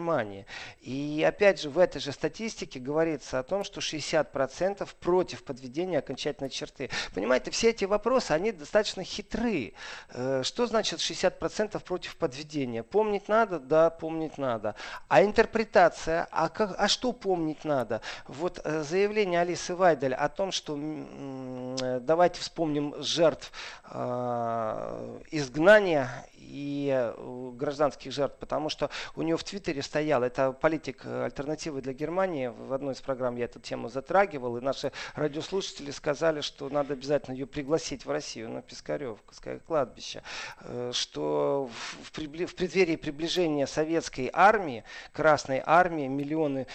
И 0.82 1.24
опять 1.28 1.62
же, 1.62 1.70
в 1.70 1.78
этой 1.78 2.00
же 2.00 2.12
статистике 2.12 2.80
говорится 2.80 3.40
о 3.40 3.44
том, 3.44 3.64
что 3.64 3.80
60% 3.80 4.88
против 5.00 5.44
подведения 5.44 6.00
окончательной 6.00 6.50
черты. 6.50 6.90
Понимаете, 7.14 7.52
все 7.52 7.70
эти 7.70 7.86
вопросы, 7.86 8.32
они 8.32 8.52
достаточно 8.52 9.04
хитры. 9.04 9.74
Э, 10.10 10.42
Что 10.44 10.66
значит 10.68 11.00
60% 11.00 11.82
против 11.84 12.16
подведения? 12.18 12.84
Помнить 12.84 13.28
надо? 13.28 13.60
Да, 13.60 13.90
помнить 13.90 14.38
надо. 14.38 14.76
А 15.08 15.24
интерпретация? 15.24 16.28
А, 16.32 16.50
как, 16.50 16.76
а 16.78 16.88
что 16.88 17.12
помнить 17.12 17.66
надо? 17.66 18.02
Вот 18.28 18.60
э, 18.64 18.84
заявление 18.84 19.42
Алисы 19.42 19.76
Вайдель 19.76 20.14
о 20.14 20.30
том, 20.30 20.52
что 20.52 20.74
м, 20.74 21.76
давайте 22.06 22.42
вспомним 22.42 22.96
жертв 23.02 23.52
э, 23.92 25.22
изгнания 25.32 26.10
и 26.38 26.90
э, 26.94 27.52
гражданских 27.56 28.12
жертв, 28.12 28.38
потому 28.40 28.70
что 28.70 28.90
у 29.16 29.22
нее 29.22 29.38
в 29.38 29.44
Твиттере 29.44 29.82
стоял, 29.84 30.24
это 30.24 30.52
политик 30.52 31.02
э, 31.06 31.26
альтернативы 31.26 31.82
для 31.82 31.94
Германии, 31.94 32.48
в 32.48 32.74
одной 32.74 32.94
из 32.94 33.02
программ 33.02 33.36
я 33.36 33.46
эту 33.46 33.60
тему 33.60 33.90
затрагивал, 33.90 34.58
и 34.58 34.62
наши 34.62 34.92
радиослушатели 35.16 35.92
сказали, 35.92 36.42
что 36.42 36.70
надо 36.70 36.94
обязательно 36.94 37.36
ее 37.36 37.46
пригласить 37.46 38.06
в 38.06 38.12
Россию, 38.12 38.50
на 38.50 38.62
Пискаревское 38.62 39.60
кладбище, 39.60 40.24
э, 40.62 40.92
что 40.94 41.70
в, 42.02 42.12
преддверии 42.12 42.96
приближения 42.96 43.68
советской 43.68 44.30
армии, 44.34 44.84
Красной 45.12 45.62
армии, 45.64 46.08
миллионы 46.08 46.68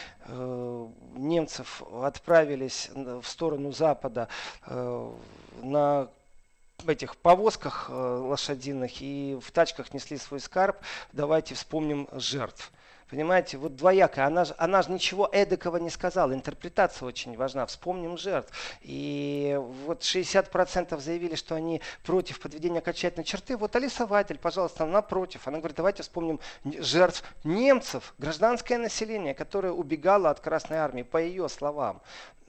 немцев 1.16 1.82
отправились 2.02 2.90
в 2.94 3.24
сторону 3.24 3.72
Запада 3.72 4.28
на 5.62 6.08
этих 6.86 7.16
повозках 7.16 7.86
э, 7.88 7.92
лошадиных 7.92 9.00
и 9.00 9.38
в 9.40 9.50
тачках 9.50 9.92
несли 9.92 10.16
свой 10.16 10.40
скарб. 10.40 10.78
Давайте 11.12 11.54
вспомним 11.54 12.08
жертв. 12.12 12.70
Понимаете, 13.10 13.56
вот 13.56 13.74
двоякая. 13.74 14.26
Она, 14.26 14.44
она 14.58 14.82
же 14.82 14.92
ничего 14.92 15.28
эдакого 15.32 15.78
не 15.78 15.88
сказала. 15.88 16.34
Интерпретация 16.34 17.06
очень 17.06 17.36
важна. 17.36 17.64
Вспомним 17.64 18.18
жертв. 18.18 18.52
И 18.82 19.58
вот 19.86 20.02
60% 20.02 21.00
заявили, 21.00 21.34
что 21.34 21.54
они 21.54 21.80
против 22.04 22.40
подведения 22.40 22.80
окончательной 22.80 23.24
черты. 23.24 23.56
Вот 23.56 23.74
Алиса 23.76 24.06
Ватель, 24.06 24.38
пожалуйста, 24.38 24.84
она 24.84 25.00
против. 25.00 25.48
Она 25.48 25.58
говорит, 25.58 25.76
давайте 25.76 26.02
вспомним 26.02 26.38
жертв 26.64 27.24
немцев, 27.44 28.14
гражданское 28.18 28.76
население, 28.76 29.34
которое 29.34 29.72
убегало 29.72 30.28
от 30.28 30.40
Красной 30.40 30.76
Армии, 30.76 31.02
по 31.02 31.16
ее 31.16 31.48
словам. 31.48 32.02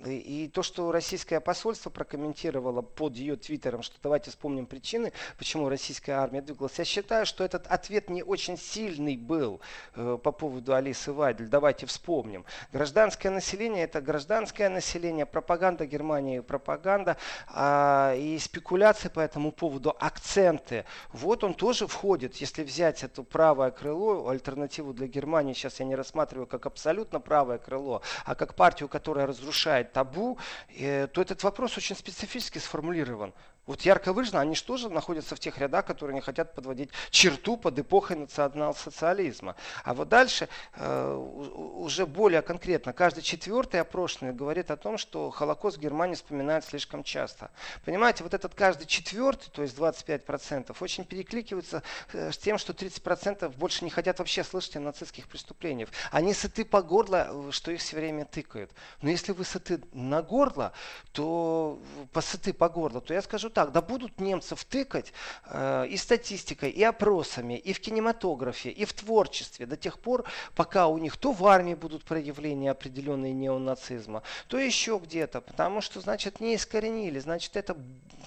И 0.06 0.50
то, 0.54 0.64
что 0.64 0.92
российское 0.92 1.42
посольство 1.42 1.90
прокомментировало 1.90 2.82
под 2.82 3.16
ее 3.16 3.36
твиттером, 3.36 3.82
что 3.82 3.98
давайте 4.02 4.30
вспомним 4.30 4.66
причины, 4.66 5.12
почему 5.38 5.68
российская 5.68 6.14
армия 6.14 6.42
двигалась, 6.42 6.80
я 6.80 6.86
считаю, 6.86 7.26
что 7.26 7.44
этот 7.44 7.68
ответ 7.68 8.10
не 8.10 8.24
очень 8.24 8.58
сильный 8.58 9.18
был 9.18 9.60
э, 9.96 10.18
по 10.24 10.32
поводу 10.32 10.74
Алисы 10.74 11.12
Вайдель. 11.12 11.50
Давайте 11.50 11.86
вспомним. 11.86 12.46
Гражданское 12.72 13.30
население 13.30 13.84
это 13.84 14.00
гражданское 14.00 14.70
население, 14.70 15.26
пропаганда 15.26 15.86
Германии, 15.86 16.40
пропаганда 16.40 17.18
а, 17.48 18.14
и 18.16 18.40
спекуляции 18.40 19.10
по 19.10 19.20
этому 19.20 19.52
поводу, 19.52 19.96
акценты. 20.00 20.86
Вот 21.12 21.44
он 21.44 21.54
тоже 21.54 21.88
входит, 21.88 22.38
если 22.38 22.64
взять 22.64 23.04
это 23.04 23.24
правое 23.24 23.72
крыло, 23.72 24.30
альтернативу 24.30 24.94
для 24.94 25.08
Германии, 25.08 25.54
сейчас 25.54 25.80
я 25.80 25.86
не 25.86 25.96
рассматриваю 25.96 26.48
как 26.48 26.66
абсолютно 26.66 27.20
правое 27.20 27.58
крыло, 27.58 28.02
а 28.24 28.36
как 28.36 28.56
партию, 28.56 28.88
которая 28.88 29.28
разрушает 29.28 29.89
табу, 29.94 30.38
э, 30.70 31.08
то 31.08 31.22
этот 31.22 31.44
вопрос 31.44 31.78
очень 31.78 31.96
специфически 31.96 32.60
сформулирован. 32.60 33.34
Вот 33.66 33.82
ярко 33.82 34.14
выражено, 34.14 34.42
они 34.42 34.56
же 34.56 34.64
тоже 34.64 34.90
находятся 34.90 35.36
в 35.36 35.40
тех 35.40 35.58
рядах, 35.60 35.86
которые 35.86 36.16
не 36.16 36.22
хотят 36.22 36.56
подводить 36.56 36.90
черту 37.12 37.56
под 37.56 37.78
эпохой 37.78 38.18
национал-социализма. 38.18 39.56
А 39.84 39.94
вот 39.94 40.10
дальше 40.10 40.50
э, 40.76 41.14
уже 41.14 42.08
более 42.08 42.42
конкретно. 42.42 42.94
Каждый 42.94 43.22
четвертый 43.22 43.80
опрошенный 43.82 44.34
говорит 44.34 44.72
о 44.72 44.78
том, 44.78 44.98
что 44.98 45.30
Холокост 45.30 45.78
в 45.78 45.80
Германии 45.80 46.16
вспоминают 46.16 46.66
слишком 46.66 47.04
часто. 47.04 47.52
Понимаете, 47.86 48.24
вот 48.24 48.34
этот 48.34 48.56
каждый 48.56 48.88
четвертый, 48.88 49.52
то 49.52 49.62
есть 49.62 49.78
25%, 49.78 50.76
очень 50.80 51.06
перекликивается 51.06 51.84
э, 52.14 52.32
с 52.32 52.38
тем, 52.38 52.58
что 52.58 52.74
30% 52.74 53.56
больше 53.56 53.84
не 53.86 53.92
хотят 53.92 54.18
вообще 54.18 54.44
слышать 54.44 54.78
о 54.78 54.80
нацистских 54.80 55.28
преступлениях. 55.28 55.90
Они 56.12 56.34
сыты 56.34 56.66
по 56.66 56.82
горло, 56.82 57.28
э, 57.30 57.52
что 57.52 57.72
их 57.72 57.82
все 57.82 57.98
время 57.98 58.26
тыкают. 58.26 58.72
Но 59.04 59.12
если 59.12 59.32
вы 59.32 59.46
сыты 59.46 59.80
на 59.94 60.24
горло, 60.24 60.74
то 61.12 61.80
посыты 62.14 62.52
по 62.52 62.68
горло, 62.68 63.00
то 63.00 63.14
я 63.14 63.22
скажу 63.22 63.50
так, 63.50 63.59
так, 63.60 63.74
да 63.74 63.82
будут 63.82 64.22
немцев 64.22 64.64
тыкать 64.64 65.12
э, 65.48 65.86
и 65.90 65.98
статистикой, 65.98 66.70
и 66.70 66.82
опросами, 66.82 67.58
и 67.58 67.74
в 67.74 67.82
кинематографе, 67.82 68.70
и 68.70 68.86
в 68.86 68.94
творчестве 68.94 69.66
до 69.66 69.76
тех 69.76 70.00
пор, 70.00 70.24
пока 70.56 70.88
у 70.88 70.98
них 70.98 71.18
то 71.18 71.34
в 71.34 71.46
армии 71.46 71.74
будут 71.74 72.06
проявления 72.06 72.72
определенные 72.72 73.34
неонацизма, 73.34 74.24
то 74.48 74.58
еще 74.58 75.02
где-то, 75.04 75.42
потому 75.42 75.82
что, 75.82 76.00
значит, 76.00 76.40
не 76.40 76.56
искоренили, 76.56 77.20
значит, 77.20 77.58
это 77.58 77.76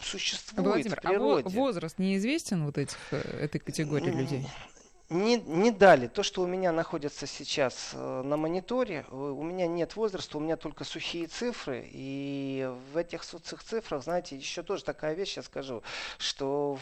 существует 0.03 0.67
Владимир, 0.67 0.99
в 0.99 1.03
природе. 1.03 1.47
А 1.47 1.49
возраст 1.49 1.99
неизвестен 1.99 2.67
вот 2.67 2.77
этих, 2.77 2.99
э, 3.11 3.17
этой 3.45 3.59
категории 3.59 4.11
людей? 4.11 4.47
Не, 5.13 5.37
не 5.37 5.71
дали. 5.71 6.07
То, 6.07 6.23
что 6.23 6.43
у 6.43 6.47
меня 6.47 6.73
находится 6.73 7.27
сейчас 7.27 7.91
э, 7.93 8.23
на 8.23 8.37
мониторе, 8.37 9.05
э, 9.11 9.15
у 9.15 9.43
меня 9.43 9.67
нет 9.67 9.97
возраста, 9.97 10.39
у 10.39 10.41
меня 10.41 10.57
только 10.57 10.85
сухие 10.85 11.27
цифры. 11.27 11.89
И 11.93 12.71
в 12.93 12.97
этих 12.97 13.23
сухих 13.25 13.63
цифрах, 13.63 14.03
знаете, 14.03 14.37
еще 14.37 14.63
тоже 14.63 14.85
такая 14.85 15.15
вещь, 15.15 15.37
я 15.37 15.43
скажу, 15.43 15.83
что 16.19 16.79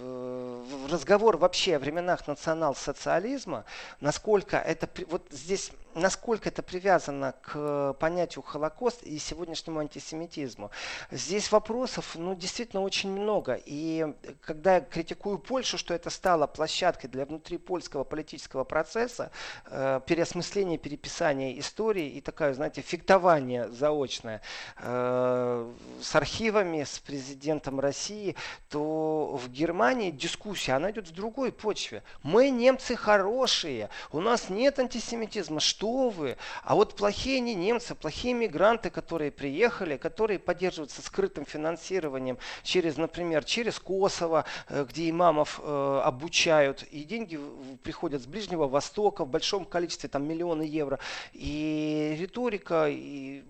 в, 0.00 0.86
в 0.86 0.92
разговор 0.92 1.36
вообще 1.36 1.76
о 1.76 1.78
временах 1.78 2.26
национал-социализма, 2.26 3.64
насколько 4.00 4.56
это, 4.56 4.88
вот 5.08 5.26
здесь 5.30 5.72
насколько 5.96 6.48
это 6.48 6.62
привязано 6.62 7.34
к 7.42 7.94
понятию 7.94 8.42
Холокост 8.42 9.02
и 9.02 9.18
сегодняшнему 9.18 9.80
антисемитизму. 9.80 10.70
Здесь 11.10 11.50
вопросов, 11.50 12.14
ну, 12.14 12.34
действительно 12.34 12.82
очень 12.82 13.10
много. 13.10 13.58
И 13.64 14.06
когда 14.42 14.76
я 14.76 14.80
критикую 14.82 15.38
Польшу, 15.38 15.78
что 15.78 15.94
это 15.94 16.10
стало 16.10 16.46
площадкой 16.46 17.08
для 17.16 17.24
внутрипольского 17.24 18.04
политического 18.04 18.64
процесса, 18.64 19.30
э, 19.70 20.00
переосмысления, 20.06 20.78
переписания 20.78 21.58
истории 21.58 22.08
и 22.08 22.20
такое, 22.20 22.52
знаете, 22.54 22.82
фиктование 22.82 23.68
заочное 23.68 24.42
э, 24.78 25.72
с 26.02 26.14
архивами, 26.14 26.84
с 26.84 26.98
президентом 26.98 27.80
России, 27.80 28.36
то 28.68 29.40
в 29.42 29.48
Германии 29.48 30.10
дискуссия, 30.10 30.74
она 30.74 30.90
идет 30.90 31.08
в 31.08 31.14
другой 31.14 31.52
почве. 31.52 32.02
Мы 32.22 32.50
немцы 32.50 32.96
хорошие, 32.96 33.88
у 34.12 34.20
нас 34.20 34.50
нет 34.50 34.78
антисемитизма. 34.78 35.58
Что 35.58 35.86
что 35.86 36.08
вы? 36.08 36.36
А 36.64 36.74
вот 36.74 36.96
плохие 36.96 37.38
не 37.40 37.54
немцы, 37.54 37.94
плохие 37.94 38.34
мигранты, 38.34 38.90
которые 38.90 39.30
приехали, 39.30 39.96
которые 39.96 40.38
поддерживаются 40.40 41.00
скрытым 41.00 41.46
финансированием 41.46 42.38
через, 42.64 42.96
например, 42.96 43.44
через 43.44 43.78
Косово, 43.78 44.44
э, 44.68 44.84
где 44.88 45.08
имамов 45.08 45.60
э, 45.62 46.00
обучают, 46.04 46.84
и 46.90 47.04
деньги 47.06 47.38
приходят 47.82 48.22
с 48.22 48.26
Ближнего 48.26 48.68
Востока 48.68 49.24
в 49.24 49.28
большом 49.28 49.64
количестве, 49.64 50.08
там 50.08 50.26
миллионы 50.26 50.62
евро, 50.62 50.98
и 51.32 52.16
риторика, 52.18 52.86
и 52.88 53.44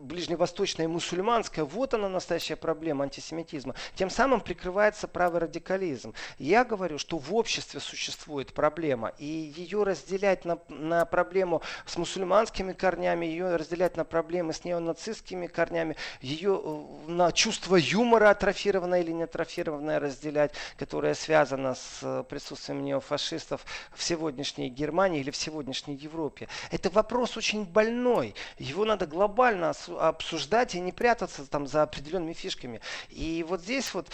ближневосточная 0.00 0.86
и 0.86 0.88
мусульманская, 0.88 1.64
вот 1.64 1.94
она 1.94 2.08
настоящая 2.08 2.56
проблема 2.56 3.04
антисемитизма. 3.04 3.74
Тем 3.94 4.10
самым 4.10 4.40
прикрывается 4.40 5.08
правый 5.08 5.40
радикализм. 5.40 6.14
Я 6.38 6.64
говорю, 6.64 6.98
что 6.98 7.18
в 7.18 7.34
обществе 7.34 7.80
существует 7.80 8.52
проблема, 8.52 9.12
и 9.18 9.52
ее 9.56 9.82
разделять 9.82 10.44
на, 10.44 10.58
на 10.68 11.04
проблему 11.04 11.62
с 11.86 11.96
мусульманскими 11.96 12.72
корнями, 12.72 13.26
ее 13.26 13.56
разделять 13.56 13.96
на 13.96 14.04
проблемы 14.04 14.52
с 14.52 14.64
неонацистскими 14.64 15.46
корнями, 15.46 15.96
ее 16.20 16.60
э, 16.62 17.10
на 17.10 17.32
чувство 17.32 17.76
юмора 17.76 18.30
атрофированное 18.30 19.02
или 19.02 19.12
не 19.12 19.24
атрофированное 19.24 20.00
разделять, 20.00 20.52
которое 20.76 21.14
связано 21.14 21.74
с 21.74 22.00
э, 22.02 22.24
присутствием 22.28 22.84
неофашистов 22.84 23.64
в 23.94 24.02
сегодняшней 24.02 24.68
Германии 24.68 25.20
или 25.20 25.30
в 25.30 25.36
сегодняшней 25.36 25.94
Европе. 25.94 26.48
Это 26.70 26.90
вопрос 26.90 27.36
очень 27.36 27.64
больной. 27.64 28.34
Его 28.58 28.84
надо 28.84 29.06
глобально 29.06 29.71
обсуждать 29.98 30.74
и 30.74 30.80
не 30.80 30.92
прятаться 30.92 31.46
там 31.46 31.66
за 31.66 31.82
определенными 31.82 32.32
фишками. 32.32 32.80
И 33.08 33.44
вот 33.48 33.60
здесь 33.60 33.92
вот 33.94 34.08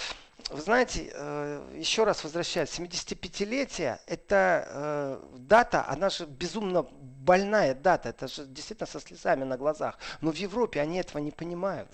вы 0.51 0.61
знаете, 0.61 1.11
э, 1.13 1.75
еще 1.77 2.05
раз 2.05 2.25
возвращаясь, 2.25 2.71
75-летие, 2.71 3.99
это 4.07 4.65
э, 4.67 5.21
дата, 5.37 5.85
она 5.89 6.09
же 6.11 6.27
безумно 6.27 6.83
больная 6.83 7.75
дата, 7.75 8.11
это 8.11 8.29
же 8.29 8.47
действительно 8.47 8.87
со 8.87 9.01
слезами 9.01 9.45
на 9.45 9.59
глазах. 9.59 9.99
Но 10.21 10.31
в 10.31 10.37
Европе 10.37 10.81
они 10.81 10.99
этого 10.99 11.19
не 11.19 11.33
понимают 11.33 11.91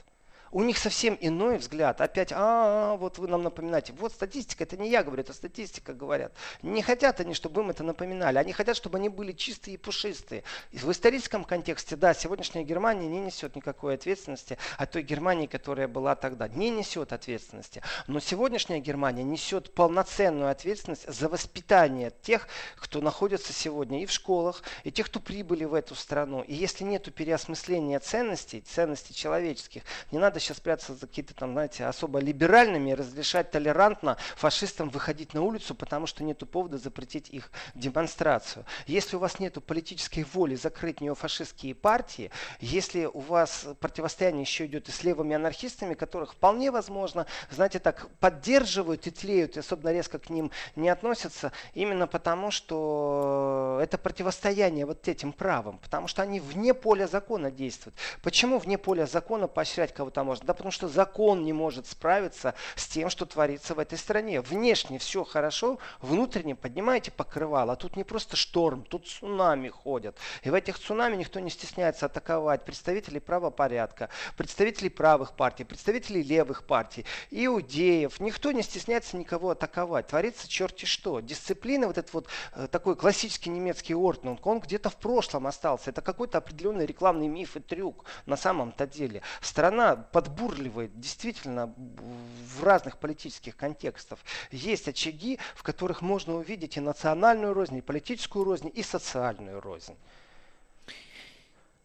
у 0.54 0.62
них 0.62 0.78
совсем 0.78 1.18
иной 1.20 1.58
взгляд. 1.58 2.00
Опять, 2.00 2.32
а, 2.32 2.94
вот 2.94 3.18
вы 3.18 3.26
нам 3.26 3.42
напоминаете. 3.42 3.92
Вот 3.92 4.12
статистика, 4.12 4.62
это 4.62 4.76
не 4.76 4.88
я 4.88 5.02
говорю, 5.02 5.22
это 5.22 5.32
статистика 5.32 5.92
говорят. 5.92 6.32
Не 6.62 6.80
хотят 6.80 7.18
они, 7.18 7.34
чтобы 7.34 7.62
им 7.62 7.70
это 7.70 7.82
напоминали. 7.82 8.38
Они 8.38 8.52
хотят, 8.52 8.76
чтобы 8.76 8.98
они 8.98 9.08
были 9.08 9.32
чистые 9.32 9.74
и 9.74 9.76
пушистые. 9.76 10.44
И 10.70 10.78
в 10.78 10.88
историческом 10.92 11.42
контексте, 11.44 11.96
да, 11.96 12.14
сегодняшняя 12.14 12.62
Германия 12.62 13.08
не 13.08 13.18
несет 13.18 13.56
никакой 13.56 13.94
ответственности 13.94 14.56
от 14.78 14.92
той 14.92 15.02
Германии, 15.02 15.48
которая 15.48 15.88
была 15.88 16.14
тогда. 16.14 16.46
Не 16.46 16.70
несет 16.70 17.12
ответственности. 17.12 17.82
Но 18.06 18.20
сегодняшняя 18.20 18.78
Германия 18.78 19.24
несет 19.24 19.74
полноценную 19.74 20.52
ответственность 20.52 21.12
за 21.12 21.28
воспитание 21.28 22.12
тех, 22.22 22.46
кто 22.76 23.00
находится 23.00 23.52
сегодня 23.52 24.04
и 24.04 24.06
в 24.06 24.12
школах, 24.12 24.62
и 24.84 24.92
тех, 24.92 25.06
кто 25.06 25.18
прибыли 25.18 25.64
в 25.64 25.74
эту 25.74 25.96
страну. 25.96 26.42
И 26.42 26.54
если 26.54 26.84
нет 26.84 27.12
переосмысления 27.12 27.98
ценностей, 27.98 28.60
ценностей 28.60 29.14
человеческих, 29.14 29.82
не 30.12 30.20
надо 30.20 30.43
сейчас 30.44 30.60
прятаться 30.60 30.94
за 30.94 31.06
какие-то 31.06 31.34
там, 31.34 31.52
знаете, 31.52 31.86
особо 31.86 32.18
либеральными 32.18 32.90
и 32.90 32.94
разрешать 32.94 33.50
толерантно 33.50 34.16
фашистам 34.36 34.90
выходить 34.90 35.34
на 35.34 35.42
улицу, 35.42 35.74
потому 35.74 36.06
что 36.06 36.24
нету 36.24 36.46
повода 36.46 36.78
запретить 36.78 37.30
их 37.30 37.50
демонстрацию. 37.74 38.64
Если 38.86 39.16
у 39.16 39.18
вас 39.18 39.38
нету 39.38 39.60
политической 39.60 40.24
воли 40.24 40.54
закрыть 40.54 41.00
неофашистские 41.00 41.74
партии, 41.74 42.30
если 42.60 43.06
у 43.06 43.20
вас 43.20 43.66
противостояние 43.80 44.42
еще 44.42 44.66
идет 44.66 44.88
и 44.88 44.92
с 44.92 45.02
левыми 45.02 45.34
анархистами, 45.34 45.94
которых 45.94 46.32
вполне 46.32 46.70
возможно, 46.70 47.26
знаете, 47.50 47.78
так 47.78 48.08
поддерживают 48.20 49.06
и 49.06 49.10
тлеют, 49.10 49.56
и 49.56 49.60
особенно 49.60 49.92
резко 49.92 50.18
к 50.18 50.30
ним 50.30 50.50
не 50.76 50.88
относятся, 50.88 51.52
именно 51.74 52.06
потому, 52.06 52.50
что 52.50 53.78
это 53.82 53.98
противостояние 53.98 54.86
вот 54.86 55.08
этим 55.08 55.32
правам, 55.32 55.78
потому 55.78 56.08
что 56.08 56.22
они 56.22 56.40
вне 56.40 56.74
поля 56.74 57.06
закона 57.06 57.50
действуют. 57.50 57.96
Почему 58.22 58.58
вне 58.58 58.78
поля 58.78 59.06
закона 59.06 59.48
поощрять 59.48 59.94
кого-то 59.94 60.23
можно? 60.24 60.46
Да 60.46 60.54
потому 60.54 60.72
что 60.72 60.88
закон 60.88 61.44
не 61.44 61.52
может 61.52 61.86
справиться 61.86 62.54
с 62.74 62.86
тем, 62.86 63.10
что 63.10 63.26
творится 63.26 63.74
в 63.74 63.78
этой 63.78 63.98
стране. 63.98 64.40
Внешне 64.40 64.98
все 64.98 65.24
хорошо, 65.24 65.78
внутренне 66.00 66.54
поднимаете 66.54 67.10
покрывало, 67.10 67.74
а 67.74 67.76
тут 67.76 67.96
не 67.96 68.04
просто 68.04 68.36
шторм, 68.36 68.82
тут 68.82 69.06
цунами 69.06 69.68
ходят. 69.68 70.16
И 70.42 70.50
в 70.50 70.54
этих 70.54 70.78
цунами 70.78 71.16
никто 71.16 71.40
не 71.40 71.50
стесняется 71.50 72.06
атаковать 72.06 72.64
представителей 72.64 73.20
правопорядка, 73.20 74.08
представителей 74.36 74.90
правых 74.90 75.34
партий, 75.36 75.64
представителей 75.64 76.22
левых 76.22 76.64
партий, 76.64 77.04
иудеев. 77.30 78.20
Никто 78.20 78.52
не 78.52 78.62
стесняется 78.62 79.16
никого 79.16 79.50
атаковать. 79.50 80.08
Творится 80.08 80.48
черти 80.48 80.86
что. 80.86 81.20
Дисциплина, 81.20 81.86
вот 81.86 81.98
этот 81.98 82.12
вот 82.14 82.28
э, 82.54 82.66
такой 82.70 82.96
классический 82.96 83.50
немецкий 83.50 83.94
орден, 83.94 84.38
он 84.42 84.60
где-то 84.60 84.90
в 84.90 84.96
прошлом 84.96 85.46
остался. 85.46 85.90
Это 85.90 86.00
какой-то 86.00 86.38
определенный 86.38 86.86
рекламный 86.86 87.28
миф 87.28 87.56
и 87.56 87.60
трюк 87.60 88.04
на 88.26 88.36
самом-то 88.36 88.86
деле. 88.86 89.22
Страна 89.40 89.96
подбурливает 90.14 91.00
действительно 91.00 91.74
в 91.76 92.62
разных 92.62 92.98
политических 92.98 93.56
контекстах. 93.56 94.20
Есть 94.52 94.86
очаги, 94.86 95.40
в 95.56 95.64
которых 95.64 96.02
можно 96.02 96.36
увидеть 96.36 96.76
и 96.76 96.80
национальную 96.80 97.52
рознь, 97.52 97.78
и 97.78 97.82
политическую 97.82 98.44
рознь, 98.44 98.70
и 98.72 98.84
социальную 98.84 99.60
рознь. 99.60 99.96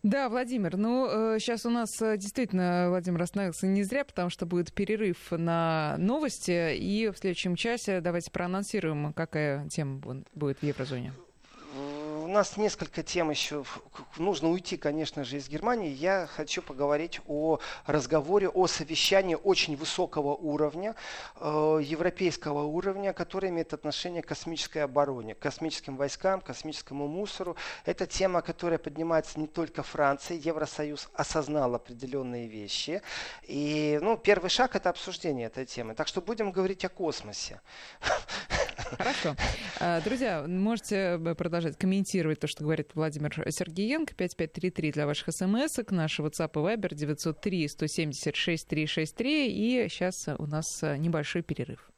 Да, 0.04 0.30
Владимир, 0.30 0.78
ну, 0.78 1.08
сейчас 1.40 1.66
э, 1.66 1.70
у 1.70 1.72
нас 1.72 2.00
э, 2.04 2.18
действительно 2.18 2.86
Владимир 2.90 3.24
остановился 3.24 3.66
не 3.66 3.82
зря, 3.82 4.06
потому 4.06 4.30
что 4.30 4.46
будет 4.46 4.72
перерыв 4.74 5.32
на 5.32 5.96
новости, 5.98 6.76
и 6.76 7.10
в 7.10 7.18
следующем 7.18 7.56
часе 7.56 8.00
давайте 8.00 8.30
проанонсируем, 8.30 9.12
какая 9.12 9.68
тема 9.70 10.24
будет 10.36 10.60
в 10.60 10.64
Еврозоне 10.64 11.14
нас 12.30 12.58
несколько 12.58 13.04
тем 13.04 13.30
еще. 13.30 13.64
Нужно 14.18 14.50
уйти, 14.50 14.78
конечно 14.78 15.24
же, 15.24 15.38
из 15.38 15.50
Германии. 15.50 15.90
Я 15.90 16.28
хочу 16.28 16.62
поговорить 16.62 17.20
о 17.28 17.60
разговоре, 17.86 18.50
о 18.50 18.68
совещании 18.68 19.36
очень 19.36 19.76
высокого 19.76 20.36
уровня, 20.36 20.96
э, 21.36 21.80
европейского 21.84 22.64
уровня, 22.64 23.14
который 23.14 23.50
имеет 23.50 23.74
отношение 23.74 24.22
к 24.22 24.28
космической 24.28 24.80
обороне, 24.80 25.36
к 25.36 25.40
космическим 25.40 25.98
войскам, 25.98 26.42
к 26.42 26.46
космическому 26.46 27.08
мусору. 27.08 27.56
Это 27.86 28.06
тема, 28.06 28.42
которая 28.42 28.80
поднимается 28.80 29.40
не 29.40 29.48
только 29.48 29.84
Францией. 29.84 30.40
Евросоюз 30.40 31.10
осознал 31.14 31.76
определенные 31.76 32.48
вещи. 32.48 33.02
И 33.44 34.00
ну, 34.02 34.18
первый 34.18 34.50
шаг 34.50 34.76
это 34.76 34.90
обсуждение 34.90 35.48
этой 35.48 35.66
темы. 35.66 35.96
Так 35.96 36.08
что 36.08 36.22
будем 36.22 36.52
говорить 36.52 36.86
о 36.86 36.90
космосе. 36.90 37.62
Хорошо. 38.98 39.36
А, 39.80 40.02
друзья, 40.02 40.46
можете 40.48 40.96
э, 40.96 41.36
продолжать 41.36 41.78
комментировать 41.78 42.40
то, 42.40 42.48
что 42.48 42.64
говорит 42.64 42.92
Владимир 42.96 43.32
Сергеенко. 43.50 44.14
5533 44.16 44.92
для 44.92 45.06
ваших 45.06 45.30
смс 45.32 45.80
-ок. 45.80 45.94
Наш 45.94 46.20
WhatsApp 46.20 46.52
и 46.54 46.76
Viber 46.76 46.94
903 46.94 47.68
176 47.68 48.68
363. 48.68 49.48
И 49.48 49.90
сейчас 49.90 50.28
у 50.38 50.46
нас 50.46 50.66
э, 50.84 50.98
небольшой 50.98 51.42
перерыв. 51.42 51.90